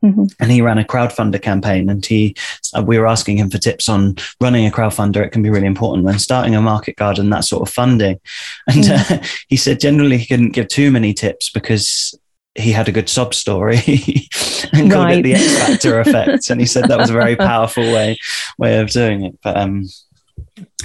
Mm-hmm. 0.03 0.25
And 0.39 0.51
he 0.51 0.61
ran 0.61 0.79
a 0.79 0.83
crowdfunder 0.83 1.41
campaign, 1.41 1.89
and 1.89 2.03
he 2.03 2.35
uh, 2.75 2.81
we 2.81 2.97
were 2.97 3.07
asking 3.07 3.37
him 3.37 3.49
for 3.49 3.59
tips 3.59 3.87
on 3.87 4.15
running 4.39 4.65
a 4.65 4.71
crowdfunder. 4.71 5.23
It 5.23 5.31
can 5.31 5.43
be 5.43 5.49
really 5.49 5.67
important 5.67 6.05
when 6.05 6.17
starting 6.17 6.55
a 6.55 6.61
market 6.61 6.95
garden, 6.95 7.29
that 7.29 7.45
sort 7.45 7.67
of 7.67 7.73
funding. 7.73 8.19
And 8.67 8.83
mm-hmm. 8.83 9.13
uh, 9.13 9.27
he 9.47 9.57
said 9.57 9.79
generally 9.79 10.17
he 10.17 10.25
couldn't 10.25 10.51
give 10.53 10.67
too 10.69 10.91
many 10.91 11.13
tips 11.13 11.49
because 11.49 12.17
he 12.55 12.71
had 12.71 12.87
a 12.87 12.91
good 12.91 13.07
sob 13.07 13.33
story 13.33 13.77
and 14.73 14.91
called 14.91 15.11
it 15.11 15.23
the 15.23 15.35
X 15.35 15.57
Factor 15.57 15.99
effect. 15.99 16.49
And 16.49 16.59
he 16.59 16.67
said 16.67 16.85
that 16.85 16.99
was 16.99 17.09
a 17.09 17.13
very 17.13 17.35
powerful 17.51 17.83
way 17.83 18.17
way 18.57 18.79
of 18.79 18.89
doing 18.89 19.25
it. 19.25 19.39
But 19.43 19.57
um, 19.57 19.87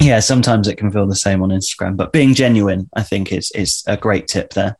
yeah, 0.01 0.21
sometimes 0.21 0.69
it 0.69 0.77
can 0.77 0.91
feel 0.91 1.07
the 1.07 1.17
same 1.17 1.43
on 1.43 1.51
Instagram, 1.51 1.97
but 1.97 2.13
being 2.13 2.35
genuine, 2.35 2.89
I 2.95 3.03
think, 3.03 3.33
is 3.33 3.51
is 3.55 3.83
a 3.87 3.97
great 3.97 4.29
tip 4.29 4.53
there. 4.53 4.77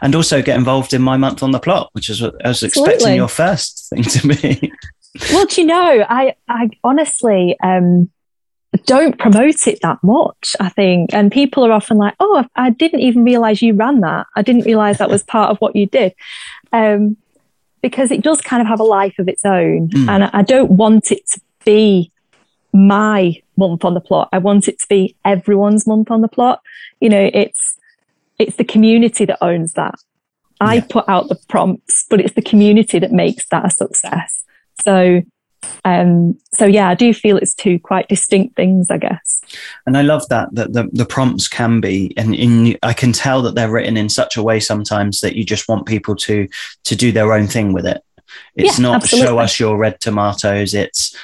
And 0.00 0.14
also 0.14 0.42
get 0.42 0.56
involved 0.56 0.94
in 0.94 1.02
my 1.02 1.16
month 1.16 1.42
on 1.42 1.50
the 1.50 1.60
plot, 1.60 1.90
which 1.92 2.08
is 2.08 2.22
what 2.22 2.34
I 2.44 2.48
was 2.48 2.62
Absolutely. 2.62 2.94
expecting 2.94 3.16
your 3.16 3.28
first 3.28 3.88
thing 3.90 4.02
to 4.02 4.28
be. 4.28 4.72
well, 5.32 5.46
do 5.46 5.60
you 5.60 5.66
know, 5.66 6.06
I 6.08 6.34
I 6.48 6.70
honestly 6.84 7.56
um, 7.62 8.10
don't 8.86 9.18
promote 9.18 9.66
it 9.66 9.80
that 9.82 9.98
much. 10.02 10.56
I 10.60 10.68
think, 10.68 11.12
and 11.12 11.30
people 11.30 11.64
are 11.66 11.72
often 11.72 11.98
like, 11.98 12.14
"Oh, 12.20 12.44
I 12.56 12.70
didn't 12.70 13.00
even 13.00 13.24
realize 13.24 13.60
you 13.60 13.74
ran 13.74 14.00
that. 14.00 14.26
I 14.36 14.42
didn't 14.42 14.64
realize 14.64 14.98
that 14.98 15.10
was 15.10 15.22
part 15.34 15.50
of 15.50 15.58
what 15.58 15.76
you 15.76 15.86
did." 15.86 16.14
Um, 16.72 17.16
because 17.82 18.10
it 18.10 18.22
does 18.22 18.40
kind 18.42 18.60
of 18.60 18.68
have 18.68 18.80
a 18.80 18.84
life 18.84 19.18
of 19.18 19.28
its 19.28 19.44
own, 19.44 19.88
mm. 19.88 20.08
and 20.08 20.24
I 20.24 20.42
don't 20.42 20.70
want 20.70 21.10
it 21.10 21.26
to 21.30 21.40
be 21.64 22.12
my 22.72 23.40
month 23.56 23.84
on 23.84 23.94
the 23.94 24.00
plot. 24.00 24.28
I 24.32 24.38
want 24.38 24.68
it 24.68 24.78
to 24.80 24.86
be 24.88 25.16
everyone's 25.24 25.86
month 25.86 26.10
on 26.10 26.20
the 26.20 26.28
plot. 26.28 26.62
You 27.00 27.08
know, 27.08 27.30
it's 27.32 27.76
it's 28.38 28.56
the 28.56 28.64
community 28.64 29.24
that 29.26 29.42
owns 29.42 29.74
that. 29.74 29.96
I 30.60 30.76
yeah. 30.76 30.86
put 30.88 31.08
out 31.08 31.28
the 31.28 31.38
prompts, 31.48 32.06
but 32.08 32.20
it's 32.20 32.34
the 32.34 32.42
community 32.42 32.98
that 32.98 33.12
makes 33.12 33.46
that 33.48 33.66
a 33.66 33.70
success. 33.70 34.44
So 34.80 35.22
um 35.84 36.38
so 36.52 36.64
yeah 36.64 36.88
i 36.88 36.94
do 36.94 37.12
feel 37.12 37.36
it's 37.36 37.54
two 37.54 37.78
quite 37.78 38.08
distinct 38.08 38.56
things 38.56 38.90
i 38.90 38.96
guess 38.96 39.42
and 39.86 39.96
i 39.96 40.02
love 40.02 40.26
that 40.28 40.48
that 40.52 40.72
the, 40.72 40.88
the 40.92 41.04
prompts 41.04 41.48
can 41.48 41.80
be 41.80 42.14
and 42.16 42.34
in 42.34 42.76
i 42.82 42.92
can 42.92 43.12
tell 43.12 43.42
that 43.42 43.54
they're 43.54 43.70
written 43.70 43.96
in 43.96 44.08
such 44.08 44.36
a 44.36 44.42
way 44.42 44.58
sometimes 44.58 45.20
that 45.20 45.36
you 45.36 45.44
just 45.44 45.68
want 45.68 45.86
people 45.86 46.16
to 46.16 46.48
to 46.84 46.96
do 46.96 47.12
their 47.12 47.32
own 47.32 47.46
thing 47.46 47.72
with 47.72 47.86
it 47.86 48.02
it's 48.54 48.78
yeah, 48.78 48.82
not 48.82 49.02
absolutely. 49.02 49.26
show 49.26 49.38
us 49.38 49.60
your 49.60 49.76
red 49.76 50.00
tomatoes 50.00 50.74
it's 50.74 51.16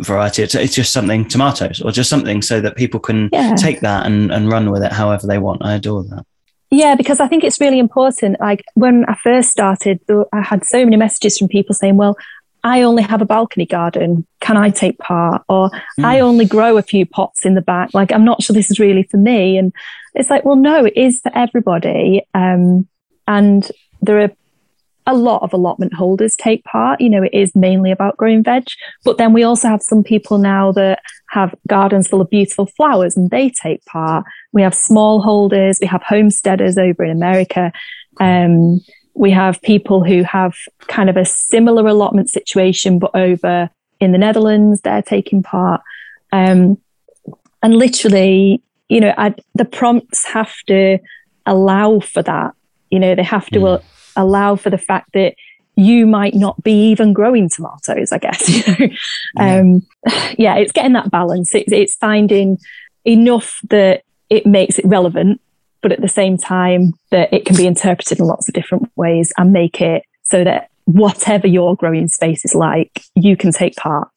variety. 0.00 0.42
It's, 0.42 0.54
it's 0.54 0.74
just 0.74 0.92
something 0.92 1.28
tomatoes 1.28 1.80
or 1.80 1.90
just 1.90 2.10
something 2.10 2.42
so 2.42 2.60
that 2.60 2.76
people 2.76 3.00
can 3.00 3.28
yeah. 3.32 3.54
take 3.54 3.80
that 3.80 4.06
and, 4.06 4.32
and 4.32 4.50
run 4.50 4.70
with 4.70 4.82
it 4.82 4.92
however 4.92 5.26
they 5.26 5.38
want. 5.38 5.64
I 5.64 5.74
adore 5.74 6.04
that. 6.04 6.26
Yeah, 6.70 6.94
because 6.94 7.18
I 7.18 7.26
think 7.26 7.42
it's 7.42 7.60
really 7.60 7.78
important. 7.78 8.38
Like 8.40 8.64
when 8.74 9.04
I 9.06 9.14
first 9.14 9.50
started, 9.50 10.00
I 10.32 10.40
had 10.40 10.64
so 10.64 10.84
many 10.84 10.96
messages 10.96 11.36
from 11.36 11.48
people 11.48 11.74
saying, 11.74 11.96
well, 11.96 12.16
I 12.62 12.82
only 12.82 13.02
have 13.02 13.22
a 13.22 13.26
balcony 13.26 13.66
garden. 13.66 14.26
Can 14.40 14.56
I 14.56 14.70
take 14.70 14.98
part? 14.98 15.42
Or 15.48 15.70
mm. 15.70 16.04
I 16.04 16.20
only 16.20 16.44
grow 16.44 16.76
a 16.76 16.82
few 16.82 17.06
pots 17.06 17.44
in 17.44 17.54
the 17.54 17.62
back. 17.62 17.94
Like, 17.94 18.12
I'm 18.12 18.24
not 18.24 18.42
sure 18.42 18.54
this 18.54 18.70
is 18.70 18.78
really 18.78 19.02
for 19.04 19.16
me. 19.16 19.56
And 19.56 19.72
it's 20.14 20.30
like, 20.30 20.44
well, 20.44 20.56
no, 20.56 20.84
it 20.84 20.96
is 20.96 21.20
for 21.20 21.32
everybody. 21.34 22.22
Um, 22.34 22.86
and 23.26 23.70
there 24.02 24.20
are 24.20 24.30
a 25.06 25.14
lot 25.14 25.42
of 25.42 25.52
allotment 25.52 25.94
holders 25.94 26.36
take 26.36 26.64
part. 26.64 27.00
You 27.00 27.10
know, 27.10 27.22
it 27.22 27.32
is 27.32 27.54
mainly 27.54 27.90
about 27.90 28.16
growing 28.16 28.42
veg, 28.42 28.64
but 29.04 29.18
then 29.18 29.32
we 29.32 29.42
also 29.42 29.68
have 29.68 29.82
some 29.82 30.04
people 30.04 30.38
now 30.38 30.72
that 30.72 31.00
have 31.30 31.54
gardens 31.66 32.08
full 32.08 32.20
of 32.20 32.30
beautiful 32.30 32.66
flowers 32.66 33.16
and 33.16 33.30
they 33.30 33.50
take 33.50 33.84
part. 33.86 34.24
We 34.52 34.62
have 34.62 34.74
small 34.74 35.22
holders, 35.22 35.78
we 35.80 35.86
have 35.86 36.02
homesteaders 36.02 36.76
over 36.76 37.04
in 37.04 37.10
America. 37.10 37.72
Um, 38.20 38.80
we 39.14 39.30
have 39.30 39.60
people 39.62 40.04
who 40.04 40.22
have 40.22 40.54
kind 40.86 41.10
of 41.10 41.16
a 41.16 41.24
similar 41.24 41.86
allotment 41.86 42.30
situation, 42.30 42.98
but 42.98 43.14
over 43.14 43.70
in 43.98 44.12
the 44.12 44.18
Netherlands, 44.18 44.80
they're 44.80 45.02
taking 45.02 45.42
part. 45.42 45.80
Um, 46.32 46.78
and 47.62 47.76
literally, 47.76 48.62
you 48.88 49.00
know, 49.00 49.14
I, 49.16 49.34
the 49.54 49.64
prompts 49.64 50.26
have 50.26 50.52
to 50.68 50.98
allow 51.46 52.00
for 52.00 52.22
that. 52.22 52.54
You 52.90 52.98
know, 52.98 53.14
they 53.14 53.22
have 53.22 53.46
to 53.50 53.58
mm. 53.58 53.82
Allow 54.20 54.56
for 54.56 54.70
the 54.70 54.78
fact 54.78 55.10
that 55.14 55.34
you 55.76 56.06
might 56.06 56.34
not 56.34 56.62
be 56.62 56.90
even 56.90 57.12
growing 57.12 57.48
tomatoes, 57.48 58.12
I 58.12 58.18
guess. 58.18 58.48
You 58.68 58.74
know? 58.78 58.94
yeah. 59.36 59.60
Um, 59.60 59.86
yeah, 60.38 60.56
it's 60.56 60.72
getting 60.72 60.92
that 60.92 61.10
balance. 61.10 61.54
It's, 61.54 61.72
it's 61.72 61.94
finding 61.94 62.58
enough 63.04 63.60
that 63.70 64.02
it 64.28 64.46
makes 64.46 64.78
it 64.78 64.84
relevant, 64.84 65.40
but 65.82 65.92
at 65.92 66.00
the 66.00 66.08
same 66.08 66.36
time 66.36 66.92
that 67.10 67.32
it 67.32 67.46
can 67.46 67.56
be 67.56 67.66
interpreted 67.66 68.18
in 68.18 68.26
lots 68.26 68.48
of 68.48 68.54
different 68.54 68.90
ways 68.96 69.32
and 69.38 69.52
make 69.52 69.80
it 69.80 70.04
so 70.22 70.44
that 70.44 70.70
whatever 70.84 71.46
your 71.46 71.76
growing 71.76 72.08
space 72.08 72.44
is 72.44 72.54
like, 72.54 73.02
you 73.14 73.36
can 73.36 73.52
take 73.52 73.76
part 73.76 74.08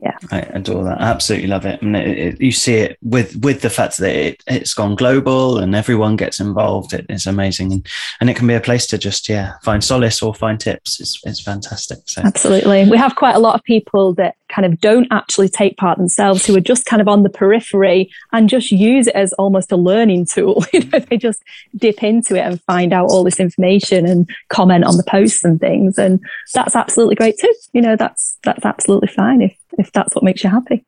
yeah. 0.00 0.16
I 0.30 0.40
adore 0.40 0.84
that. 0.84 1.00
Absolutely 1.00 1.48
love 1.48 1.66
it. 1.66 1.82
And 1.82 1.96
it, 1.96 2.18
it, 2.18 2.40
you 2.40 2.52
see 2.52 2.74
it 2.74 2.98
with 3.02 3.34
with 3.36 3.62
the 3.62 3.70
fact 3.70 3.98
that 3.98 4.14
it, 4.14 4.44
it's 4.46 4.72
gone 4.72 4.94
global 4.94 5.58
and 5.58 5.74
everyone 5.74 6.14
gets 6.14 6.38
involved. 6.38 6.92
It, 6.92 7.06
it's 7.08 7.26
amazing. 7.26 7.72
And, 7.72 7.86
and 8.20 8.30
it 8.30 8.36
can 8.36 8.46
be 8.46 8.54
a 8.54 8.60
place 8.60 8.86
to 8.88 8.98
just 8.98 9.28
yeah 9.28 9.54
find 9.64 9.82
solace 9.82 10.22
or 10.22 10.34
find 10.34 10.60
tips. 10.60 11.00
It's, 11.00 11.20
it's 11.24 11.40
fantastic. 11.40 11.98
So. 12.06 12.22
absolutely. 12.22 12.88
We 12.88 12.96
have 12.96 13.16
quite 13.16 13.34
a 13.34 13.40
lot 13.40 13.56
of 13.56 13.64
people 13.64 14.14
that 14.14 14.36
kind 14.48 14.64
of 14.64 14.80
don't 14.80 15.08
actually 15.10 15.48
take 15.48 15.76
part 15.76 15.98
themselves 15.98 16.46
who 16.46 16.56
are 16.56 16.60
just 16.60 16.86
kind 16.86 17.02
of 17.02 17.08
on 17.08 17.22
the 17.22 17.28
periphery 17.28 18.10
and 18.32 18.48
just 18.48 18.70
use 18.70 19.08
it 19.08 19.14
as 19.14 19.32
almost 19.34 19.72
a 19.72 19.76
learning 19.76 20.26
tool. 20.26 20.64
You 20.78 20.84
know 20.84 20.98
they 20.98 21.16
just 21.16 21.42
dip 21.76 22.04
into 22.04 22.36
it 22.36 22.40
and 22.40 22.62
find 22.62 22.92
out 22.92 23.06
all 23.06 23.24
this 23.24 23.40
information 23.40 24.06
and 24.06 24.28
comment 24.48 24.84
on 24.84 24.96
the 24.96 25.02
posts 25.02 25.42
and 25.42 25.58
things. 25.58 25.98
And 25.98 26.20
that's 26.52 26.76
absolutely 26.76 27.16
great 27.16 27.38
too. 27.38 27.52
You 27.72 27.80
know 27.80 27.96
that's 27.96 28.38
that's 28.44 28.64
absolutely 28.64 29.08
fine 29.08 29.42
if 29.42 29.56
if 29.78 29.90
that's 29.92 30.14
what 30.14 30.24
makes 30.24 30.44
you 30.44 30.50
happy. 30.50 30.84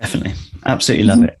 Definitely, 0.00 0.34
absolutely 0.64 1.06
love 1.06 1.18
mm-hmm. 1.18 1.28
it. 1.28 1.40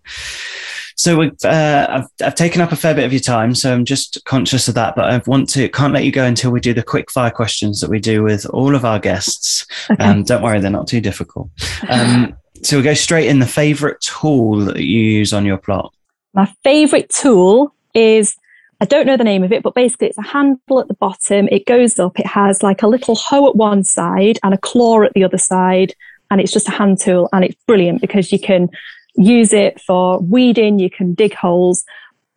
So 0.98 1.18
we've, 1.18 1.44
uh, 1.44 1.86
I've, 1.90 2.26
I've 2.26 2.34
taken 2.34 2.62
up 2.62 2.72
a 2.72 2.76
fair 2.76 2.94
bit 2.94 3.04
of 3.04 3.12
your 3.12 3.20
time, 3.20 3.54
so 3.54 3.72
I'm 3.72 3.84
just 3.84 4.24
conscious 4.24 4.66
of 4.66 4.74
that. 4.76 4.96
But 4.96 5.10
I 5.12 5.20
want 5.26 5.48
to 5.50 5.68
can't 5.68 5.92
let 5.92 6.04
you 6.04 6.12
go 6.12 6.24
until 6.24 6.50
we 6.50 6.58
do 6.58 6.72
the 6.72 6.82
quick 6.82 7.10
fire 7.10 7.30
questions 7.30 7.80
that 7.80 7.90
we 7.90 8.00
do 8.00 8.22
with 8.22 8.46
all 8.46 8.74
of 8.74 8.84
our 8.84 8.98
guests. 8.98 9.66
Okay. 9.90 10.02
Um, 10.02 10.22
don't 10.22 10.42
worry, 10.42 10.58
they're 10.58 10.70
not 10.70 10.88
too 10.88 11.02
difficult. 11.02 11.50
Um, 11.88 12.34
so 12.62 12.78
we 12.78 12.82
go 12.82 12.94
straight 12.94 13.28
in. 13.28 13.40
The 13.40 13.46
favorite 13.46 14.00
tool 14.00 14.64
that 14.64 14.76
you 14.76 15.00
use 15.00 15.34
on 15.34 15.44
your 15.44 15.58
plot. 15.58 15.92
My 16.32 16.50
favorite 16.64 17.10
tool 17.10 17.74
is 17.92 18.34
I 18.80 18.86
don't 18.86 19.06
know 19.06 19.16
the 19.16 19.24
name 19.24 19.42
of 19.42 19.52
it, 19.52 19.62
but 19.62 19.74
basically 19.74 20.08
it's 20.08 20.18
a 20.18 20.22
handle 20.22 20.80
at 20.80 20.88
the 20.88 20.94
bottom. 20.94 21.48
It 21.52 21.66
goes 21.66 21.98
up. 21.98 22.18
It 22.18 22.26
has 22.26 22.62
like 22.62 22.82
a 22.82 22.88
little 22.88 23.14
hoe 23.14 23.48
at 23.48 23.56
one 23.56 23.84
side 23.84 24.38
and 24.42 24.54
a 24.54 24.58
claw 24.58 25.02
at 25.02 25.12
the 25.14 25.24
other 25.24 25.38
side 25.38 25.94
and 26.30 26.40
it's 26.40 26.52
just 26.52 26.68
a 26.68 26.72
hand 26.72 26.98
tool 27.00 27.28
and 27.32 27.44
it's 27.44 27.56
brilliant 27.66 28.00
because 28.00 28.32
you 28.32 28.38
can 28.38 28.68
use 29.16 29.52
it 29.52 29.80
for 29.80 30.18
weeding, 30.20 30.78
you 30.78 30.90
can 30.90 31.14
dig 31.14 31.34
holes. 31.34 31.84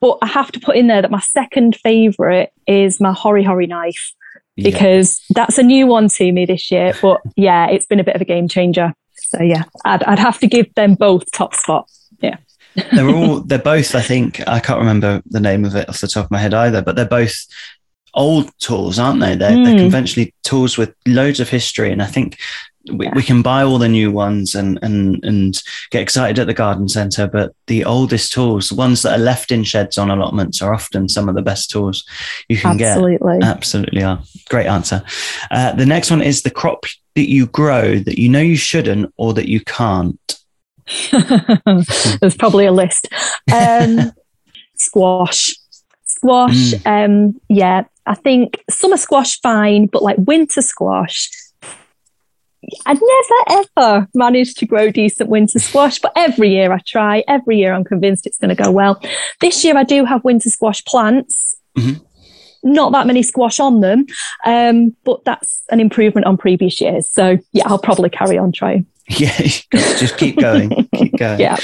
But 0.01 0.17
I 0.21 0.27
have 0.27 0.51
to 0.53 0.59
put 0.59 0.77
in 0.77 0.87
there 0.87 1.01
that 1.01 1.11
my 1.11 1.19
second 1.19 1.75
favorite 1.75 2.53
is 2.67 3.01
my 3.01 3.11
Hori 3.11 3.43
Hori 3.43 3.67
knife 3.67 4.13
because 4.55 5.21
yeah. 5.29 5.33
that's 5.35 5.57
a 5.57 5.63
new 5.63 5.87
one 5.87 6.07
to 6.09 6.31
me 6.31 6.45
this 6.45 6.71
year. 6.71 6.93
But 7.01 7.21
yeah, 7.35 7.69
it's 7.69 7.85
been 7.85 7.99
a 7.99 8.03
bit 8.03 8.15
of 8.15 8.21
a 8.21 8.25
game 8.25 8.47
changer. 8.47 8.93
So 9.15 9.41
yeah, 9.41 9.63
I'd, 9.85 10.03
I'd 10.03 10.19
have 10.19 10.39
to 10.39 10.47
give 10.47 10.73
them 10.75 10.95
both 10.95 11.31
top 11.31 11.53
spot. 11.53 11.89
Yeah. 12.21 12.37
they're 12.93 13.09
all, 13.09 13.41
they're 13.41 13.59
both, 13.59 13.95
I 13.95 14.01
think, 14.01 14.45
I 14.47 14.59
can't 14.59 14.79
remember 14.79 15.21
the 15.25 15.39
name 15.39 15.65
of 15.65 15.75
it 15.75 15.89
off 15.89 16.01
the 16.01 16.07
top 16.07 16.25
of 16.25 16.31
my 16.31 16.39
head 16.39 16.53
either, 16.53 16.81
but 16.81 16.95
they're 16.95 17.05
both 17.05 17.45
old 18.13 18.51
tools, 18.59 18.99
aren't 18.99 19.19
they? 19.19 19.35
They're, 19.35 19.51
mm. 19.51 19.65
they're, 19.65 19.73
hmm. 19.73 19.79
conventionally 19.79 20.33
tools 20.43 20.77
with 20.77 20.93
loads 21.05 21.39
of 21.39 21.49
history. 21.49 21.91
And 21.91 22.01
I 22.01 22.05
think 22.05 22.37
we, 22.91 23.05
yeah. 23.05 23.13
we 23.15 23.23
can 23.23 23.41
buy 23.41 23.63
all 23.63 23.77
the 23.77 23.89
new 23.89 24.11
ones 24.11 24.55
and 24.55 24.79
and 24.81 25.23
and 25.23 25.61
get 25.91 26.01
excited 26.01 26.39
at 26.39 26.47
the 26.47 26.53
garden 26.53 26.87
centre 26.87 27.27
but 27.27 27.53
the 27.67 27.85
oldest 27.85 28.31
tools 28.31 28.69
the 28.69 28.75
ones 28.75 29.01
that 29.01 29.19
are 29.19 29.23
left 29.23 29.51
in 29.51 29.63
sheds 29.63 29.97
on 29.97 30.09
allotments 30.09 30.61
are 30.61 30.73
often 30.73 31.07
some 31.09 31.29
of 31.29 31.35
the 31.35 31.41
best 31.41 31.69
tools 31.69 32.03
you 32.47 32.57
can 32.57 32.79
absolutely. 32.81 33.39
get 33.39 33.49
absolutely 33.49 33.99
absolutely 33.99 34.03
are 34.03 34.21
great 34.49 34.67
answer 34.67 35.03
uh, 35.51 35.71
the 35.73 35.85
next 35.85 36.09
one 36.09 36.21
is 36.21 36.41
the 36.41 36.49
crop 36.49 36.83
that 37.15 37.29
you 37.29 37.47
grow 37.47 37.95
that 37.95 38.19
you 38.19 38.29
know 38.29 38.39
you 38.39 38.57
shouldn't 38.57 39.13
or 39.17 39.33
that 39.33 39.49
you 39.49 39.59
can't 39.61 40.39
there's 42.21 42.35
probably 42.37 42.65
a 42.65 42.71
list 42.71 43.07
um, 43.53 44.11
squash 44.75 45.55
squash 46.03 46.73
mm. 46.73 46.85
um, 46.85 47.39
yeah 47.47 47.83
i 48.05 48.15
think 48.15 48.63
summer 48.69 48.97
squash 48.97 49.39
fine 49.41 49.85
but 49.85 50.01
like 50.01 50.17
winter 50.19 50.61
squash 50.61 51.29
I 52.85 52.93
never 52.93 53.65
ever 53.77 54.07
managed 54.13 54.57
to 54.57 54.65
grow 54.65 54.91
decent 54.91 55.29
winter 55.29 55.59
squash, 55.59 55.99
but 55.99 56.11
every 56.15 56.49
year 56.49 56.71
I 56.71 56.79
try. 56.79 57.23
Every 57.27 57.57
year 57.57 57.73
I'm 57.73 57.83
convinced 57.83 58.27
it's 58.27 58.37
going 58.37 58.55
to 58.55 58.61
go 58.61 58.71
well. 58.71 59.01
This 59.39 59.63
year 59.63 59.77
I 59.77 59.83
do 59.83 60.05
have 60.05 60.23
winter 60.23 60.49
squash 60.49 60.83
plants. 60.85 61.55
Mm-hmm. 61.77 62.03
Not 62.61 62.91
that 62.91 63.07
many 63.07 63.23
squash 63.23 63.59
on 63.61 63.79
them, 63.79 64.05
um, 64.45 64.95
but 65.05 65.23
that's 65.23 65.63
an 65.71 65.79
improvement 65.79 66.27
on 66.27 66.35
previous 66.35 66.81
years. 66.81 67.07
So 67.07 67.37
yeah, 67.53 67.63
I'll 67.67 67.79
probably 67.79 68.09
carry 68.09 68.37
on 68.37 68.51
trying. 68.51 68.85
Yeah, 69.17 69.35
just 69.35 70.19
keep 70.19 70.37
going. 70.39 70.87
keep 70.93 71.17
going. 71.17 71.39
Yeah. 71.39 71.57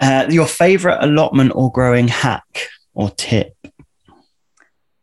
Uh, 0.00 0.26
your 0.30 0.46
favorite 0.46 0.96
allotment 1.04 1.52
or 1.54 1.70
growing 1.70 2.08
hack 2.08 2.68
or 2.94 3.10
tip? 3.10 3.54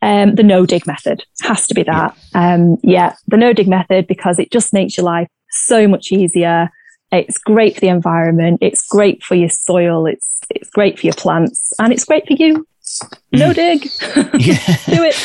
Um, 0.06 0.36
the 0.36 0.44
no 0.44 0.64
dig 0.66 0.86
method 0.86 1.24
has 1.42 1.66
to 1.66 1.74
be 1.74 1.82
that. 1.82 2.16
Yeah. 2.32 2.54
Um, 2.54 2.76
yeah, 2.84 3.16
the 3.26 3.36
no 3.36 3.52
dig 3.52 3.66
method 3.66 4.06
because 4.06 4.38
it 4.38 4.52
just 4.52 4.72
makes 4.72 4.96
your 4.96 5.04
life 5.04 5.28
so 5.50 5.88
much 5.88 6.12
easier. 6.12 6.70
It's 7.10 7.38
great 7.38 7.74
for 7.74 7.80
the 7.80 7.88
environment. 7.88 8.58
It's 8.62 8.86
great 8.86 9.24
for 9.24 9.34
your 9.34 9.48
soil. 9.48 10.06
It's 10.06 10.40
it's 10.48 10.70
great 10.70 11.00
for 11.00 11.06
your 11.06 11.14
plants, 11.14 11.72
and 11.80 11.92
it's 11.92 12.04
great 12.04 12.24
for 12.26 12.34
you 12.34 12.66
no 13.32 13.52
dig. 13.52 13.84
yeah. 14.38 14.58
Do 14.86 15.02
it. 15.02 15.16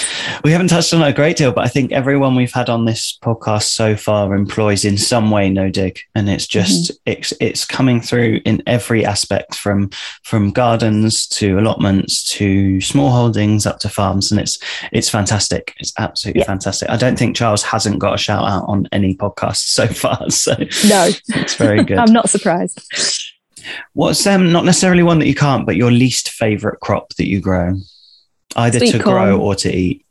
We 0.43 0.51
haven't 0.51 0.69
touched 0.69 0.93
on 0.93 1.03
a 1.03 1.13
great 1.13 1.37
deal, 1.37 1.51
but 1.51 1.63
I 1.63 1.67
think 1.67 1.91
everyone 1.91 2.35
we've 2.35 2.51
had 2.51 2.69
on 2.69 2.85
this 2.85 3.17
podcast 3.23 3.63
so 3.63 3.95
far 3.95 4.33
employs 4.33 4.83
in 4.83 4.97
some 4.97 5.29
way 5.29 5.49
no 5.49 5.69
dig. 5.69 5.99
And 6.15 6.29
it's 6.29 6.47
just 6.47 6.91
mm-hmm. 6.91 7.11
it's 7.11 7.33
it's 7.39 7.65
coming 7.65 8.01
through 8.01 8.41
in 8.45 8.63
every 8.65 9.05
aspect 9.05 9.55
from 9.55 9.91
from 10.23 10.51
gardens 10.51 11.27
to 11.27 11.59
allotments 11.59 12.27
to 12.29 12.81
small 12.81 13.11
holdings 13.11 13.65
up 13.65 13.79
to 13.79 13.89
farms. 13.89 14.31
And 14.31 14.41
it's 14.41 14.57
it's 14.91 15.09
fantastic. 15.09 15.75
It's 15.79 15.93
absolutely 15.97 16.41
yeah. 16.41 16.47
fantastic. 16.47 16.89
I 16.89 16.97
don't 16.97 17.17
think 17.17 17.35
Charles 17.35 17.63
hasn't 17.63 17.99
got 17.99 18.15
a 18.15 18.17
shout 18.17 18.43
out 18.43 18.65
on 18.67 18.87
any 18.91 19.15
podcast 19.15 19.67
so 19.67 19.87
far. 19.87 20.19
So 20.31 20.55
no. 20.87 21.09
It's 21.29 21.55
very 21.55 21.83
good. 21.83 21.97
I'm 21.97 22.11
not 22.11 22.29
surprised. 22.29 22.81
What's 23.93 24.25
um 24.27 24.51
not 24.51 24.65
necessarily 24.65 25.03
one 25.03 25.19
that 25.19 25.27
you 25.27 25.35
can't, 25.35 25.65
but 25.65 25.75
your 25.75 25.91
least 25.91 26.29
favorite 26.29 26.79
crop 26.79 27.13
that 27.15 27.27
you 27.27 27.39
grow, 27.41 27.75
either 28.55 28.79
Sweet 28.79 28.91
to 28.91 28.99
corn. 28.99 29.15
grow 29.15 29.39
or 29.39 29.55
to 29.55 29.75
eat? 29.75 30.05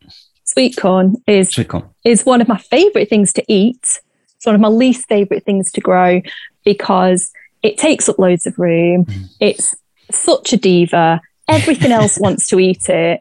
Sweet 0.44 0.76
corn 0.76 1.16
is 1.26 1.50
Sweet 1.50 1.68
corn. 1.68 1.88
is 2.04 2.24
one 2.26 2.40
of 2.40 2.48
my 2.48 2.58
favorite 2.58 3.08
things 3.08 3.32
to 3.34 3.44
eat. 3.52 4.00
It's 4.36 4.46
one 4.46 4.54
of 4.54 4.60
my 4.60 4.68
least 4.68 5.06
favorite 5.08 5.44
things 5.44 5.70
to 5.72 5.80
grow 5.80 6.22
because 6.64 7.30
it 7.62 7.78
takes 7.78 8.08
up 8.08 8.18
loads 8.18 8.46
of 8.46 8.58
room. 8.58 9.04
Mm. 9.04 9.28
It's 9.38 9.74
such 10.10 10.52
a 10.52 10.56
diva. 10.56 11.20
Everything 11.46 11.92
else 11.92 12.18
wants 12.20 12.48
to 12.48 12.58
eat 12.58 12.88
it. 12.88 13.20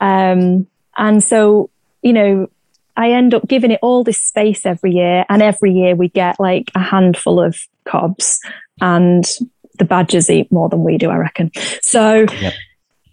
Um, 0.00 0.66
and 0.96 1.22
so, 1.22 1.70
you 2.02 2.12
know, 2.12 2.48
I 2.96 3.12
end 3.12 3.34
up 3.34 3.46
giving 3.48 3.70
it 3.70 3.80
all 3.82 4.04
this 4.04 4.20
space 4.20 4.64
every 4.64 4.92
year. 4.92 5.24
And 5.28 5.42
every 5.42 5.72
year 5.72 5.94
we 5.94 6.08
get 6.08 6.38
like 6.38 6.70
a 6.74 6.80
handful 6.80 7.40
of 7.40 7.58
cobs. 7.84 8.40
And 8.80 9.24
the 9.78 9.84
badgers 9.84 10.30
eat 10.30 10.50
more 10.52 10.68
than 10.68 10.84
we 10.84 10.98
do, 10.98 11.10
I 11.10 11.16
reckon. 11.16 11.50
So, 11.80 12.26
yep. 12.40 12.54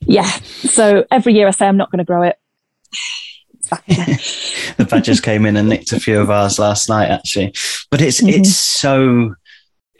yeah. 0.01 0.29
So 0.29 1.05
every 1.11 1.33
year 1.33 1.47
I 1.47 1.51
say 1.51 1.67
I'm 1.67 1.77
not 1.77 1.91
going 1.91 1.99
to 1.99 2.05
grow 2.05 2.23
it. 2.23 2.37
the 4.77 4.87
badgers 4.89 5.21
came 5.21 5.45
in 5.45 5.55
and 5.55 5.69
nicked 5.69 5.93
a 5.93 5.99
few 5.99 6.19
of 6.19 6.29
ours 6.29 6.59
last 6.59 6.89
night, 6.89 7.09
actually. 7.09 7.53
But 7.89 8.01
it's 8.01 8.19
mm-hmm. 8.19 8.41
it's 8.41 8.53
so 8.53 9.35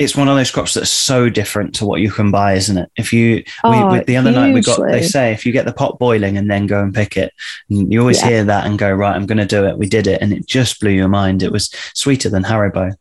it's 0.04 0.16
one 0.16 0.28
of 0.28 0.36
those 0.36 0.52
crops 0.52 0.74
that's 0.74 0.90
so 0.90 1.30
different 1.30 1.76
to 1.76 1.86
what 1.86 2.02
you 2.02 2.12
can 2.12 2.32
buy, 2.32 2.54
isn't 2.54 2.78
it? 2.78 2.92
If 2.96 3.14
you, 3.14 3.44
oh, 3.64 3.92
we, 3.92 4.04
the 4.04 4.18
other 4.18 4.30
hugely. 4.30 4.48
night 4.48 4.54
we 4.54 4.62
got, 4.62 4.80
they 4.88 5.04
say 5.04 5.32
if 5.32 5.46
you 5.46 5.52
get 5.52 5.66
the 5.66 5.74
pot 5.74 6.00
boiling 6.00 6.38
and 6.38 6.50
then 6.50 6.68
go 6.68 6.82
and 6.82 6.94
pick 6.94 7.18
it, 7.18 7.34
you 7.68 8.00
always 8.00 8.22
yeah. 8.22 8.30
hear 8.30 8.44
that 8.46 8.66
and 8.66 8.78
go, 8.78 8.92
right, 8.92 9.16
I'm 9.16 9.26
going 9.26 9.38
to 9.38 9.46
do 9.46 9.66
it. 9.66 9.78
We 9.78 9.88
did 9.88 10.08
it. 10.08 10.22
And 10.22 10.34
it 10.34 10.48
just 10.48 10.80
blew 10.80 10.92
your 10.92 11.08
mind. 11.08 11.44
It 11.44 11.52
was 11.52 11.74
sweeter 11.94 12.30
than 12.30 12.44
Haribo. 12.44 12.94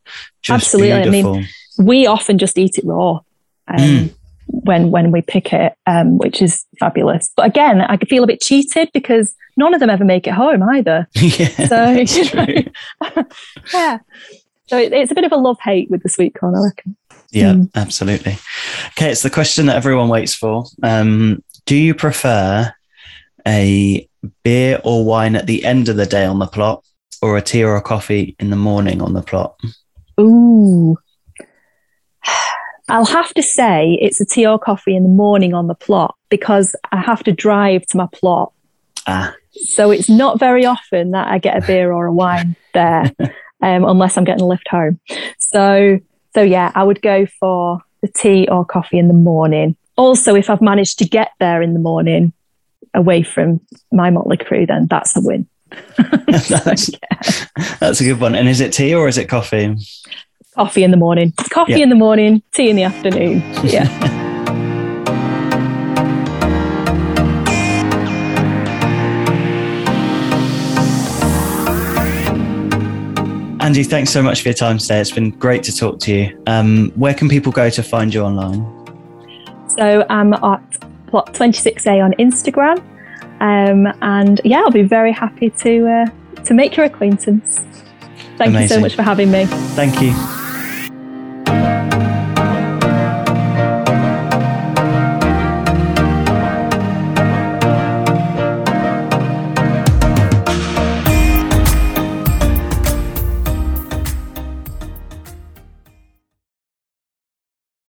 Just 0.43 0.65
Absolutely. 0.65 1.11
Beautiful. 1.11 1.35
I 1.35 1.39
mean, 1.39 1.49
we 1.79 2.07
often 2.07 2.39
just 2.39 2.59
eat 2.59 2.79
it 2.79 2.85
raw. 2.85 3.21
Um, 3.69 3.79
mm. 3.79 4.15
when 4.47 4.91
when 4.91 5.13
we 5.13 5.23
pick 5.23 5.53
it, 5.53 5.75
um, 5.87 6.19
which 6.19 6.43
is 6.43 6.67
fabulous. 6.79 7.31
But 7.37 7.47
again, 7.47 7.81
I 7.83 7.97
could 7.97 8.09
feel 8.09 8.25
a 8.25 8.27
bit 8.27 8.41
cheated 8.41 8.91
because 8.93 9.35
none 9.57 9.75
of 9.75 9.81
them 9.81 9.91
ever 9.91 10.05
make 10.05 10.27
it 10.27 10.35
home 10.35 10.63
either. 10.63 11.07
yeah, 11.15 11.69
So 11.69 11.91
you 12.01 12.35
know, 12.35 13.25
yeah, 13.75 13.99
so 14.71 14.79
it, 14.79 14.93
it's 14.93 15.11
a 15.11 15.15
bit 15.15 15.25
of 15.25 15.33
a 15.33 15.37
love 15.37 15.59
hate 15.61 15.91
with 15.91 16.03
the 16.05 16.09
sweet 16.09 16.35
corn, 16.39 16.55
I 16.55 16.61
reckon. 16.65 16.97
yeah, 17.33 17.55
Mm. 17.55 17.71
absolutely. 17.75 18.39
Okay, 18.93 19.11
it's 19.11 19.23
the 19.23 19.31
question 19.31 19.67
that 19.67 19.77
everyone 19.77 20.09
waits 20.09 20.35
for. 20.35 20.65
Um, 20.83 21.43
do 21.67 21.75
you 21.77 21.93
prefer 21.95 22.73
a 23.47 24.09
beer 24.45 24.81
or 24.85 25.05
wine 25.05 25.35
at 25.35 25.47
the 25.47 25.65
end 25.65 25.89
of 25.89 25.97
the 25.97 26.07
day 26.07 26.25
on 26.25 26.39
the 26.39 26.47
plot, 26.47 26.85
or 27.23 27.37
a 27.37 27.43
tea 27.43 27.65
or 27.65 27.75
a 27.77 27.83
coffee 27.83 28.37
in 28.39 28.51
the 28.51 28.57
morning 28.57 29.03
on 29.03 29.13
the 29.13 29.23
plot? 29.23 29.59
Ooh. 30.21 30.97
I'll 32.89 33.05
have 33.05 33.33
to 33.35 33.43
say 33.43 33.97
it's 34.01 34.21
a 34.21 34.25
tea 34.27 34.47
or 34.47 34.59
coffee 34.59 34.97
in 34.97 35.05
the 35.05 35.09
morning 35.09 35.55
on 35.55 35.69
the 35.69 35.75
plot 35.77 36.17
because 36.29 36.75
I 36.91 36.99
have 37.01 37.23
to 37.25 37.33
drive 37.33 37.87
to 37.87 37.97
my 37.97 38.07
plot. 38.13 38.53
Ah, 39.07 39.33
So 39.53 39.91
it's 39.93 40.09
not 40.09 40.39
very 40.41 40.65
often 40.67 41.13
that 41.13 41.29
I 41.29 41.39
get 41.39 41.63
a 41.63 41.67
beer 41.67 41.93
or 41.93 42.07
a 42.07 42.13
wine 42.13 42.57
there, 42.75 43.13
um, 43.63 43.85
unless 43.85 44.17
I'm 44.17 44.25
getting 44.25 44.43
a 44.43 44.47
lift 44.47 44.69
home. 44.69 45.01
So, 45.39 45.99
so 46.35 46.43
yeah, 46.43 46.73
I 46.75 46.83
would 46.85 47.03
go 47.03 47.27
for 47.39 47.81
the 48.03 48.09
tea 48.09 48.49
or 48.51 48.65
coffee 48.65 48.99
in 48.99 49.09
the 49.09 49.15
morning. 49.15 49.77
Also, 49.97 50.35
if 50.35 50.49
I've 50.49 50.63
managed 50.63 50.99
to 51.01 51.05
get 51.05 51.33
there 51.41 51.61
in 51.63 51.75
the 51.75 51.81
morning 51.81 52.33
away 52.95 53.23
from 53.23 53.61
my 53.93 54.11
motley 54.11 54.37
crew, 54.39 54.67
then 54.67 54.87
that's 54.87 55.17
a 55.17 55.21
win. 55.21 55.47
that's, 56.27 56.91
that's 57.79 58.01
a 58.01 58.05
good 58.05 58.21
one. 58.21 58.35
And 58.35 58.49
is 58.49 58.61
it 58.61 58.73
tea 58.73 58.95
or 58.95 59.09
is 59.09 59.19
it 59.19 59.29
coffee? 59.29 59.77
Coffee 60.55 60.83
in 60.83 60.91
the 60.91 60.97
morning, 60.97 61.33
coffee 61.51 61.73
Yeah. 61.73 61.79
in 61.85 61.89
the 61.91 61.95
morning, 61.95 62.43
tea 62.53 62.71
in 62.71 62.77
the 62.77 62.83
afternoon. 62.85 63.43
Yeah. 63.65 64.17
Anjee, 73.61 73.87
thanks 73.87 74.11
so 74.11 74.23
much 74.23 74.41
for 74.41 74.49
your 74.49 74.55
time 74.55 74.79
today. 74.79 75.01
It's 75.01 75.11
been 75.11 75.33
great 75.33 75.63
to 75.65 75.77
talk 75.77 75.99
to 76.01 76.15
you. 76.15 76.43
Um, 76.47 76.91
where 76.93 77.13
can 77.13 77.29
people 77.29 77.53
go 77.53 77.69
to 77.69 77.83
find 77.83 78.13
you 78.13 78.23
online? 78.23 78.65
So 79.69 80.07
I'm 80.09 80.33
at 80.33 80.81
plot 81.09 81.35
26A 81.35 82.03
on 82.03 82.13
Instagram. 82.15 82.79
Um, 83.41 83.87
and 84.01 84.41
yeah, 84.45 84.61
I'll 84.61 84.71
be 84.71 84.83
very 84.83 85.13
happy 85.13 85.51
to 85.51 85.89
uh, 85.89 86.43
to 86.45 86.55
make 86.55 86.75
your 86.75 86.87
acquaintance. 86.87 87.61
Thank 88.39 88.59
you 88.59 88.69
so 88.69 88.81
much 88.81 88.95
for 88.95 89.03
having 89.03 89.31
me. 89.31 89.45
Thank 89.45 90.01
you. 90.01 90.40